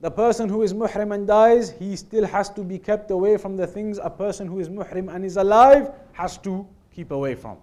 The 0.00 0.10
person 0.10 0.48
who 0.48 0.62
is 0.62 0.74
muhrim 0.74 1.14
and 1.14 1.26
dies, 1.26 1.70
he 1.70 1.96
still 1.96 2.26
has 2.26 2.50
to 2.50 2.62
be 2.62 2.78
kept 2.78 3.10
away 3.10 3.38
from 3.38 3.56
the 3.56 3.66
things 3.66 3.98
a 3.98 4.10
person 4.10 4.46
who 4.46 4.60
is 4.60 4.68
muhrim 4.68 5.14
and 5.14 5.24
is 5.24 5.38
alive 5.38 5.90
has 6.12 6.36
to 6.38 6.66
keep 6.94 7.10
away 7.10 7.34
from. 7.34 7.56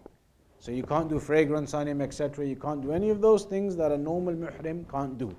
So 0.60 0.72
you 0.72 0.84
can't 0.84 1.10
do 1.10 1.20
fragrance 1.20 1.74
on 1.74 1.88
him, 1.88 2.00
etc. 2.02 2.46
You 2.46 2.56
can't 2.56 2.82
do 2.82 2.94
any 2.94 3.10
of 3.10 3.20
those 3.20 3.44
things 3.44 3.76
that 3.76 3.92
a 3.92 3.98
normal 3.98 4.34
muhrim 4.34 4.90
can't 4.90 5.18
do. 5.18 5.36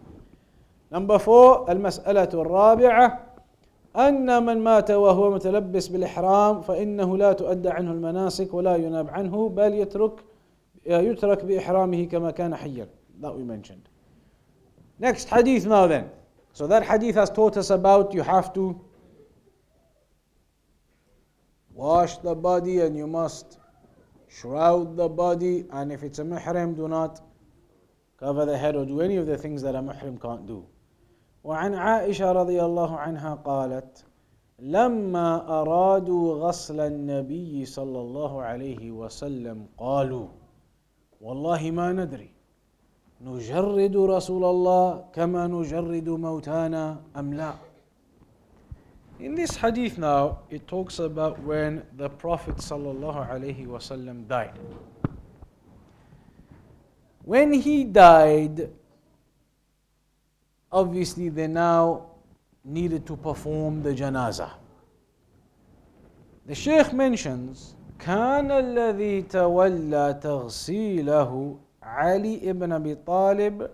Number 0.90 1.18
four, 1.18 1.66
المسألة 1.68 2.28
الرابعة 2.34 3.34
أن 3.96 4.46
من 4.46 4.58
مات 4.58 4.90
وهو 4.90 5.30
متلبس 5.30 5.88
بالإحرام 5.88 6.60
فإنه 6.60 7.16
لا 7.16 7.32
تؤدى 7.32 7.68
عنه 7.68 7.92
المناسك 7.92 8.54
ولا 8.54 8.76
يناب 8.76 9.10
عنه 9.10 9.48
بل 9.48 9.74
يترك 9.74 10.24
يترك 10.86 11.44
بإحرامه 11.44 12.04
كما 12.04 12.30
كان 12.30 12.54
حيا. 12.56 12.88
That 13.20 13.34
we 13.34 13.44
mentioned. 13.44 13.88
Next 14.98 15.28
hadith 15.28 15.66
now 15.66 15.86
then. 15.86 16.10
So 16.52 16.66
that 16.66 16.84
hadith 16.84 17.14
has 17.14 17.30
taught 17.30 17.56
us 17.56 17.70
about 17.70 18.12
you 18.12 18.22
have 18.22 18.52
to 18.52 18.80
wash 21.72 22.18
the 22.18 22.34
body 22.34 22.80
and 22.80 22.96
you 22.96 23.06
must 23.06 23.58
shroud 24.29 24.95
the 24.95 25.09
body 25.09 25.65
and 25.71 25.91
if 25.91 26.03
it's 26.03 26.19
a 26.19 26.23
muhrim 26.23 26.75
do 26.75 26.87
not 26.87 27.21
cover 28.17 28.45
the 28.45 28.57
head 28.57 28.75
or 28.75 28.85
do 28.85 29.01
any 29.01 29.17
of 29.17 29.25
the 29.25 29.37
things 29.37 29.61
that 29.61 29.75
a 29.75 29.81
muhrim 29.81 30.21
can't 30.21 30.45
do. 30.47 30.65
وعن 31.43 31.73
عائشة 31.73 32.31
رضي 32.31 32.59
الله 32.63 32.97
عنها 32.97 33.35
قالت 33.35 34.05
لما 34.59 35.61
أرادوا 35.61 36.33
غسل 36.47 36.79
النبي 36.79 37.65
صلى 37.65 37.99
الله 37.99 38.41
عليه 38.41 38.91
وسلم 38.91 39.65
قالوا 39.77 40.27
والله 41.21 41.71
ما 41.71 41.91
ندري 41.93 42.31
نجرد 43.21 43.95
رسول 43.95 44.43
الله 44.45 45.05
كما 45.13 45.47
نجرد 45.47 46.09
موتانا 46.09 47.01
أم 47.15 47.33
لا؟ 47.33 47.53
In 49.20 49.34
this 49.34 49.56
hadith 49.56 49.96
now, 49.96 50.40
it 50.50 50.66
talks 50.66 50.98
about 50.98 51.38
when 51.42 51.82
the 51.96 52.08
Prophet 52.08 52.56
ﷺ 52.56 54.28
died. 54.28 54.58
When 57.24 57.52
he 57.52 57.84
died, 57.84 58.70
obviously 60.70 61.28
they 61.28 61.46
now 61.46 62.06
needed 62.64 63.06
to 63.06 63.16
perform 63.16 63.82
the 63.82 63.94
janazah. 63.94 64.50
The 66.46 66.54
Shaykh 66.54 66.92
mentions 66.92 67.74
كان 67.98 68.50
الذي 68.50 69.22
تولى 69.22 70.20
تغسيله 70.20 71.56
علي 71.82 72.52
بن 72.52 72.72
ابي 72.72 72.94
طالب 72.94 73.70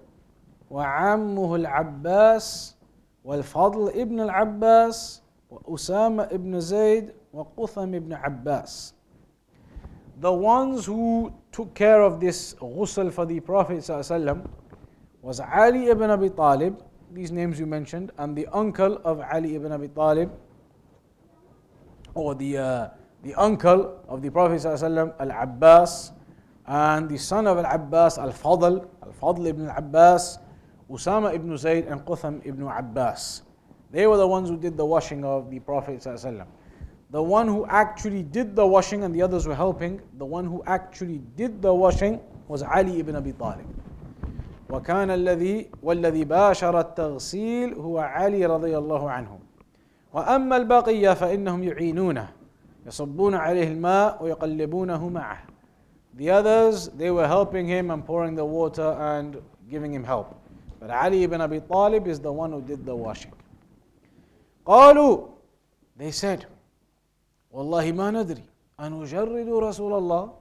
وعمه 0.71 1.55
العباس 1.57 2.77
والفضل 3.25 3.89
ابن 3.89 4.21
العباس 4.21 5.23
وأسامة 5.51 6.23
ابن 6.23 6.61
زيد 6.61 7.13
وقثم 7.33 7.95
ابن 7.95 8.13
عباس 8.13 8.95
The 10.21 10.31
ones 10.33 10.85
who 10.85 11.33
took 11.51 11.73
care 11.75 12.03
of 12.03 12.21
this 12.21 12.53
ghusl 12.61 13.11
for 13.11 13.25
the 13.25 13.41
Prophet 13.41 13.79
ﷺ 13.79 14.45
was 15.23 15.41
Ali 15.41 15.89
ibn 15.89 16.11
Abi 16.11 16.29
Talib, 16.29 16.77
these 17.11 17.33
names 17.33 17.59
you 17.59 17.65
mentioned, 17.65 18.13
and 18.19 18.37
the 18.37 18.47
uncle 18.53 19.01
of 19.03 19.21
Ali 19.33 19.57
ibn 19.57 19.73
Abi 19.73 19.89
Talib, 19.89 20.31
or 22.13 22.35
the, 22.35 22.59
uh, 22.59 22.89
the 23.23 23.35
uncle 23.35 24.05
of 24.09 24.21
the 24.21 24.29
Prophet 24.31 24.61
ﷺ, 24.61 25.15
Al 25.19 25.31
Abbas, 25.31 26.13
and 26.67 27.09
the 27.09 27.17
son 27.17 27.47
of 27.47 27.57
Al 27.57 27.65
Abbas, 27.75 28.19
Al 28.19 28.33
Fadl, 28.33 28.87
Al 29.03 29.13
Fadl 29.17 29.47
ibn 29.49 29.69
Al 29.71 29.79
Abbas, 29.79 30.37
Usama 30.91 31.35
ibn 31.35 31.57
Zayd, 31.57 31.87
and 31.87 32.05
Qutham 32.05 32.45
ibn 32.45 32.67
Abbas. 32.69 33.41
They 33.95 34.07
were 34.07 34.17
the 34.17 34.27
ones 34.27 34.49
who 34.49 34.57
did 34.57 34.77
the 34.77 34.85
washing 34.85 35.25
of 35.25 35.51
the 35.51 35.59
Prophet. 35.61 36.01
ﷺ. 36.01 36.47
The 37.11 37.23
one 37.23 37.49
who 37.49 37.67
actually 37.67 38.23
did 38.23 38.55
the 38.55 38.67
washing 38.67 39.03
and 39.03 39.13
the 39.15 39.23
others 39.23 39.47
were 39.47 39.55
helping, 39.55 40.01
the 40.19 40.25
one 40.25 40.45
who 40.45 40.63
actually 40.67 41.21
did 41.37 41.61
the 41.61 41.75
washing 41.75 42.21
was 42.47 42.63
Ali 42.63 43.01
ibn 43.01 43.17
Abi 43.17 43.33
Talib. 43.33 43.67
وكان 44.71 45.11
الذي 45.11 45.71
والذي 45.83 46.25
باشر 46.25 46.81
التغسيل 46.81 47.75
هو 47.75 47.99
علي 47.99 48.47
رضي 48.47 48.79
الله 48.79 49.11
عنه 49.11 49.39
وأما 50.15 50.57
البقية 50.57 51.15
فإنهم 51.15 51.63
يعينونه 51.65 52.29
يصبون 52.87 53.35
عليه 53.35 53.69
الماء 53.69 54.23
ويقلبونه 54.25 55.09
معه 55.09 55.39
The 56.17 56.31
others, 56.31 56.89
they 56.99 57.11
were 57.11 57.27
helping 57.27 57.67
him 57.67 57.91
and 57.91 58.05
pouring 58.05 58.35
the 58.35 58.45
water 58.45 58.93
and 59.01 59.41
giving 59.71 59.93
him 59.95 60.03
help. 60.05 60.37
But 60.81 60.91
Ali 60.91 61.23
ibn 61.23 61.41
Abi 61.41 61.61
Talib 61.61 62.09
is 62.09 62.19
the 62.19 62.33
one 62.33 62.51
who 62.53 62.61
did 62.61 62.85
the 62.85 62.95
washing. 62.95 63.33
قالوا 64.67 65.29
they 65.97 66.11
said 66.11 66.47
والله 67.53 67.93
ما 67.93 68.11
ندري 68.11 68.45
أنجرد 68.81 69.49
رسول 69.49 69.93
الله 69.99 70.33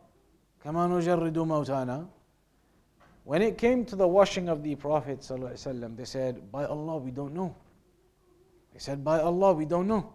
كما 0.64 0.88
نجرد 0.88 1.38
موتانا 1.38 2.08
When 3.30 3.44
it 3.44 3.60
came 3.60 3.86
to 3.86 3.96
the 3.96 4.08
washing 4.08 4.50
of 4.50 4.64
the 4.64 4.74
Prophet 4.74 5.20
ﷺ, 5.20 5.96
they 5.96 6.06
said, 6.06 6.52
By 6.52 6.66
Allah, 6.66 6.98
we 6.98 7.12
don't 7.12 7.36
know. 7.36 7.56
They 8.74 8.80
said, 8.80 9.04
By 9.04 9.20
Allah, 9.20 9.54
we 9.54 9.66
don't 9.66 9.88
know. 9.88 10.14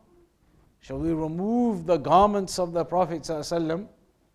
Shall 0.80 0.98
we 0.98 1.12
remove 1.12 1.86
the 1.86 1.96
garments 1.96 2.58
of 2.58 2.72
the 2.72 2.84
Prophet 2.84 3.22
ﷺ, 3.22 3.86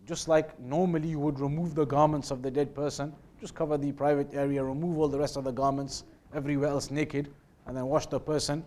just 0.06 0.28
like 0.28 0.58
normally 0.58 1.08
you 1.08 1.18
would 1.18 1.40
remove 1.40 1.74
the 1.74 1.84
garments 1.84 2.30
of 2.30 2.40
the 2.40 2.50
dead 2.50 2.74
person? 2.74 3.14
Just 3.38 3.54
cover 3.54 3.76
the 3.76 3.92
private 3.92 4.32
area, 4.32 4.64
remove 4.64 4.98
all 4.98 5.08
the 5.08 5.18
rest 5.18 5.36
of 5.36 5.44
the 5.44 5.52
garments, 5.52 6.04
everywhere 6.34 6.70
else 6.70 6.90
naked, 6.90 7.28
and 7.66 7.76
then 7.76 7.84
wash 7.84 8.06
the 8.06 8.18
person. 8.18 8.64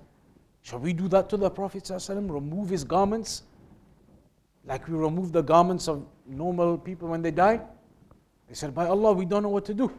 Shall 0.62 0.80
we 0.80 0.94
do 0.94 1.08
that 1.10 1.30
to 1.30 1.38
the 1.38 1.50
Prophet 1.50 1.84
ﷺ? 1.84 2.32
Remove 2.32 2.70
his 2.70 2.84
garments 2.84 3.44
like 4.66 4.88
we 4.88 4.94
remove 4.96 5.32
the 5.32 5.42
garments 5.42 5.88
of 5.88 6.06
normal 6.26 6.78
people 6.78 7.10
when 7.10 7.22
they 7.22 7.32
die? 7.32 7.60
They 8.48 8.56
said, 8.56 8.74
By 8.74 8.88
Allah, 8.88 9.14
we 9.14 9.26
don't 9.26 9.44
know 9.44 9.50
what 9.50 9.66
to 9.66 9.74
do. 9.74 9.92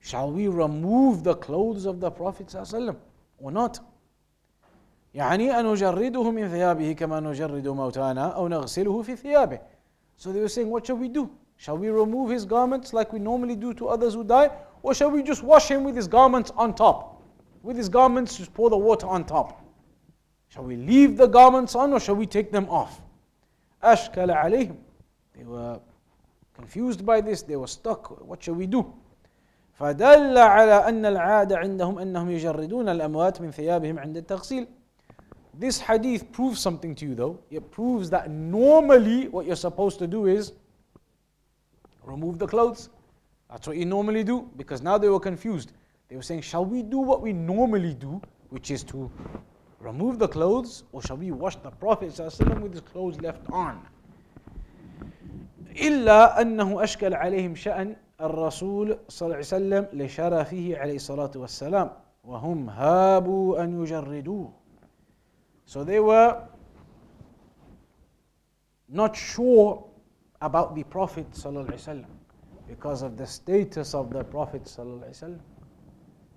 Shall 0.00 0.30
we 0.30 0.48
remove 0.48 1.24
the 1.24 1.34
clothes 1.34 1.86
of 1.86 2.00
the 2.00 2.10
Prophet 2.10 2.48
ﷺ 2.48 2.96
or 3.38 3.50
not? 3.50 3.80
يعني 5.14 5.50
أن 5.50 5.64
نجرده 5.64 6.30
من 6.30 6.48
ثيابه 6.48 6.92
كما 6.92 7.20
نجرد 7.20 7.68
موتانا 7.68 8.28
أو 8.28 8.48
نغسله 8.48 9.02
في 9.02 9.16
ثيابه. 9.16 9.60
So 10.18 10.30
they 10.32 10.40
were 10.40 10.48
saying, 10.48 10.68
what 10.68 10.86
shall 10.86 10.96
we 10.96 11.08
do? 11.08 11.30
Shall 11.56 11.78
we 11.78 11.88
remove 11.88 12.30
his 12.30 12.44
garments 12.44 12.92
like 12.92 13.12
we 13.14 13.18
normally 13.18 13.56
do 13.56 13.72
to 13.74 13.88
others 13.88 14.12
who 14.14 14.24
die? 14.24 14.50
Or 14.82 14.94
shall 14.94 15.10
we 15.10 15.22
just 15.22 15.42
wash 15.42 15.70
him 15.70 15.84
with 15.84 15.96
his 15.96 16.06
garments 16.06 16.52
on 16.56 16.74
top? 16.74 17.22
With 17.62 17.76
his 17.76 17.88
garments, 17.88 18.36
just 18.36 18.52
pour 18.52 18.68
the 18.68 18.76
water 18.76 19.06
on 19.06 19.24
top. 19.24 19.59
Shall 20.50 20.64
we 20.64 20.76
leave 20.76 21.16
the 21.16 21.26
garments 21.26 21.74
on 21.74 21.92
or 21.92 22.00
shall 22.00 22.16
we 22.16 22.26
take 22.26 22.50
them 22.50 22.68
off? 22.68 23.00
أشكل 23.82 24.30
عليهم. 24.30 24.76
They 25.36 25.44
were 25.44 25.80
confused 26.54 27.04
by 27.04 27.20
this, 27.20 27.42
they 27.42 27.56
were 27.56 27.66
stuck. 27.66 28.26
What 28.26 28.42
shall 28.42 28.54
we 28.54 28.66
do? 28.66 28.92
فدل 29.78 30.38
على 30.38 30.88
أن 30.88 31.06
العادة 31.06 31.58
عندهم 31.58 31.98
أنهم 31.98 32.30
يجردون 32.30 32.88
الأموات 32.88 33.40
من 33.40 33.50
ثيابهم 33.50 33.98
عند 33.98 34.16
التغسيل. 34.16 34.66
This 35.58 35.80
hadith 35.80 36.30
proves 36.32 36.60
something 36.60 36.94
to 36.94 37.06
you 37.06 37.14
though. 37.14 37.38
It 37.50 37.70
proves 37.70 38.10
that 38.10 38.30
normally 38.30 39.28
what 39.28 39.46
you're 39.46 39.56
supposed 39.56 39.98
to 39.98 40.06
do 40.06 40.26
is 40.26 40.52
remove 42.04 42.38
the 42.38 42.46
clothes. 42.46 42.88
That's 43.50 43.66
what 43.66 43.76
you 43.76 43.84
normally 43.84 44.24
do 44.24 44.50
because 44.56 44.82
now 44.82 44.98
they 44.98 45.08
were 45.08 45.20
confused. 45.20 45.72
They 46.08 46.16
were 46.16 46.22
saying, 46.22 46.42
Shall 46.42 46.64
we 46.64 46.82
do 46.82 46.98
what 46.98 47.20
we 47.20 47.32
normally 47.32 47.94
do, 47.94 48.20
which 48.50 48.70
is 48.70 48.82
to 48.84 49.10
remove 49.80 50.18
the 50.18 50.28
clothes 50.28 50.84
or 50.92 51.02
shall 51.02 51.16
we 51.16 51.30
wash 51.30 51.56
the 51.56 51.70
Prophet 51.70 52.10
ﷺ 52.10 52.60
with 52.60 52.72
his 52.72 52.80
clothes 52.82 53.20
left 53.20 53.42
on? 53.50 53.82
إلا 55.76 56.40
أنه 56.40 56.82
أشكل 56.82 57.14
عليهم 57.14 57.54
شأن 57.54 57.96
الرسول 58.20 58.98
صلى 59.08 59.26
الله 59.26 59.36
عليه 59.36 59.46
وسلم 59.46 59.86
لشرفه 59.92 60.76
عليه 60.78 60.96
الصلاة 60.96 61.30
والسلام 61.36 61.90
وهم 62.24 62.70
هابوا 62.70 63.62
أن 63.64 63.82
يجردوه 63.82 64.52
So 65.66 65.84
they 65.84 66.00
were 66.00 66.42
not 68.88 69.16
sure 69.16 69.84
about 70.40 70.74
the 70.74 70.84
Prophet 70.84 71.26
صلى 71.34 71.50
الله 71.60 71.64
عليه 71.66 71.74
وسلم 71.74 72.06
because 72.68 73.02
of 73.02 73.16
the 73.16 73.26
status 73.26 73.94
of 73.94 74.10
the 74.10 74.24
Prophet 74.24 74.64
صلى 74.64 74.82
الله 74.86 75.04
عليه 75.04 75.10
وسلم 75.10 75.40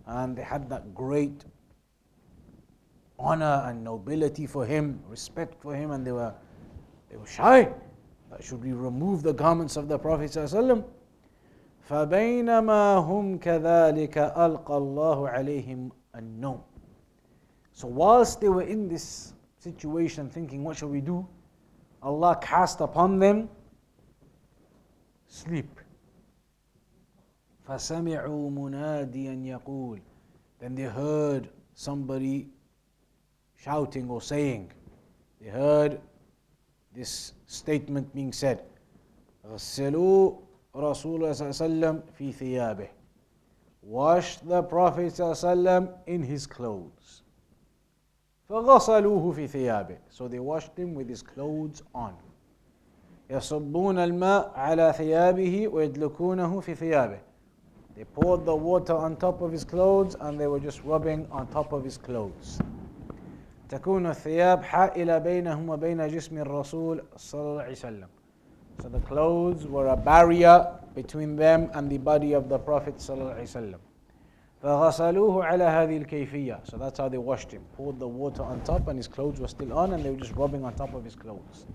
and 0.08 0.36
they 0.36 0.42
had 0.44 0.68
that 0.70 0.94
great 0.94 1.46
honor 3.24 3.64
and 3.66 3.84
nobility 3.84 4.46
for 4.46 4.66
him, 4.66 5.00
respect 5.08 5.62
for 5.62 5.76
him, 5.76 5.92
and 5.92 6.06
they 6.06 6.12
were 6.12 6.34
they 7.10 7.18
were 7.18 7.28
shy. 7.28 7.72
Should 8.40 8.64
we 8.64 8.74
remove 8.74 9.24
the 9.24 9.34
garments 9.34 9.76
of 9.76 9.88
the 9.88 9.98
Prophet 9.98 10.30
ﷺ? 10.32 10.84
فبينما 11.90 12.98
هم 12.98 13.40
كذلك 13.40 14.18
ألقى 14.18 14.78
الله 14.78 15.30
عليهم 15.30 15.90
النوم. 16.16 16.62
So 17.74 17.88
whilst 17.88 18.42
they 18.42 18.50
were 18.50 18.62
in 18.62 18.88
this 18.88 19.34
situation 19.58 20.30
thinking, 20.30 20.64
what 20.64 20.78
shall 20.78 20.90
we 20.90 21.02
do? 21.02 21.28
Allah 22.04 22.38
cast 22.42 22.82
upon 22.82 23.20
them 23.20 23.50
sleep. 25.28 25.80
فسمعوا 27.68 28.50
مناديا 28.50 29.34
يقول 29.34 30.00
Then 30.60 30.76
they 30.76 30.84
heard 30.84 31.50
somebody 31.74 32.50
shouting 33.56 34.10
or 34.10 34.22
saying. 34.22 34.72
They 35.42 35.50
heard 35.50 36.00
this 36.94 37.34
statement 37.48 38.14
being 38.14 38.34
said. 38.34 38.64
غسلوا 39.46 40.34
رسول 40.76 41.16
الله 41.16 41.32
صلى 41.32 41.50
الله 41.50 41.88
عليه 41.88 41.98
وسلم 41.98 42.04
في 42.18 42.32
ثيابه. 42.32 42.90
Wash 43.84 44.38
the 44.38 44.62
Prophet 44.62 45.12
صلى 45.14 45.26
الله 45.26 45.72
عليه 45.72 45.88
وسلم 45.88 45.98
in 46.08 46.24
his 46.24 46.46
clothes. 46.46 47.24
فغسلوه 48.50 49.32
في 49.32 49.48
ثيابه. 49.48 49.98
So 50.10 50.28
they 50.28 50.40
washed 50.40 50.78
him 50.78 50.94
with 50.94 51.10
his 51.10 51.22
clothes 51.22 51.82
on. 51.94 52.14
يصبون 53.30 54.00
الماء 54.00 54.52
على 54.56 54.94
ثيابه 54.94 55.68
ويدلكونه 55.68 56.60
في 56.60 56.76
ثيابه. 56.76 57.20
They 57.96 58.04
poured 58.04 58.46
the 58.46 58.56
water 58.56 58.96
on 58.96 59.16
top 59.16 59.42
of 59.42 59.52
his 59.52 59.64
clothes 59.64 60.16
and 60.20 60.40
they 60.40 60.48
were 60.48 60.60
just 60.60 60.84
rubbing 60.84 61.28
on 61.32 61.48
top 61.48 61.74
of 61.74 61.84
his 61.84 61.98
clothes. 61.98 62.60
تكون 63.74 64.08
الثياب 64.08 64.64
حائلة 64.64 65.18
بينهم 65.18 65.70
وبين 65.70 66.08
جسم 66.08 66.38
الرسول 66.38 67.04
صلى 67.16 67.42
الله 67.42 67.62
عليه 67.62 67.72
وسلم. 67.72 68.08
So 68.82 68.90
the 68.90 69.00
clothes 69.00 69.68
were 69.68 69.88
a 69.88 69.98
barrier 69.98 70.68
between 70.96 71.36
them 71.36 71.70
and 71.74 71.90
the 71.90 71.98
body 71.98 72.34
of 72.34 72.50
the 72.50 72.58
Prophet 72.58 72.98
صلى 72.98 73.22
الله 73.22 73.34
عليه 73.34 73.44
وسلم. 73.44 73.80
فغسلوه 74.64 75.46
على 75.46 75.64
هذه 75.64 75.98
الكيفية. 75.98 76.60
So 76.66 76.78
that's 76.78 76.98
how 76.98 77.08
they 77.10 77.18
washed 77.18 77.52
him. 77.52 77.62
Poured 77.78 78.00
the 78.00 78.08
water 78.08 78.44
on 78.44 78.62
top 78.62 78.88
and 78.88 78.98
his 78.98 79.08
clothes 79.08 79.40
were 79.40 79.48
still 79.48 79.74
on 79.74 79.94
and 79.94 80.04
they 80.04 80.10
were 80.10 80.18
just 80.18 80.36
rubbing 80.36 80.66
on 80.66 80.74
top 80.74 80.94
of 80.94 81.04
his 81.04 81.16
clothes. 81.16 81.66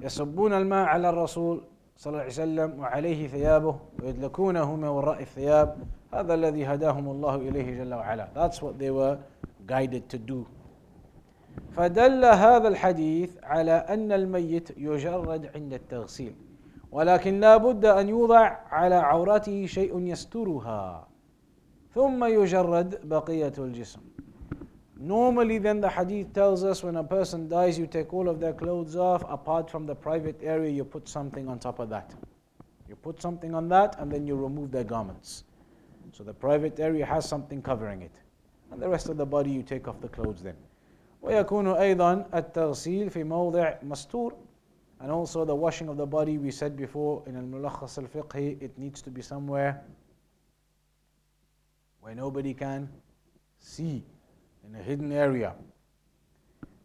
يصبون 0.00 0.52
الماء 0.52 0.86
على 0.86 1.10
الرسول 1.10 1.62
صلى 1.96 2.10
الله 2.10 2.20
عليه 2.20 2.30
وسلم 2.30 2.80
وعليه 2.80 3.28
ثيابه 3.28 3.76
ويدلكونه 4.02 4.76
من 4.76 4.88
وراء 4.88 5.22
الثياب 5.22 5.76
هذا 6.14 6.34
الذي 6.34 6.66
هداهم 6.66 7.08
الله 7.10 7.34
إليه 7.36 7.84
جل 7.84 7.94
وعلا 7.94 8.28
That's 8.34 8.62
what 8.62 8.78
they 8.78 8.90
were 8.90 9.18
guided 9.66 10.08
to 10.08 10.18
do 10.18 10.46
فدل 11.76 12.24
هذا 12.24 12.68
الحديث 12.68 13.30
على 13.42 13.72
أن 13.72 14.12
الميت 14.12 14.78
يجرد 14.78 15.50
عند 15.54 15.72
التغسيل 15.72 16.34
ولكن 16.92 17.40
لا 17.40 17.56
بد 17.56 17.84
أن 17.84 18.08
يوضع 18.08 18.58
على 18.70 18.94
عورته 18.94 19.66
شيء 19.66 20.00
يسترها 20.00 21.08
ثم 21.94 22.24
يجرد 22.24 23.08
بقية 23.08 23.52
الجسم 23.58 24.00
Normally, 25.02 25.56
then 25.56 25.80
the 25.80 25.88
hadith 25.88 26.34
tells 26.34 26.62
us 26.62 26.82
when 26.82 26.96
a 26.96 27.02
person 27.02 27.48
dies, 27.48 27.78
you 27.78 27.86
take 27.86 28.12
all 28.12 28.28
of 28.28 28.38
their 28.38 28.52
clothes 28.52 28.96
off. 28.96 29.24
Apart 29.30 29.70
from 29.70 29.86
the 29.86 29.94
private 29.94 30.38
area, 30.42 30.68
you 30.68 30.84
put 30.84 31.08
something 31.08 31.48
on 31.48 31.58
top 31.58 31.78
of 31.78 31.88
that. 31.88 32.12
You 32.86 32.96
put 32.96 33.22
something 33.22 33.54
on 33.54 33.66
that, 33.70 33.96
and 33.98 34.12
then 34.12 34.26
you 34.26 34.36
remove 34.36 34.70
their 34.70 34.84
garments. 34.84 35.44
So 36.12 36.22
the 36.22 36.34
private 36.34 36.78
area 36.78 37.06
has 37.06 37.26
something 37.26 37.62
covering 37.62 38.02
it. 38.02 38.14
And 38.70 38.82
the 38.82 38.90
rest 38.90 39.08
of 39.08 39.16
the 39.16 39.24
body, 39.24 39.50
you 39.50 39.62
take 39.62 39.88
off 39.88 40.02
the 40.02 40.08
clothes 40.08 40.42
then. 40.42 40.56
ويكون 41.25 41.67
أيضا 41.67 42.25
التغسيل 42.33 43.09
في 43.09 43.23
موضع 43.23 43.73
مستور. 43.83 44.35
And 45.01 45.11
also 45.11 45.43
the 45.43 45.55
washing 45.55 45.89
of 45.89 45.97
the 45.97 46.05
body 46.05 46.37
we 46.37 46.51
said 46.51 46.77
before 46.77 47.23
in 47.27 47.35
الملخص 47.35 47.99
الفقهي 47.99 48.57
it 48.61 48.79
needs 48.79 49.01
to 49.01 49.09
be 49.09 49.21
somewhere 49.21 49.83
where 52.01 52.15
nobody 52.15 52.53
can 52.53 52.87
see 53.59 54.03
in 54.63 54.75
a 54.75 54.83
hidden 54.83 55.11
area. 55.11 55.53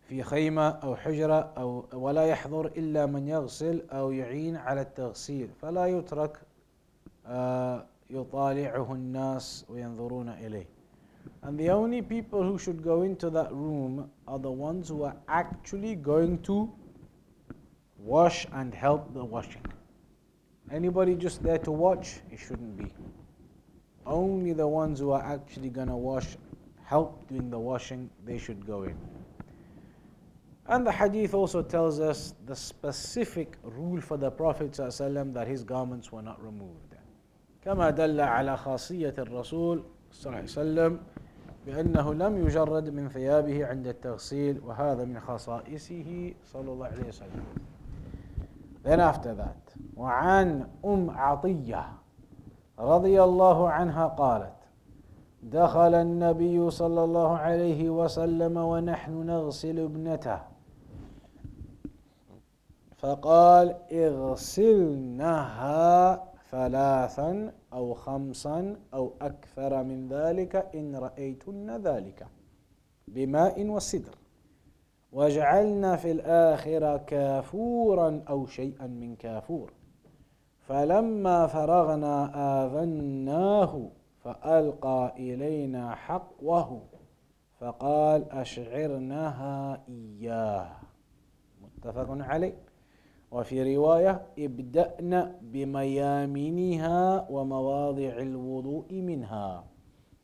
في 0.08 0.22
خيمة 0.22 0.68
أو 0.68 0.96
حجرة 0.96 1.52
أو 1.58 1.84
ولا 1.92 2.26
يحضر 2.26 2.66
إلا 2.66 3.06
من 3.06 3.28
يغسل 3.28 3.82
أو 3.90 4.10
يعين 4.10 4.56
على 4.56 4.80
التغسيل. 4.80 5.50
فلا 5.62 5.86
يترك 5.86 6.40
يطالعه 8.10 8.92
الناس 8.92 9.66
وينظرون 9.68 10.28
إليه. 10.28 10.66
And 11.43 11.59
the 11.59 11.69
only 11.69 12.01
people 12.01 12.41
who 12.43 12.57
should 12.57 12.83
go 12.83 13.03
into 13.03 13.29
that 13.29 13.51
room 13.53 14.09
are 14.27 14.39
the 14.39 14.51
ones 14.51 14.89
who 14.89 15.03
are 15.03 15.15
actually 15.27 15.95
going 15.95 16.41
to 16.43 16.71
wash 17.99 18.47
and 18.53 18.73
help 18.73 19.13
the 19.13 19.23
washing. 19.23 19.61
Anybody 20.71 21.15
just 21.15 21.43
there 21.43 21.59
to 21.59 21.71
watch, 21.71 22.21
it 22.31 22.39
shouldn't 22.39 22.75
be. 22.77 22.91
Only 24.05 24.53
the 24.53 24.67
ones 24.67 24.99
who 24.99 25.11
are 25.11 25.23
actually 25.23 25.69
going 25.69 25.87
to 25.87 25.95
wash 25.95 26.37
help 26.83 27.27
doing 27.27 27.49
the 27.49 27.59
washing, 27.59 28.09
they 28.25 28.37
should 28.37 28.65
go 28.65 28.83
in. 28.83 28.95
And 30.67 30.85
the 30.85 30.91
hadith 30.91 31.33
also 31.33 31.61
tells 31.61 31.99
us 31.99 32.33
the 32.45 32.55
specific 32.55 33.57
rule 33.63 34.01
for 34.01 34.17
the 34.17 34.31
Prophet 34.31 34.71
ﷺ 34.71 35.33
that 35.33 35.47
his 35.47 35.63
garments 35.63 36.11
were 36.11 36.21
not 36.23 36.43
removed. 36.43 36.95
كما 37.63 37.89
دل 37.89 38.21
على 38.21 38.57
خاصية 38.57 39.15
الرسول 39.17 39.83
صلى 40.12 40.26
الله 40.26 40.36
عليه 40.36 40.44
وسلم 40.44 41.00
بأنه 41.66 42.14
لم 42.14 42.46
يجرد 42.46 42.88
من 42.88 43.08
ثيابه 43.08 43.66
عند 43.66 43.86
التغسيل 43.86 44.60
وهذا 44.64 45.04
من 45.04 45.20
خصائصه 45.20 46.34
صلى 46.44 46.72
الله 46.72 46.86
عليه 46.86 47.08
وسلم. 47.08 47.44
Then 48.84 49.00
after 49.00 49.34
that 49.34 49.76
وعن 49.96 50.66
أم 50.84 51.10
عطية 51.10 51.92
رضي 52.78 53.22
الله 53.22 53.68
عنها 53.70 54.06
قالت 54.06 54.52
دخل 55.42 55.94
النبي 55.94 56.70
صلى 56.70 57.04
الله 57.04 57.36
عليه 57.36 57.90
وسلم 57.90 58.56
ونحن 58.56 59.26
نغسل 59.26 59.78
ابنته 59.78 60.40
فقال 62.98 63.76
اغسلنها 63.92 65.50
ثلاثا 66.50 67.52
أو 67.72 67.94
خمسا 67.94 68.76
أو 68.94 69.12
أكثر 69.20 69.82
من 69.82 70.08
ذلك 70.08 70.56
إن 70.74 70.96
رأيتن 70.96 71.76
ذلك 71.76 72.26
بماء 73.08 73.66
وسدر 73.66 74.14
واجعلن 75.12 75.96
في 75.96 76.10
الآخرة 76.10 76.96
كافورا 76.96 78.22
أو 78.28 78.46
شيئا 78.46 78.86
من 78.86 79.16
كافور. 79.16 79.72
فلما 80.58 81.46
فرغنا 81.46 82.30
آذناه 82.64 83.90
فألقى 84.24 85.14
إلينا 85.16 85.94
حقوه 85.94 86.82
فقال 87.58 88.30
أشعرناها 88.30 89.82
إياه. 89.88 90.76
متفق 91.62 92.06
عليه. 92.10 92.69
وفي 93.30 93.76
رواية 93.76 94.22
ابدأنا 94.38 95.34
بميامنها 95.42 97.26
ومواضع 97.30 98.12
الوضوء 98.18 98.92
منها 98.92 99.64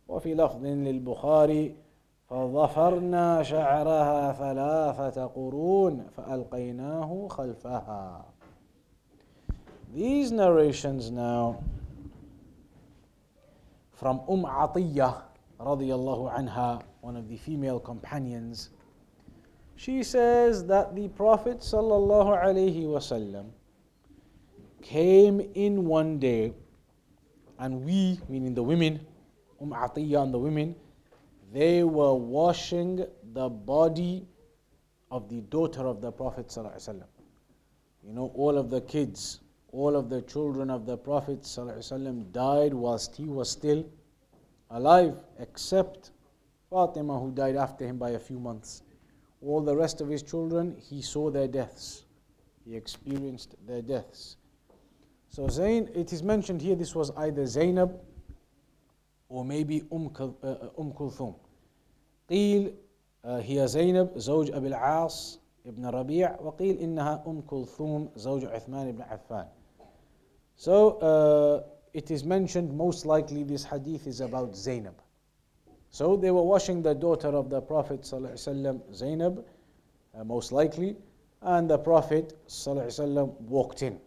وفي 0.09 0.35
لفظ 0.35 0.65
للبخاري 0.65 1.77
فظفرنا 2.29 3.43
شعرها 3.43 4.33
ثلاثة 4.33 5.27
قرون 5.27 6.07
فألقيناه 6.17 7.29
خلفها 7.29 8.25
These 9.95 10.33
narrations 10.33 11.11
now 11.11 11.63
from 13.93 14.21
Umm 14.29 14.45
Atiyah 14.45 15.23
radiallahu 15.59 16.29
anha, 16.37 16.83
one 17.01 17.17
of 17.17 17.29
the 17.29 17.37
female 17.37 17.81
companions. 17.81 18.71
She 19.77 20.03
says 20.03 20.67
that 20.67 20.95
the 20.95 21.09
Prophet 21.09 21.59
wasallam 21.59 23.47
came 24.83 25.41
in 25.55 25.85
one 25.85 26.19
day 26.19 26.53
and 27.59 27.85
we, 27.85 28.21
meaning 28.29 28.55
the 28.55 28.63
women, 28.63 29.01
Umm 29.61 29.71
Atiyah 29.71 30.23
and 30.25 30.35
the 30.35 30.39
women, 30.39 30.75
they 31.53 31.83
were 31.85 32.15
washing 32.15 33.07
the 33.33 33.49
body 33.49 34.27
of 35.11 35.29
the 35.29 35.41
daughter 35.43 35.87
of 35.87 36.01
the 36.01 36.11
Prophet 36.11 36.49
wasallam. 36.49 37.05
You 38.03 38.13
know, 38.13 38.33
all 38.35 38.59
of 38.59 38.71
the 38.71 38.81
kids 38.81 39.41
all 39.77 39.95
of 39.95 40.09
the 40.09 40.23
children 40.23 40.71
of 40.71 40.87
the 40.87 40.97
Prophet 40.97 41.43
ﷺ 41.43 42.33
died 42.33 42.73
whilst 42.73 43.15
he 43.17 43.25
was 43.25 43.51
still 43.51 43.85
alive, 44.71 45.15
except 45.39 46.13
Fatima, 46.71 47.19
who 47.19 47.31
died 47.31 47.57
after 47.57 47.87
him 47.87 47.99
by 47.99 48.11
a 48.11 48.19
few 48.19 48.39
months 48.39 48.83
All 49.46 49.62
the 49.62 49.76
rest 49.76 50.02
of 50.02 50.08
his 50.10 50.24
children, 50.24 50.76
he 50.78 51.02
saw 51.02 51.30
their 51.32 51.48
deaths. 51.48 52.06
He 52.66 52.76
experienced 52.76 53.56
their 53.66 53.82
deaths. 53.82 54.38
So 55.30 55.48
Zayn, 55.48 55.96
it 55.96 56.14
is 56.14 56.22
mentioned 56.22 56.62
here 56.62 56.76
this 56.76 56.94
was 56.94 57.12
either 57.18 57.46
Zainab 57.46 58.00
or 59.30 59.46
maybe 59.46 59.84
Umm, 59.92 60.12
uh, 60.20 60.80
umm 60.80 60.92
Kulthum. 60.94 61.36
قيل 62.30 62.74
هي 63.26 63.68
زينب 63.68 64.18
زوج 64.18 64.52
أبي 64.52 64.68
العاص 64.68 65.40
ابن 65.66 65.86
ربيع 65.86 66.42
وقيل 66.42 66.78
إنها 66.78 67.24
أم 67.28 67.42
كلثوم 67.42 68.10
زوج 68.16 68.46
عثمان 68.46 68.92
بن 68.92 69.02
عفان 69.02 69.48
so 70.56 71.00
uh, 71.02 71.70
it 71.94 72.12
is 72.12 72.24
mentioned 72.24 72.72
most 72.74 73.06
likely 73.06 73.44
this 73.44 73.64
hadith 73.64 74.06
is 74.06 74.22
about 74.22 74.56
Zainab. 74.56 75.02
So 75.90 76.16
they 76.16 76.32
were 76.32 76.44
washing 76.44 76.82
the 76.82 76.96
daughter 76.96 77.28
of 77.30 77.50
the 77.50 77.62
Prophet 77.62 78.02
ﷺ, 78.02 78.96
Zainab, 78.96 79.46
uh, 80.18 80.24
most 80.24 80.52
likely, 80.52 80.96
and 81.42 81.70
the 81.70 81.78
Prophet 81.78 82.34
ﷺ 82.48 83.40
walked 83.42 83.82
in. 83.82 84.00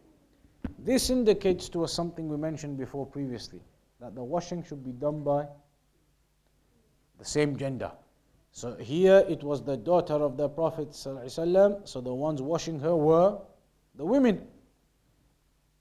This 0.79 1.11
indicates 1.11 1.69
to 1.71 1.85
us 1.85 1.93
something 1.93 2.29
we 2.29 2.37
mentioned 2.37 2.79
before 2.79 3.05
previously 3.07 3.61
that 4.01 4.15
the 4.15 4.25
washing 4.25 4.63
should 4.63 4.83
be 4.85 4.93
done 4.93 5.23
by 5.23 5.47
the 7.19 7.25
same 7.25 7.57
gender. 7.57 7.93
So 8.53 8.77
here 8.77 9.25
it 9.29 9.43
was 9.43 9.63
the 9.63 9.77
daughter 9.77 10.15
of 10.15 10.37
the 10.37 10.49
Prophet 10.49 10.91
ﷺ, 10.91 11.87
so 11.87 12.01
the 12.01 12.15
ones 12.15 12.41
washing 12.41 12.79
her 12.81 12.97
were 12.97 13.39
the 13.97 14.05
women. 14.05 14.47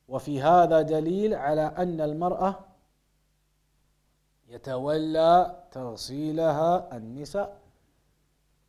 وفي 0.10 0.41
هذا 0.41 0.82
دليل 0.82 1.34
على 1.34 1.74
أن 1.78 2.02
المرأة 2.02 2.56
يتولى 4.49 5.57
تغسيلها 5.73 6.97
النساء. 6.97 7.57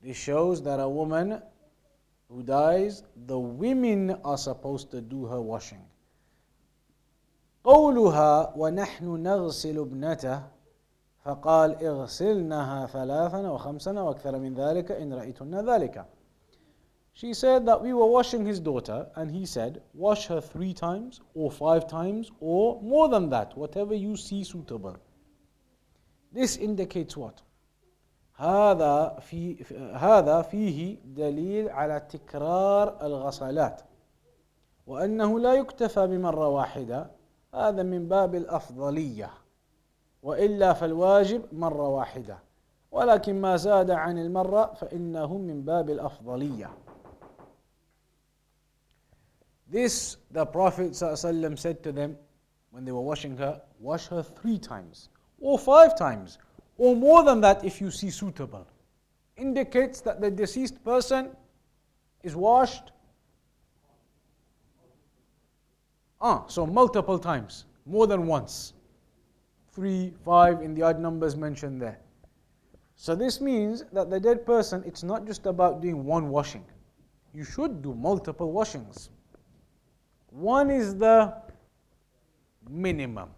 This 0.01 0.15
shows 0.17 0.61
that 0.63 0.79
a 0.79 0.87
woman 0.87 1.41
who 2.29 2.43
dies, 2.43 3.03
the 3.27 3.39
women 3.39 4.11
are 4.23 4.37
supposed 4.37 4.91
to 4.91 5.01
do 5.01 5.25
her 5.25 5.41
washing. 5.41 5.81
قولها 7.63 8.53
ونحن 8.57 9.23
نغسل 9.23 9.77
ابنته 9.77 10.43
فقال 11.25 11.85
اغسلنها 11.85 12.85
ثلاثا 12.85 13.49
وخمسا 13.49 14.01
وأكثر 14.01 14.39
من 14.39 14.53
ذلك 14.53 14.91
إن 14.91 15.13
رأيتن 15.13 15.55
ذلك 15.69 16.05
She 17.13 17.33
said 17.33 17.65
that 17.65 17.81
we 17.81 17.93
were 17.93 18.05
washing 18.05 18.45
his 18.45 18.61
daughter 18.61 19.07
and 19.15 19.29
he 19.29 19.45
said 19.45 19.81
wash 19.93 20.27
her 20.27 20.39
three 20.39 20.73
times 20.73 21.19
or 21.33 21.51
five 21.51 21.85
times 21.87 22.31
or 22.39 22.81
more 22.81 23.09
than 23.09 23.29
that 23.29 23.57
whatever 23.57 23.93
you 23.93 24.15
see 24.15 24.43
suitable 24.43 24.95
This 26.31 26.57
indicates 26.57 27.17
what? 27.17 27.41
هذا 28.35 29.19
في 29.19 29.63
هذا 29.93 30.41
فيه 30.41 30.97
دليل 31.05 31.69
على 31.69 31.99
تكرار 31.99 33.05
الغسلات 33.05 33.81
وأنه 34.87 35.39
لا 35.39 35.53
يكتفى 35.53 36.07
بمرة 36.07 36.47
واحدة 36.47 37.11
هذا 37.53 37.83
من 37.83 38.07
باب 38.07 38.35
الأفضلية. 38.35 39.29
وإلا 40.23 40.73
فالواجب 40.73 41.41
مرة 41.51 41.87
واحدة. 41.87 42.39
ولكن 42.91 43.41
ما 43.41 43.55
زاد 43.57 43.91
عن 43.91 44.17
المرة 44.17 44.73
فإنه 44.73 45.37
من 45.37 45.61
باب 45.61 45.89
الأفضلية. 45.89 46.69
This 49.71 50.17
the 50.31 50.45
Prophet 50.45 50.91
ﷺ 50.91 51.59
said 51.59 51.83
to 51.83 51.91
them 51.91 52.17
when 52.71 52.85
they 52.85 52.91
were 52.91 53.01
washing 53.01 53.37
her, 53.37 53.61
wash 53.79 54.07
her 54.07 54.23
three 54.23 54.57
times. 54.57 55.09
Or 55.39 55.57
five 55.57 55.97
times 55.97 56.37
or 56.77 56.95
more 56.95 57.23
than 57.23 57.41
that 57.41 57.63
if 57.63 57.81
you 57.81 57.91
see 57.91 58.09
suitable. 58.09 58.65
Indicates 59.37 60.01
that 60.01 60.19
the 60.21 60.31
deceased 60.31 60.83
person 60.83 61.29
is 62.23 62.35
washed. 62.35 62.91
Ah, 66.21 66.45
so 66.47 66.65
multiple 66.65 67.19
times, 67.19 67.65
more 67.85 68.07
than 68.07 68.27
once. 68.27 68.73
Three, 69.71 70.13
five 70.25 70.61
in 70.61 70.73
the 70.73 70.81
odd 70.81 70.99
numbers 70.99 71.35
mentioned 71.35 71.81
there. 71.81 71.99
So 72.95 73.15
this 73.15 73.39
means 73.39 73.85
that 73.93 74.09
the 74.09 74.19
dead 74.19 74.45
person, 74.45 74.83
it's 74.85 75.03
not 75.03 75.25
just 75.25 75.45
about 75.45 75.81
doing 75.81 76.03
one 76.03 76.29
washing. 76.29 76.65
You 77.33 77.45
should 77.45 77.81
do 77.81 77.93
multiple 77.93 78.51
washings. 78.51 79.09
One 80.31 80.69
is 80.69 80.95
the 80.95 81.33
minimum. 82.69 83.29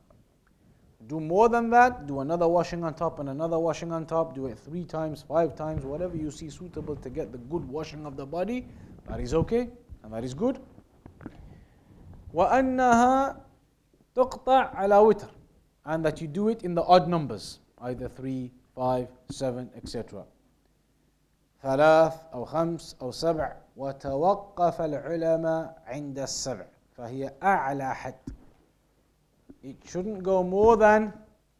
Do 1.06 1.20
more 1.20 1.48
than 1.48 1.70
that, 1.70 2.06
do 2.06 2.20
another 2.20 2.48
washing 2.48 2.82
on 2.82 2.94
top 2.94 3.20
and 3.20 3.28
another 3.28 3.58
washing 3.58 3.92
on 3.92 4.06
top, 4.06 4.34
do 4.34 4.46
it 4.46 4.58
three 4.58 4.84
times, 4.84 5.22
five 5.22 5.54
times, 5.54 5.84
whatever 5.84 6.16
you 6.16 6.30
see 6.30 6.50
suitable 6.50 6.96
to 6.96 7.10
get 7.10 7.30
the 7.30 7.38
good 7.38 7.68
washing 7.68 8.06
of 8.06 8.16
the 8.16 8.26
body. 8.26 8.66
That 9.08 9.20
is 9.20 9.32
okay 9.34 9.68
and 10.02 10.12
that 10.12 10.24
is 10.24 10.34
good. 10.34 10.58
وأنها 12.34 13.36
تقطع 14.14 14.74
على 14.74 14.98
وتر 14.98 15.28
and 15.86 16.04
that 16.04 16.20
you 16.20 16.26
do 16.26 16.48
it 16.48 16.62
in 16.62 16.74
the 16.74 16.82
odd 16.82 17.08
numbers 17.08 17.60
either 17.82 18.08
three, 18.08 18.50
five, 18.74 19.08
seven, 19.30 19.70
etc. 19.76 20.24
ثلاث 21.62 22.14
أو 22.34 22.44
خمس 22.44 22.96
أو 23.02 23.10
سبع 23.10 23.56
وتوقف 23.76 24.80
العلماء 24.80 25.82
عند 25.86 26.18
السبع 26.18 26.66
فهي 26.96 27.32
أعلى 27.42 27.94
حد 27.94 28.14
it 29.62 29.76
shouldn't 29.84 30.22
go 30.22 30.42
more 30.42 30.76
than 30.76 31.12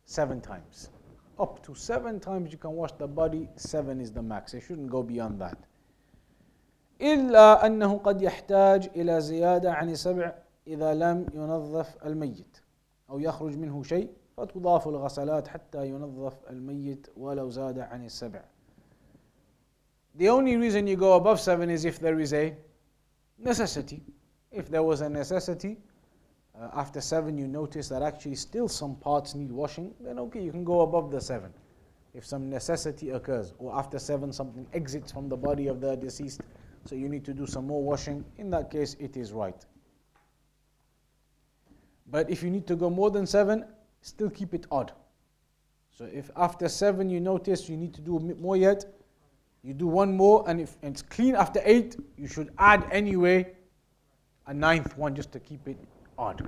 seven 0.05 0.41
times. 0.41 0.91
Up 1.39 1.63
to 1.65 1.75
seven 1.75 2.21
times 2.21 2.53
you 2.53 2.59
can 2.59 2.73
wash 2.73 2.93
the 2.93 3.07
body, 3.07 3.49
seven 3.57 4.01
is 4.01 4.11
the 4.13 4.23
max. 4.23 4.55
It 4.55 4.63
shouldn't 4.63 4.91
go 4.91 5.03
beyond 5.03 5.41
that. 5.41 5.59
إلا 7.01 7.67
أنه 7.67 7.99
قد 7.99 8.23
يحتاج 8.23 8.91
إلى 8.97 9.21
زيادة 9.21 9.73
عن 9.73 9.95
سبع 9.95 10.33
إذا 10.67 10.95
لم 10.95 11.27
ينظف 11.35 11.97
الميت 12.05 12.59
أو 13.11 13.19
يخرج 13.19 13.57
منه 13.57 13.83
شيء 13.83 14.11
فتضاف 14.37 14.89
الغسلات 14.89 15.49
حتى 15.49 15.89
ينظف 15.89 16.35
الميت 16.51 17.07
ولو 17.17 17.51
زاد 17.51 17.79
عن 17.79 18.05
السبع. 18.05 18.45
The 20.19 20.29
only 20.31 20.57
reason 20.57 20.87
you 20.87 20.97
go 20.97 21.17
above 21.17 21.39
seven 21.39 21.69
is 21.69 21.85
if 21.85 21.99
there 21.99 22.19
is 22.19 22.33
a 22.33 22.57
necessity. 23.39 24.03
If 24.51 24.71
there 24.71 24.83
was 24.83 25.03
a 25.03 25.09
necessity, 25.11 25.77
uh, 26.62 26.70
after 26.76 27.02
seven 27.02 27.38
you 27.38 27.48
notice 27.48 27.90
that 27.90 28.04
actually 28.04 28.36
still 28.36 28.68
some 28.68 28.96
parts 28.96 29.34
need 29.34 29.52
washing, 29.52 29.94
then 30.00 30.20
okay, 30.20 30.42
you 30.42 30.52
can 30.52 30.64
go 30.64 30.82
above 30.82 31.10
the 31.10 31.20
seven. 31.20 31.52
If 32.14 32.26
some 32.26 32.50
necessity 32.50 33.10
occurs, 33.12 33.54
or 33.58 33.76
after 33.76 33.98
seven 33.98 34.32
something 34.32 34.68
exits 34.74 35.12
from 35.12 35.28
the 35.28 35.38
body 35.38 35.68
of 35.68 35.82
the 35.82 35.96
deceased, 35.96 36.42
so 36.86 36.96
you 36.96 37.10
need 37.10 37.26
to 37.26 37.34
do 37.34 37.48
some 37.48 37.66
more 37.66 37.82
washing, 37.82 38.24
in 38.38 38.50
that 38.52 38.70
case 38.70 38.96
it 39.00 39.18
is 39.18 39.32
right. 39.32 39.66
But 42.08 42.30
if 42.30 42.44
you 42.44 42.52
need 42.52 42.68
to 42.68 42.76
go 42.76 42.90
more 42.90 43.10
than 43.10 43.26
seven, 43.26 43.66
still 44.02 44.30
keep 44.30 44.54
it 44.54 44.68
odd. 44.70 44.92
So 45.90 46.06
if 46.06 46.30
after 46.36 46.70
seven 46.70 47.10
you 47.10 47.20
notice 47.20 47.70
you 47.70 47.78
need 47.78 47.94
to 47.96 48.02
do 48.02 48.18
a 48.18 48.20
bit 48.20 48.40
more 48.40 48.58
yet, 48.58 48.86
you 49.64 49.74
do 49.74 49.88
one 49.88 50.16
more, 50.16 50.44
and 50.48 50.60
if 50.60 50.78
it's 50.84 51.02
clean 51.02 51.36
after 51.36 51.62
eight, 51.64 51.96
you 52.18 52.28
should 52.28 52.52
add 52.58 52.88
anyway 52.92 53.54
a 54.48 54.54
ninth 54.54 54.98
one 54.98 55.16
just 55.16 55.32
to 55.32 55.40
keep 55.40 55.68
it 55.68 55.78
odd. 56.22 56.42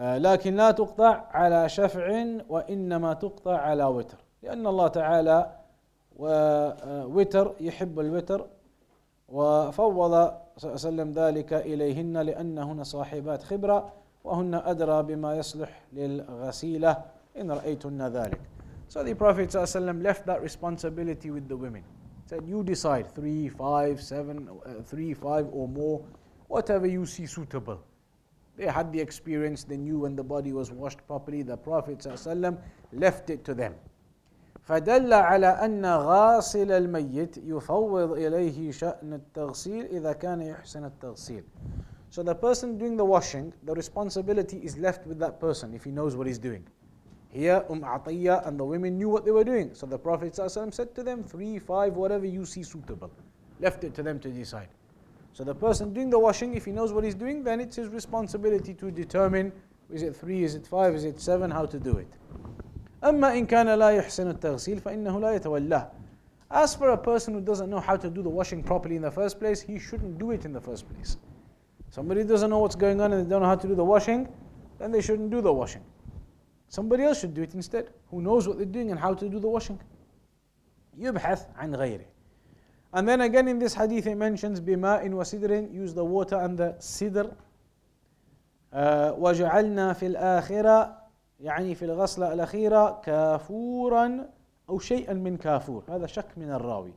لكن 0.00 0.54
لا 0.56 0.70
تقطع 0.70 1.24
على 1.30 1.68
شفع 1.68 2.24
وإنما 2.48 3.14
تقطع 3.14 3.56
على 3.56 3.84
وتر 3.84 4.18
لأن 4.42 4.66
الله 4.66 4.88
تعالى 4.88 5.52
وتر 7.16 7.54
يحب 7.60 8.00
الوتر 8.00 8.46
وفوض 9.28 10.10
صلى 10.56 10.70
الله 10.70 10.70
عليه 10.70 10.72
وسلم 10.74 11.12
ذلك 11.12 11.52
إليهن 11.52 12.16
لأنهن 12.18 12.84
صاحبات 12.84 13.42
خبرة 13.42 13.92
وهن 14.24 14.54
أدرى 14.54 15.02
بما 15.02 15.36
يصلح 15.36 15.82
للغسيلة 15.92 17.02
إن 17.36 17.50
رأيتن 17.50 18.02
ذلك 18.02 18.40
So 18.88 19.04
the 19.04 19.14
Prophet 19.14 19.50
ﷺ 19.50 20.02
left 20.02 20.26
that 20.26 20.42
responsibility 20.42 21.30
with 21.30 21.48
the 21.48 21.56
women. 21.56 21.84
Said, 22.26 22.42
you 22.44 22.64
decide 22.64 23.08
three, 23.14 23.48
five, 23.48 24.02
seven, 24.02 24.48
uh, 24.66 24.82
three, 24.82 25.14
five 25.14 25.46
or 25.52 25.68
more, 25.68 26.02
whatever 26.48 26.88
you 26.88 27.06
see 27.06 27.26
suitable. 27.26 27.78
They 28.59 28.67
had 28.67 28.93
the 28.93 28.99
experience, 28.99 29.63
they 29.63 29.77
knew 29.77 29.99
when 29.99 30.15
the 30.15 30.23
body 30.23 30.53
was 30.53 30.71
washed 30.71 31.05
properly. 31.07 31.43
The 31.43 31.57
Prophet 31.57 31.99
ﷺ 31.99 32.57
left 32.93 33.29
it 33.29 33.43
to 33.45 33.53
them. 33.53 33.75
فدل 34.67 35.13
على 35.13 35.47
أن 35.47 35.85
غاسل 35.85 36.71
الميت 36.71 37.37
يفوض 37.37 38.11
إليه 38.11 38.71
شأن 38.71 39.13
التغسيل 39.13 39.85
إذا 39.85 40.13
كان 40.13 40.41
يحسن 40.41 40.85
التغسيل. 40.85 41.43
So 42.09 42.23
the 42.23 42.33
person 42.33 42.77
doing 42.77 42.97
the 42.97 43.05
washing, 43.05 43.53
the 43.63 43.73
responsibility 43.73 44.57
is 44.57 44.77
left 44.77 45.05
with 45.05 45.19
that 45.19 45.39
person 45.39 45.73
if 45.73 45.83
he 45.83 45.91
knows 45.91 46.15
what 46.15 46.25
he's 46.25 46.39
doing. 46.39 46.65
Here, 47.29 47.65
Umm 47.69 47.81
Atiyya 47.81 48.47
and 48.47 48.57
the 48.57 48.63
women 48.63 48.97
knew 48.97 49.09
what 49.09 49.25
they 49.25 49.31
were 49.31 49.43
doing. 49.43 49.73
So 49.73 49.85
the 49.85 49.99
Prophet 49.99 50.33
ﷺ 50.33 50.73
said 50.73 50.95
to 50.95 51.03
them, 51.03 51.23
three, 51.23 51.59
five, 51.59 51.93
whatever 51.93 52.25
you 52.25 52.45
see 52.45 52.63
suitable. 52.63 53.11
Left 53.59 53.83
it 53.83 53.93
to 53.95 54.03
them 54.03 54.19
to 54.21 54.29
decide. 54.29 54.69
So 55.33 55.43
the 55.43 55.55
person 55.55 55.93
doing 55.93 56.09
the 56.09 56.19
washing, 56.19 56.55
if 56.55 56.65
he 56.65 56.71
knows 56.71 56.93
what 56.93 57.03
he's 57.03 57.15
doing, 57.15 57.43
then 57.43 57.59
it's 57.59 57.75
his 57.75 57.89
responsibility 57.89 58.73
to 58.75 58.89
determine 58.89 59.51
is 59.91 60.01
it 60.01 60.15
three, 60.15 60.43
is 60.43 60.55
it 60.55 60.65
five, 60.65 60.95
is 60.95 61.05
it 61.05 61.19
seven, 61.19 61.51
how 61.51 61.65
to 61.65 61.79
do 61.79 61.97
it. 61.97 62.07
أما 63.03 63.37
إن 63.37 63.45
كان 63.45 63.67
لا 63.67 63.89
يحسن 63.89 64.39
التغسيل 64.39 64.79
فإنه 64.81 65.19
لا 65.19 65.39
يتولاه. 65.39 65.89
As 66.49 66.75
for 66.75 66.91
a 66.91 66.97
person 66.97 67.33
who 67.33 67.41
doesn't 67.41 67.69
know 67.69 67.79
how 67.79 67.95
to 67.95 68.09
do 68.09 68.21
the 68.21 68.29
washing 68.29 68.63
properly 68.63 68.95
in 68.95 69.01
the 69.01 69.11
first 69.11 69.39
place, 69.39 69.61
he 69.61 69.77
shouldn't 69.77 70.17
do 70.17 70.31
it 70.31 70.45
in 70.45 70.53
the 70.53 70.61
first 70.61 70.87
place. 70.89 71.17
Somebody 71.89 72.23
doesn't 72.23 72.49
know 72.49 72.59
what's 72.59 72.75
going 72.75 73.01
on 73.01 73.13
and 73.13 73.25
they 73.25 73.29
don't 73.29 73.41
know 73.41 73.47
how 73.47 73.55
to 73.55 73.67
do 73.67 73.75
the 73.75 73.83
washing, 73.83 74.27
then 74.79 74.91
they 74.91 75.01
shouldn't 75.01 75.31
do 75.31 75.41
the 75.41 75.51
washing. 75.51 75.83
Somebody 76.67 77.03
else 77.03 77.19
should 77.19 77.33
do 77.33 77.41
it 77.43 77.53
instead, 77.53 77.89
who 78.09 78.21
knows 78.21 78.47
what 78.47 78.57
they're 78.57 78.65
doing 78.65 78.91
and 78.91 78.99
how 78.99 79.13
to 79.13 79.29
do 79.29 79.39
the 79.39 79.47
washing. 79.47 79.79
يبحث 80.99 81.45
عن 81.57 81.75
غيره. 81.75 82.05
And 82.92 83.08
then 83.08 83.20
again 83.20 83.46
in 83.48 83.58
this 83.58 83.74
hadith 83.74 84.06
it 84.06 84.16
mentions 84.16 84.60
بماء 84.60 85.08
وسدر 85.08 85.72
use 85.72 85.94
the 85.94 86.04
water 86.04 86.36
and 86.36 86.58
the 86.58 86.74
sidr. 86.80 87.32
Uh, 88.72 89.14
وجعلنا 89.18 89.92
في 89.92 90.06
الآخرة 90.06 91.00
يعني 91.40 91.74
في 91.74 91.84
الغسلة 91.84 92.32
الأخيرة 92.32 93.00
كافورا 93.04 94.28
أو 94.68 94.78
شيئا 94.78 95.14
من 95.14 95.36
كافور 95.36 95.84
هذا 95.88 96.06
شك 96.06 96.26
من 96.36 96.50
الراوي 96.50 96.94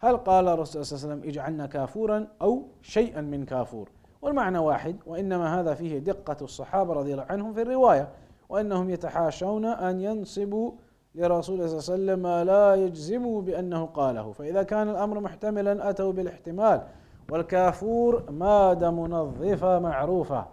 هل 0.00 0.16
قال 0.16 0.48
الرسول 0.48 0.86
صلى 0.86 0.96
الله 0.96 1.08
عليه 1.08 1.16
وسلم 1.16 1.30
اجعلنا 1.30 1.66
كافورا 1.66 2.28
أو 2.42 2.68
شيئا 2.82 3.20
من 3.20 3.44
كافور 3.44 3.88
والمعنى 4.22 4.58
واحد 4.58 4.96
وإنما 5.06 5.60
هذا 5.60 5.74
فيه 5.74 5.98
دقة 5.98 6.36
الصحابة 6.42 6.92
رضي 6.92 7.12
الله 7.12 7.26
عنهم 7.30 7.54
في 7.54 7.62
الرواية 7.62 8.08
وأنهم 8.48 8.90
يتحاشون 8.90 9.64
أن 9.64 10.00
ينصبوا 10.00 10.72
لرسول 11.14 11.68
صلى 11.68 11.94
الله 11.94 12.12
عليه 12.12 12.22
وسلم 12.22 12.26
لا 12.26 12.74
يجزموا 12.74 13.42
بأنه 13.42 13.86
قاله. 13.86 14.32
فإذا 14.32 14.62
كان 14.62 14.88
الأمر 14.88 15.20
محتملا 15.20 15.90
أتوا 15.90 16.12
بالاحتمال. 16.12 16.82
والكافور 17.30 18.30
مادة 18.30 18.90
منظفة 18.90 19.78
معروفة. 19.78 20.46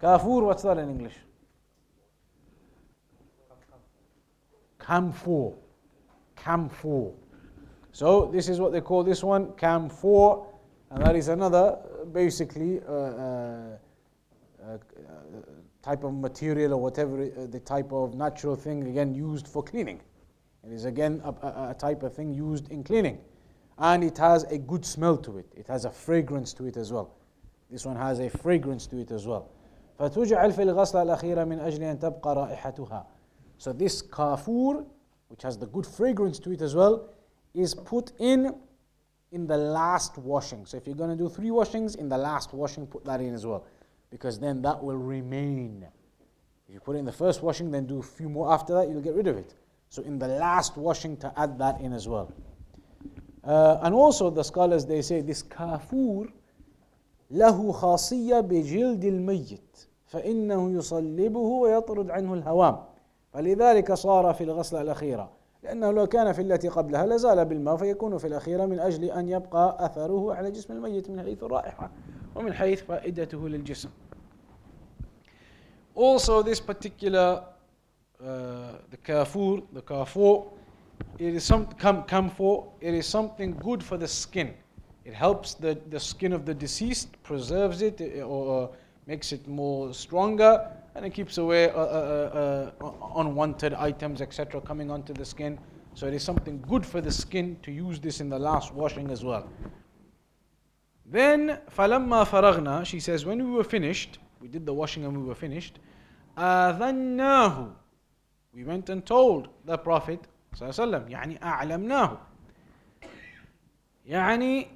كافور 0.00 0.44
what's 0.52 0.62
that 0.62 0.78
in 0.78 0.88
English? 0.88 1.16
Camphor. 4.78 5.52
Camphor. 6.36 7.12
So 7.92 8.26
this 8.26 8.48
is 8.48 8.60
what 8.60 8.72
they 8.72 8.80
call 8.80 9.04
this 9.04 9.22
one 9.22 9.52
camphor. 9.52 10.44
And 10.90 11.04
that 11.04 11.16
is 11.16 11.28
another 11.28 11.78
basically 12.12 12.80
uh, 12.86 12.92
uh, 12.92 13.76
uh, 14.64 14.78
type 15.81 16.03
of 16.03 16.13
material 16.13 16.73
or 16.73 16.81
whatever 16.81 17.23
uh, 17.23 17.47
the 17.47 17.59
type 17.59 17.91
of 17.91 18.15
natural 18.15 18.55
thing 18.55 18.87
again 18.87 19.13
used 19.13 19.47
for 19.47 19.63
cleaning. 19.63 20.01
It 20.65 20.73
is 20.73 20.85
again 20.85 21.21
a, 21.23 21.29
a, 21.29 21.69
a 21.71 21.75
type 21.77 22.03
of 22.03 22.13
thing 22.13 22.33
used 22.33 22.69
in 22.71 22.83
cleaning. 22.83 23.19
And 23.77 24.03
it 24.03 24.17
has 24.17 24.43
a 24.45 24.57
good 24.57 24.85
smell 24.85 25.17
to 25.17 25.37
it. 25.37 25.45
It 25.55 25.67
has 25.67 25.85
a 25.85 25.91
fragrance 25.91 26.51
to 26.53 26.65
it 26.65 26.77
as 26.77 26.91
well. 26.91 27.13
This 27.69 27.85
one 27.85 27.95
has 27.95 28.19
a 28.19 28.29
fragrance 28.29 28.87
to 28.87 28.97
it 28.97 29.11
as 29.11 29.27
well. 29.27 29.49
فتجعل 29.99 30.51
في 30.53 30.63
الغسلة 30.63 31.01
الأخيرة 31.01 31.43
من 31.43 31.59
أجل 31.59 31.83
أن 31.83 31.99
تبقى 31.99 32.35
رائحتها. 32.35 33.05
So 33.57 33.73
this 33.73 34.01
kafur, 34.01 34.85
which 35.29 35.43
has 35.43 35.57
the 35.57 35.65
good 35.65 35.85
fragrance 35.85 36.39
to 36.39 36.51
it 36.51 36.61
as 36.61 36.75
well, 36.75 37.09
is 37.53 37.73
put 37.73 38.11
in 38.19 38.53
in 39.31 39.47
the 39.47 39.57
last 39.57 40.17
washing. 40.17 40.65
So 40.65 40.77
if 40.77 40.85
you're 40.85 40.95
going 40.95 41.09
to 41.09 41.15
do 41.15 41.29
three 41.29 41.51
washings, 41.51 41.95
in 41.95 42.09
the 42.09 42.17
last 42.17 42.53
washing, 42.53 42.87
put 42.87 43.03
that 43.05 43.19
in 43.19 43.33
as 43.33 43.45
well. 43.45 43.65
Because 44.12 44.38
then 44.38 44.62
that 44.62 44.84
will 44.84 44.98
remain. 44.98 45.84
If 46.68 46.74
you 46.74 46.80
put 46.80 46.94
it 46.94 47.00
in 47.00 47.06
the 47.06 47.12
first 47.12 47.42
washing, 47.42 47.72
then 47.72 47.86
do 47.86 47.98
a 47.98 48.02
few 48.02 48.28
more 48.28 48.52
after 48.52 48.74
that, 48.74 48.88
you'll 48.88 49.00
get 49.00 49.14
rid 49.14 49.26
of 49.26 49.36
it. 49.36 49.54
So 49.88 50.02
in 50.02 50.18
the 50.18 50.28
last 50.28 50.76
washing, 50.76 51.16
to 51.18 51.32
add 51.36 51.58
that 51.58 51.80
in 51.80 51.92
as 51.92 52.06
well. 52.06 52.32
Uh, 53.42 53.80
and 53.82 53.94
also 53.94 54.30
the 54.30 54.44
scholars, 54.44 54.86
they 54.86 55.02
say 55.02 55.20
this 55.22 55.42
kafur, 55.42 56.30
له 57.32 57.72
خاصية 57.72 58.40
بجلد 58.40 59.04
الميت 59.04 59.88
فإنه 60.06 60.70
يصلبه 60.70 61.38
ويطرد 61.38 62.10
عنه 62.10 62.34
الهوام 62.34 62.78
فلذلك 63.32 63.92
صار 63.92 64.34
في 64.34 64.44
الغسلة 64.44 64.80
الأخيرة 64.80 65.30
لأنه 65.62 65.90
لو 65.90 66.06
كان 66.06 66.32
في 66.32 66.42
التي 66.42 66.68
قبلها 66.68 67.06
لزال 67.06 67.44
بالماء 67.44 67.76
فيكون 67.76 68.18
في 68.18 68.26
الأخيرة 68.26 68.66
من 68.66 68.78
أجل 68.80 69.04
أن 69.04 69.28
يبقى 69.28 69.86
أثره 69.86 70.34
على 70.34 70.50
جسم 70.50 70.72
الميت 70.72 71.10
من 71.10 71.20
حيث 71.20 71.42
الرائحة 71.42 71.90
ومن 72.34 72.52
حيث 72.52 72.82
فائدته 72.82 73.48
للجسم 73.48 73.88
Also 75.95 76.41
this 76.41 76.59
particular 76.59 77.43
uh, 78.23 78.73
the 78.89 78.97
kafur, 78.97 79.63
the 79.73 79.81
kafur, 79.81 80.47
it 81.19 81.35
is 81.35 81.43
some 81.43 81.67
come 81.67 82.03
come 82.03 82.29
for 82.29 82.71
it 82.81 82.93
is 82.93 83.05
something 83.05 83.53
good 83.53 83.83
for 83.83 83.97
the 83.97 84.07
skin. 84.07 84.53
It 85.05 85.13
helps 85.13 85.53
the, 85.53 85.79
the 85.89 85.99
skin 85.99 86.33
of 86.33 86.45
the 86.45 86.53
deceased, 86.53 87.21
preserves 87.23 87.81
it 87.81 88.01
or 88.21 88.71
makes 89.05 89.31
it 89.31 89.47
more 89.47 89.93
stronger 89.93 90.69
and 90.97 91.05
it 91.05 91.13
keeps 91.13 91.37
away 91.37 91.69
uh, 91.69 91.77
uh, 91.77 92.71
uh, 92.81 92.91
unwanted 93.15 93.73
items, 93.75 94.19
etc., 94.19 94.59
coming 94.59 94.89
onto 94.89 95.13
the 95.13 95.23
skin. 95.23 95.59
So 95.93 96.07
it 96.07 96.13
is 96.15 96.23
something 96.23 96.59
good 96.67 96.83
for 96.83 97.01
the 97.01 97.11
skin 97.11 97.55
to 97.61 97.71
use 97.71 97.99
this 97.99 98.19
in 98.19 98.29
the 98.29 98.39
last 98.39 98.73
washing 98.73 99.11
as 99.11 99.23
well. 99.23 99.47
Then, 101.05 101.59
فَلَمَّا 101.77 102.25
فَرَغْنَا 102.25 102.85
She 102.85 102.99
says, 102.99 103.25
when 103.25 103.37
we 103.45 103.51
were 103.51 103.63
finished, 103.63 104.17
we 104.41 104.47
did 104.47 104.65
the 104.65 104.73
washing 104.73 105.05
and 105.05 105.17
we 105.17 105.23
were 105.23 105.35
finished, 105.35 105.79
آذَنَّاهُ 106.37 107.71
We 108.53 108.63
went 108.63 108.89
and 108.89 109.05
told 109.05 109.49
the 109.65 109.77
Prophet 109.77 110.19
صلى 110.55 110.69
الله 110.69 110.73
عليه 110.73 110.83
وسلم 110.83 111.09
يعني 111.11 111.43
أعلمناه 111.43 112.17
يعني 114.05 114.67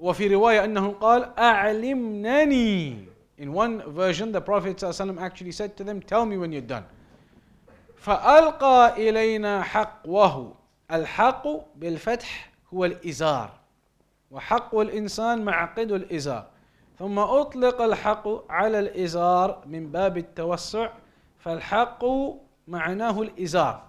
وفي 0.00 0.34
رواية 0.34 0.64
أنه 0.64 0.92
قال 0.92 1.38
أعلمنني 1.38 3.06
In 3.38 3.52
one 3.52 3.82
version, 3.90 4.30
the 4.30 4.40
Prophet 4.40 4.76
ﷺ 4.76 5.20
actually 5.20 5.50
said 5.50 5.76
to 5.76 5.82
them, 5.82 6.00
Tell 6.00 6.24
me 6.24 6.36
when 6.38 6.52
you're 6.52 6.60
done. 6.60 6.84
فألقى 7.96 8.94
إلينا 9.08 9.62
حقوه 9.62 10.54
الحق 10.90 11.46
بالفتح 11.76 12.50
هو 12.74 12.84
الإزار 12.84 13.50
وحق 14.30 14.74
الإنسان 14.74 15.44
معقد 15.44 15.92
الإزار 15.92 16.46
ثم 16.99 17.19
أطلق 17.19 17.81
الحق 17.81 18.51
على 18.51 18.79
الإزار 18.79 19.63
من 19.65 19.91
باب 19.91 20.17
التوسع 20.17 20.89
فالحق 21.39 22.05
معناه 22.67 23.21
الإزار 23.21 23.83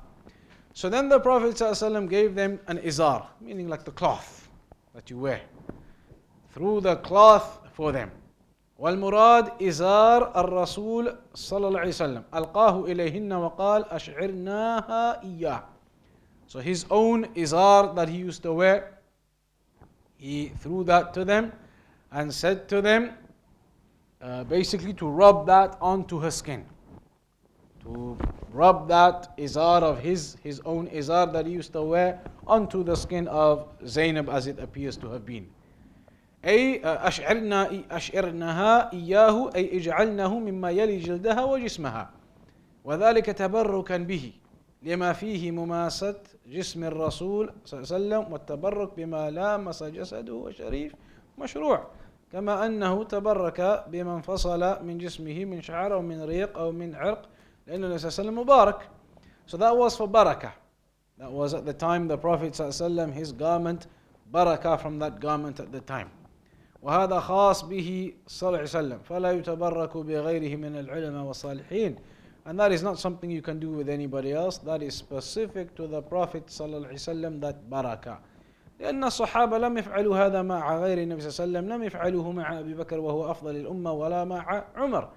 So 0.74 0.88
then 0.88 1.08
the 1.08 1.18
Prophet 1.18 1.56
ﷺ 1.56 2.08
gave 2.08 2.36
them 2.36 2.60
an 2.68 2.78
izar, 2.78 3.26
meaning 3.40 3.66
like 3.68 3.84
the 3.84 3.90
cloth 3.90 4.48
that 4.94 5.10
you 5.10 5.18
wear. 5.18 5.40
Through 6.52 6.82
the 6.82 6.96
cloth 6.96 7.58
for 7.72 7.90
them. 7.90 8.12
والمراد 8.78 9.62
إزار 9.62 10.40
الرسول 10.40 11.16
صلى 11.34 11.68
الله 11.68 11.80
عليه 11.80 11.88
وسلم 11.88 12.22
ألقاه 12.34 12.84
إليهن 12.84 13.32
وقال 13.32 13.84
أشعرناها 13.90 15.22
إياه 15.22 15.62
So 16.46 16.60
his 16.60 16.86
own 16.90 17.24
izar 17.34 17.94
that 17.96 18.08
he 18.08 18.16
used 18.18 18.42
to 18.44 18.52
wear, 18.52 18.98
he 20.16 20.52
threw 20.60 20.84
that 20.84 21.12
to 21.14 21.24
them 21.24 21.52
and 22.11 22.33
said 22.33 22.67
to 22.69 22.81
them, 22.81 23.11
uh, 24.21 24.43
basically 24.45 24.93
to 24.93 25.07
rub 25.07 25.45
that 25.47 25.77
onto 25.81 26.19
her 26.19 26.31
skin. 26.31 26.65
To 27.83 28.17
rub 28.51 28.87
that 28.87 29.37
izar 29.37 29.81
of 29.83 29.99
his, 29.99 30.37
his 30.43 30.61
own 30.65 30.87
izar 30.87 31.31
that 31.33 31.45
he 31.45 31.51
used 31.51 31.73
to 31.73 31.81
wear 31.81 32.21
onto 32.47 32.83
the 32.83 32.95
skin 32.95 33.27
of 33.27 33.67
Zainab 33.85 34.29
as 34.29 34.47
it 34.47 34.59
appears 34.59 34.95
to 34.97 35.09
have 35.09 35.25
been. 35.25 35.49
أي 36.45 36.81
أشعرنا 36.83 37.83
أشعرنها 37.91 38.93
إياه 38.93 39.49
أي 39.55 39.77
اجعلنه 39.77 40.39
مما 40.39 40.71
يلي 40.71 40.97
جلدها 40.97 41.43
وجسمها 41.43 42.09
وذلك 42.83 43.25
تبركا 43.25 43.97
به 43.97 44.33
لما 44.83 45.13
فيه 45.13 45.51
مماسة 45.51 46.15
جسم 46.47 46.83
الرسول 46.83 47.53
صلى 47.65 47.79
الله 47.79 47.93
عليه 47.93 48.05
وسلم 48.05 48.33
والتبرك 48.33 48.89
بما 48.97 49.31
لامس 49.31 49.83
جسده 49.83 50.47
الشريف 50.47 50.95
مشروع 51.38 51.86
كما 52.32 52.66
أنه 52.66 53.04
تبرك 53.04 53.84
بما 53.88 54.14
انفصل 54.16 54.84
من 54.84 54.98
جسمه 54.98 55.44
من 55.44 55.62
شعر 55.62 55.94
أو 55.94 56.02
من 56.02 56.22
ريق 56.22 56.58
أو 56.58 56.72
من 56.72 56.94
عرق 56.94 57.28
لأن 57.66 57.84
النبي 57.84 57.98
صلى 57.98 58.08
الله 58.08 58.18
عليه 58.18 58.28
وسلم 58.28 58.38
مبارك. 58.38 58.80
So 59.46 59.56
that 59.56 59.76
was 59.76 59.96
for 59.96 60.08
barakah. 60.08 60.52
That 61.18 61.32
was 61.32 61.54
at 61.54 61.64
the 61.64 61.72
time 61.72 62.06
the 62.06 62.18
Prophet 62.18 62.52
وسلم 62.52 63.12
his 63.12 63.32
garment, 63.32 63.86
barakah 64.32 64.80
from 64.80 64.98
that 64.98 65.20
garment 65.20 65.58
at 65.58 65.72
the 65.72 65.80
time. 65.80 66.10
وهذا 66.82 67.20
خاص 67.20 67.64
به 67.64 68.12
صلى 68.26 68.48
الله 68.48 68.58
عليه 68.58 68.68
وسلم. 68.68 68.98
فلا 69.08 69.32
يتبرك 69.32 69.96
بغيره 69.96 70.56
من 70.56 70.76
العلماء 70.76 71.24
والصالحين. 71.24 71.96
And 72.46 72.58
that 72.58 72.72
is 72.72 72.82
not 72.82 72.98
something 72.98 73.30
you 73.30 73.42
can 73.42 73.58
do 73.58 73.70
with 73.70 73.88
anybody 73.88 74.32
else. 74.32 74.58
That 74.58 74.82
is 74.82 74.94
specific 74.94 75.74
to 75.76 75.86
the 75.86 76.02
Prophet 76.02 76.46
صلى 76.46 76.76
الله 76.76 76.88
عليه 76.88 76.94
وسلم 76.94 77.40
that 77.40 77.56
بركة 77.70 78.18
لأن 78.78 79.04
الصحابة 79.04 79.58
لم 79.58 79.78
يفعلوا 79.78 80.26
هذا 80.26 80.42
مع 80.42 80.78
غير 80.78 80.98
النبي 80.98 81.20
صلى 81.20 81.44
الله 81.44 81.58
عليه 81.58 81.68
وسلم 81.68 81.74
لم 81.74 81.82
يفعلوه 81.86 82.32
مع 82.32 82.58
أبي 82.58 82.74
بكر 82.74 83.00
وهو 83.00 83.30
أفضل 83.30 83.56
الأمة 83.56 83.92
ولا 83.92 84.24
مع 84.24 84.64
عمر 84.76 85.10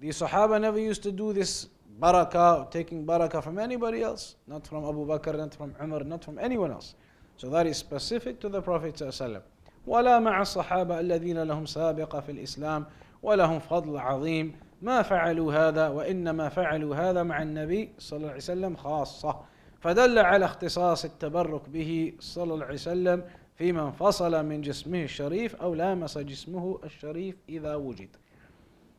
The 0.00 0.08
Sahaba 0.08 0.60
never 0.60 0.80
used 0.80 1.04
to 1.04 1.12
do 1.12 1.32
this 1.32 1.68
barakah, 2.00 2.68
taking 2.72 3.06
barakah 3.06 3.40
from 3.40 3.58
anybody 3.60 4.02
else, 4.02 4.34
not 4.48 4.66
from 4.66 4.84
Abu 4.84 5.06
Bakr, 5.06 5.36
not 5.36 5.54
from 5.54 5.72
Umar, 5.80 6.02
not 6.02 6.24
from 6.24 6.40
anyone 6.40 6.72
else. 6.72 6.96
So 7.36 7.48
that 7.50 7.68
is 7.68 7.76
specific 7.76 8.40
to 8.40 8.48
the 8.48 8.60
Prophet 8.60 8.96
صلى 8.96 9.08
الله 9.08 9.14
عليه 9.14 9.30
وسلم. 9.30 9.42
ولا 9.86 10.18
مع 10.18 10.42
الصحابة 10.42 11.00
الذين 11.00 11.42
لهم 11.42 11.66
سابقة 11.66 12.20
في 12.20 12.32
الإسلام 12.32 12.86
ولهم 13.22 13.58
فضل 13.58 13.98
عظيم 13.98 14.54
ما 14.82 15.02
فعلوا 15.02 15.54
هذا 15.54 15.88
وإنما 15.88 16.48
فعلوا 16.48 16.96
هذا 16.96 17.22
مع 17.22 17.42
النبي 17.42 17.92
صلى 17.98 18.16
الله 18.16 18.28
عليه 18.28 18.38
وسلم 18.38 18.76
خاصة 18.76 19.40
فدل 19.81 20.19
على 20.19 20.45
اختصاص 20.45 21.05
التبرك 21.05 21.69
به 21.69 22.13
صلى 22.19 22.53
الله 22.53 22.65
عليه 22.65 22.73
وسلم 22.73 23.23
فيما 23.55 23.85
انفصل 23.85 24.45
من 24.45 24.61
جسمه 24.61 25.03
الشريف 25.03 25.55
أو 25.55 25.73
لامس 25.75 26.17
جسمه 26.17 26.79
الشريف 26.83 27.35
إذا 27.49 27.75
وجد 27.75 28.09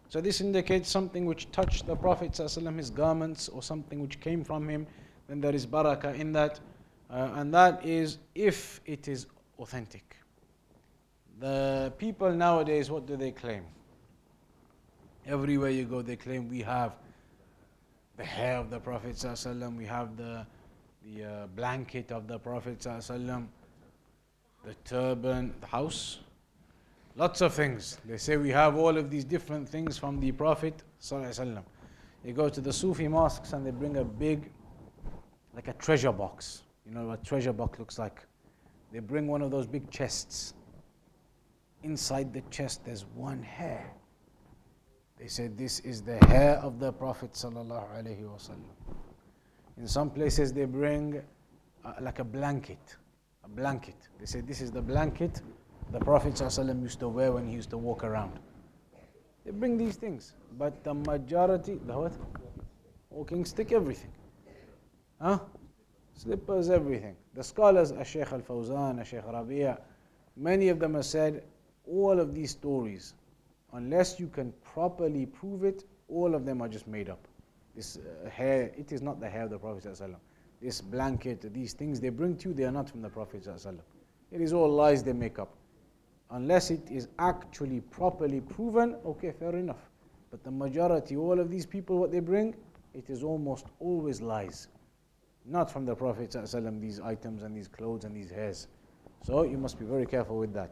So 0.09 0.22
this 0.22 0.41
indicates 0.41 0.89
something 0.89 1.26
which 1.26 1.51
touched 1.53 1.86
the 1.86 1.95
Prophet 1.95 2.32
ﷺ, 2.32 2.78
his 2.78 2.89
garments, 2.89 3.51
or 3.51 3.62
something 3.62 4.01
which 4.01 4.20
came 4.20 4.43
from 4.43 4.66
him, 4.66 4.86
then 5.28 5.39
there 5.39 5.55
is 5.55 5.66
barakah 5.66 6.18
in 6.18 6.32
that. 6.32 6.61
Uh, 7.11 7.32
and 7.34 7.53
that 7.53 7.84
is 7.84 8.16
if 8.34 8.80
it 8.86 9.07
is 9.07 9.26
authentic. 9.59 10.16
The 11.41 11.93
people 11.99 12.32
nowadays, 12.32 12.91
what 12.91 13.07
do 13.07 13.16
they 13.16 13.32
claim? 13.32 13.64
Everywhere 15.26 15.70
you 15.70 15.84
go, 15.84 16.01
they 16.01 16.16
claim 16.16 16.49
we 16.49 16.62
have 16.62 16.97
the 18.16 18.24
hair 18.24 18.57
of 18.57 18.70
the 18.70 18.80
Prophet 18.80 19.14
ﷺ, 19.14 19.76
we 19.76 19.84
have 19.84 20.16
the, 20.16 20.47
the 21.04 21.24
uh, 21.24 21.47
blanket 21.47 22.12
of 22.12 22.28
the 22.28 22.39
Prophet 22.39 22.80
the 22.82 24.74
turban, 24.86 25.54
the 25.60 25.68
house, 25.68 26.20
lots 27.16 27.41
of 27.41 27.54
things. 27.54 27.97
They 28.06 28.18
say 28.18 28.38
we 28.38 28.49
have 28.49 28.76
all 28.78 28.97
of 28.97 29.10
these 29.10 29.26
different 29.26 29.68
things 29.68 29.97
from 29.97 30.20
the 30.20 30.32
Prophet 30.32 30.82
ﷺ. 31.01 31.62
You 32.24 32.34
go 32.34 32.47
to 32.47 32.62
the 32.62 32.72
Sufi 32.72 33.08
mosques 33.10 33.51
and 33.51 33.66
they 33.66 33.72
bring 33.72 33.97
a 33.97 34.04
big, 34.04 34.49
like 35.54 35.68
a 35.68 35.74
treasure 35.74 36.14
box. 36.14 36.64
You 36.86 36.93
know 36.93 37.08
what 37.08 37.22
a 37.22 37.24
treasure 37.26 37.51
box 37.51 37.80
looks 37.80 37.99
like? 37.99 38.26
They 38.93 38.99
bring 38.99 39.28
one 39.28 39.41
of 39.41 39.51
those 39.51 39.68
big 39.68 39.89
chests 39.89 40.54
inside 41.84 42.34
the 42.34 42.41
chest 42.49 42.86
there's 42.86 43.06
one 43.14 43.43
hair. 43.43 43.93
They 45.20 45.28
said 45.28 45.58
this 45.58 45.80
is 45.82 46.01
the 46.01 46.18
hair 46.28 46.56
of 46.58 46.80
the 46.80 46.91
Prophet 46.93 47.36
In 49.78 49.88
some 49.88 50.09
places 50.09 50.53
they 50.53 50.65
bring 50.65 51.21
uh, 51.84 51.93
like 52.01 52.19
a 52.19 52.24
blanket, 52.24 52.95
a 53.43 53.49
blanket. 53.49 53.95
They 54.19 54.26
say 54.26 54.41
this 54.41 54.61
is 54.61 54.71
the 54.71 54.82
blanket 54.82 55.41
the 55.91 55.99
Prophet 55.99 56.39
used 56.39 56.99
to 56.99 57.07
wear 57.07 57.32
when 57.32 57.47
he 57.47 57.53
used 57.53 57.69
to 57.69 57.78
walk 57.78 58.03
around. 58.03 58.39
They 59.45 59.51
bring 59.51 59.78
these 59.78 59.95
things. 59.95 60.34
But 60.57 60.84
the 60.84 60.93
majority, 60.93 61.80
the 61.86 61.97
what? 61.97 62.13
Walking 63.09 63.45
stick, 63.45 63.71
everything. 63.71 64.11
Huh? 65.21 65.39
Slippers, 66.15 66.69
everything. 66.69 67.15
The 67.36 67.43
scholars, 67.43 67.93
Sheikh 68.05 68.32
Al 68.32 68.41
Fawzan, 68.41 69.05
Sheikh 69.05 69.26
Rabia, 69.26 69.80
many 70.36 70.69
of 70.69 70.80
them 70.80 70.95
have 70.95 71.05
said 71.05 71.43
all 71.86 72.19
of 72.19 72.34
these 72.34 72.51
stories, 72.51 73.13
unless 73.74 74.19
you 74.19 74.28
can 74.28 74.53
properly 74.63 75.26
prove 75.26 75.63
it, 75.63 75.84
all 76.07 76.34
of 76.34 76.45
them 76.45 76.61
are 76.61 76.67
just 76.67 76.88
made 76.88 77.09
up. 77.09 77.28
This 77.76 77.97
uh, 77.97 78.30
hair, 78.30 78.71
it 78.78 78.91
is 78.91 79.01
not 79.01 79.19
the 79.19 79.30
hair 79.30 79.43
of 79.43 79.49
the 79.49 79.57
Prophet. 79.57 79.99
This 80.61 80.82
blanket, 80.82 81.53
these 81.53 81.74
things 81.74 81.99
they 81.99 82.09
bring 82.09 82.38
to 82.38 82.49
you, 82.49 82.55
they 82.55 82.63
are 82.63 82.71
not 82.71 82.89
from 82.89 83.01
the 83.01 83.09
Prophet. 83.09 83.47
It 84.32 84.41
is 84.41 84.53
all 84.53 84.69
lies 84.69 85.03
they 85.03 85.13
make 85.13 85.39
up. 85.39 85.55
Unless 86.32 86.71
it 86.71 86.89
is 86.89 87.09
actually 87.19 87.82
properly 87.82 88.41
proven, 88.41 88.95
okay, 89.05 89.32
fair 89.32 89.55
enough. 89.55 89.89
But 90.32 90.43
the 90.43 90.51
majority, 90.51 91.15
all 91.15 91.39
of 91.39 91.51
these 91.51 91.65
people, 91.65 91.97
what 91.97 92.11
they 92.11 92.19
bring, 92.19 92.55
it 92.93 93.09
is 93.09 93.24
almost 93.24 93.65
always 93.80 94.21
lies. 94.21 94.67
Not 95.45 95.69
from 95.69 95.86
the 95.86 95.95
Prophet 95.95 96.32
ﷺ, 96.32 96.80
these 96.80 96.99
items 96.99 97.43
and 97.43 97.55
these 97.55 97.67
clothes 97.67 98.05
and 98.05 98.15
these 98.15 98.30
hairs. 98.30 98.67
So 99.24 99.43
you 99.43 99.57
must 99.57 99.78
be 99.78 99.86
very 99.86 100.05
careful 100.05 100.38
with 100.38 100.53
that. 100.53 100.71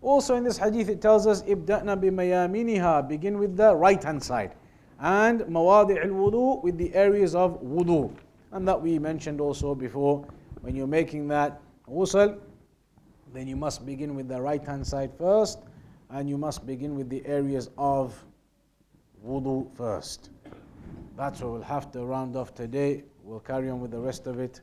Also 0.00 0.36
in 0.36 0.44
this 0.44 0.56
hadith 0.56 0.88
it 0.88 1.00
tells 1.00 1.26
us 1.26 1.42
ibda'na 1.42 2.00
bimayaminiha 2.00 3.08
begin 3.08 3.38
with 3.38 3.56
the 3.56 3.74
right 3.74 4.02
hand 4.02 4.22
side 4.22 4.54
and 5.00 5.40
mawadi' 5.42 6.02
al-wudu 6.02 6.62
with 6.62 6.76
the 6.78 6.94
areas 6.94 7.34
of 7.34 7.60
wudu 7.62 8.12
and 8.52 8.66
that 8.66 8.80
we 8.80 8.98
mentioned 8.98 9.40
also 9.40 9.74
before 9.74 10.26
when 10.62 10.74
you're 10.74 10.86
making 10.86 11.28
that 11.28 11.60
ghusl 11.88 12.38
then 13.32 13.46
you 13.46 13.56
must 13.56 13.84
begin 13.86 14.14
with 14.14 14.28
the 14.28 14.40
right 14.40 14.64
hand 14.64 14.86
side 14.86 15.12
first 15.16 15.60
and 16.10 16.28
you 16.28 16.38
must 16.38 16.66
begin 16.66 16.96
with 16.96 17.08
the 17.08 17.24
areas 17.26 17.70
of 17.78 18.24
wudu 19.24 19.70
first 19.76 20.30
that's 21.16 21.40
what 21.40 21.52
we'll 21.52 21.62
have 21.62 21.90
to 21.92 22.04
round 22.04 22.36
off 22.36 22.54
today 22.54 23.04
we'll 23.22 23.40
carry 23.40 23.70
on 23.70 23.80
with 23.80 23.90
the 23.90 23.98
rest 23.98 24.26
of 24.26 24.38
it 24.40 24.60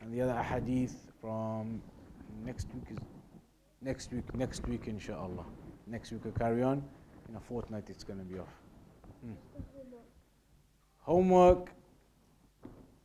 and 0.00 0.12
the 0.12 0.20
other 0.20 0.42
hadith 0.42 1.12
from 1.20 1.80
next 2.44 2.66
week 2.74 2.84
is 2.90 2.98
next 3.82 4.12
week, 4.12 4.34
next 4.34 4.66
week, 4.68 4.86
inshallah. 4.86 5.44
Next 5.86 6.12
week 6.12 6.24
we'll 6.24 6.34
carry 6.34 6.62
on. 6.62 6.82
In 7.28 7.36
a 7.36 7.40
fortnight, 7.40 7.84
it's 7.88 8.04
going 8.04 8.18
to 8.18 8.24
be 8.24 8.38
off. 8.38 8.61
Homework 10.98 11.70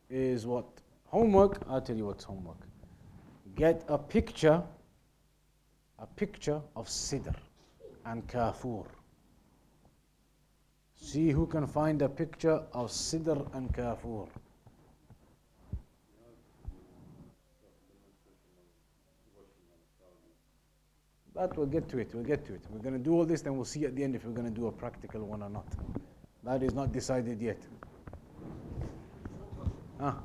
is 0.10 0.46
what? 0.46 0.66
Homework, 1.06 1.62
I'll 1.68 1.82
tell 1.82 1.96
you 1.96 2.06
what's 2.06 2.24
homework. 2.24 2.68
Get 3.56 3.84
a 3.88 3.98
picture, 3.98 4.62
a 6.00 6.06
picture 6.06 6.62
of 6.76 6.88
Sidr 6.88 7.36
and 8.06 8.28
Kafur. 8.28 8.86
See 10.96 11.32
who 11.32 11.48
can 11.48 11.66
find 11.66 12.02
a 12.02 12.10
picture 12.10 12.62
of 12.74 12.90
Sidr 12.90 13.48
and 13.56 13.74
Kafur. 13.74 14.28
But 21.38 21.56
we'll 21.56 21.68
get 21.68 21.88
to 21.90 22.00
it. 22.00 22.10
We'll 22.16 22.24
get 22.24 22.46
to 22.48 22.56
it. 22.56 22.62
We're 22.72 22.80
going 22.80 22.98
to 22.98 23.00
do 23.00 23.14
all 23.14 23.24
this, 23.24 23.44
then 23.44 23.56
we'll 23.56 23.66
see 23.66 23.86
at 23.86 23.96
the 23.96 24.04
end 24.04 24.16
if 24.16 24.26
we're 24.26 24.32
going 24.32 24.52
to 24.52 24.60
do 24.60 24.68
a 24.68 24.72
practical 24.72 25.22
one 25.22 25.44
or 25.44 25.50
not. 25.50 25.68
That 26.44 26.64
is 26.64 26.74
not 26.74 26.92
decided 26.92 27.40
yet. 27.40 27.60
Ah. 30.00 30.24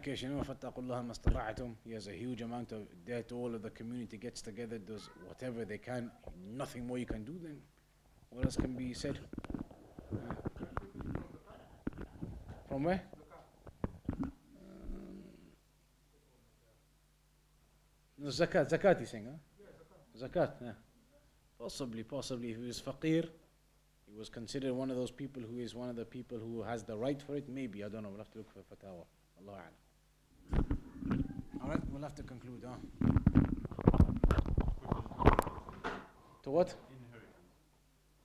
Marrakesh, 0.00 0.22
you 0.22 0.30
know, 0.30 0.42
Fattakullah. 0.42 1.74
He 1.84 1.92
has 1.92 2.06
a 2.06 2.12
huge 2.12 2.40
amount 2.40 2.72
of 2.72 2.86
debt. 3.04 3.32
All 3.32 3.54
of 3.54 3.60
the 3.62 3.68
community 3.70 4.16
gets 4.16 4.40
together, 4.40 4.78
does 4.78 5.10
whatever 5.26 5.66
they 5.66 5.76
can. 5.76 6.10
Nothing 6.56 6.86
more 6.86 6.96
you 6.96 7.04
can 7.04 7.22
do 7.22 7.38
then. 7.42 7.58
What 8.30 8.46
else 8.46 8.56
can 8.56 8.74
be 8.74 8.94
said? 8.94 9.18
Uh, 10.10 10.34
from 12.68 12.84
where? 12.84 13.02
Um, 14.22 14.30
zakat, 18.26 18.70
zakat 18.70 19.00
he's 19.00 19.10
saying, 19.10 19.26
huh? 19.26 20.26
Zakat, 20.26 20.52
yeah. 20.62 20.72
Possibly, 21.58 22.04
possibly. 22.04 22.52
If 22.52 22.56
he 22.56 22.66
was 22.66 22.80
faqir, 22.80 23.28
he 24.06 24.16
was 24.16 24.30
considered 24.30 24.72
one 24.72 24.90
of 24.90 24.96
those 24.96 25.10
people 25.10 25.42
who 25.42 25.58
is 25.58 25.74
one 25.74 25.90
of 25.90 25.96
the 25.96 26.06
people 26.06 26.38
who 26.38 26.62
has 26.62 26.84
the 26.84 26.96
right 26.96 27.20
for 27.20 27.36
it. 27.36 27.50
Maybe, 27.50 27.84
I 27.84 27.88
don't 27.88 28.02
know. 28.02 28.08
We'll 28.08 28.18
have 28.18 28.30
to 28.30 28.38
look 28.38 28.50
for 28.50 28.60
fatawa. 28.60 29.04
Allah 29.46 29.58
A'lam. 29.58 29.89
All 31.62 31.68
right, 31.68 31.80
we'll 31.90 32.02
have 32.02 32.14
to 32.16 32.22
conclude, 32.22 32.64
huh? 32.66 32.74
To 36.42 36.50
what? 36.50 36.74
Inheritance. 36.90 37.54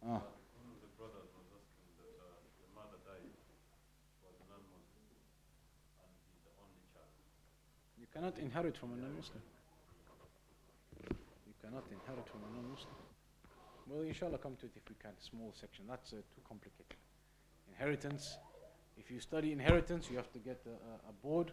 Ah. 0.02 0.24
One 0.58 0.70
of 0.72 0.80
the 0.82 0.92
brothers 0.98 1.30
was 1.36 1.48
asking 1.54 1.86
that 2.00 2.16
the 2.58 2.68
mother 2.74 2.98
died, 3.06 3.30
was 4.24 4.36
a 4.42 4.46
non-Muslim, 4.50 5.06
and 6.02 6.10
he's 6.26 6.42
the 6.48 6.54
only 6.58 6.86
child. 6.96 7.12
You 8.00 8.08
cannot 8.10 8.36
inherit 8.40 8.78
from 8.78 8.96
a 8.96 8.98
non-Muslim. 8.98 9.44
You 11.46 11.56
cannot 11.62 11.86
inherit 11.92 12.26
from 12.32 12.42
a 12.42 12.50
non-Muslim. 12.56 12.98
Well, 13.86 14.02
inshallah, 14.02 14.40
come 14.40 14.56
to 14.62 14.66
it 14.66 14.74
if 14.74 14.90
we 14.90 14.96
can. 14.98 15.14
Small 15.20 15.54
section. 15.54 15.86
That's 15.86 16.14
uh, 16.14 16.26
too 16.34 16.42
complicated. 16.48 16.98
Inheritance 17.70 18.38
if 18.98 19.12
you 19.12 19.20
study 19.20 19.52
inheritance, 19.52 20.10
you 20.10 20.18
have 20.18 20.32
to 20.32 20.40
get 20.40 20.62
a, 20.66 21.10
a, 21.10 21.14
board. 21.22 21.52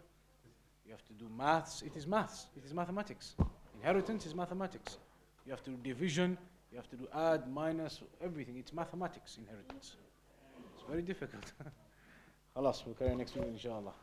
You 0.86 0.92
have 0.92 1.06
to 1.06 1.14
do 1.14 1.30
maths. 1.38 1.82
It 1.82 1.96
is 1.96 2.08
maths. 2.08 2.48
It 2.56 2.64
is 2.66 2.74
mathematics. 2.74 3.36
Inheritance 3.76 4.26
is 4.26 4.34
mathematics. 4.34 4.98
You 5.46 5.52
have 5.52 5.64
to 5.64 5.72
do 5.72 5.78
division. 5.84 6.38
You 6.72 6.78
have 6.78 6.90
to 6.90 6.98
do 6.98 7.08
add, 7.14 7.48
minus, 7.52 8.02
everything. 8.22 8.58
It's 8.58 8.74
mathematics, 8.74 9.38
inheritance. 9.38 9.96
It's 10.76 10.84
very 10.90 11.02
difficult. 11.02 11.52
خلاص, 12.56 12.86
we'll 12.86 12.96
carry 12.96 13.12
on 13.12 13.18
next 13.18 13.36
week, 13.36 13.48
inshallah. 13.48 13.94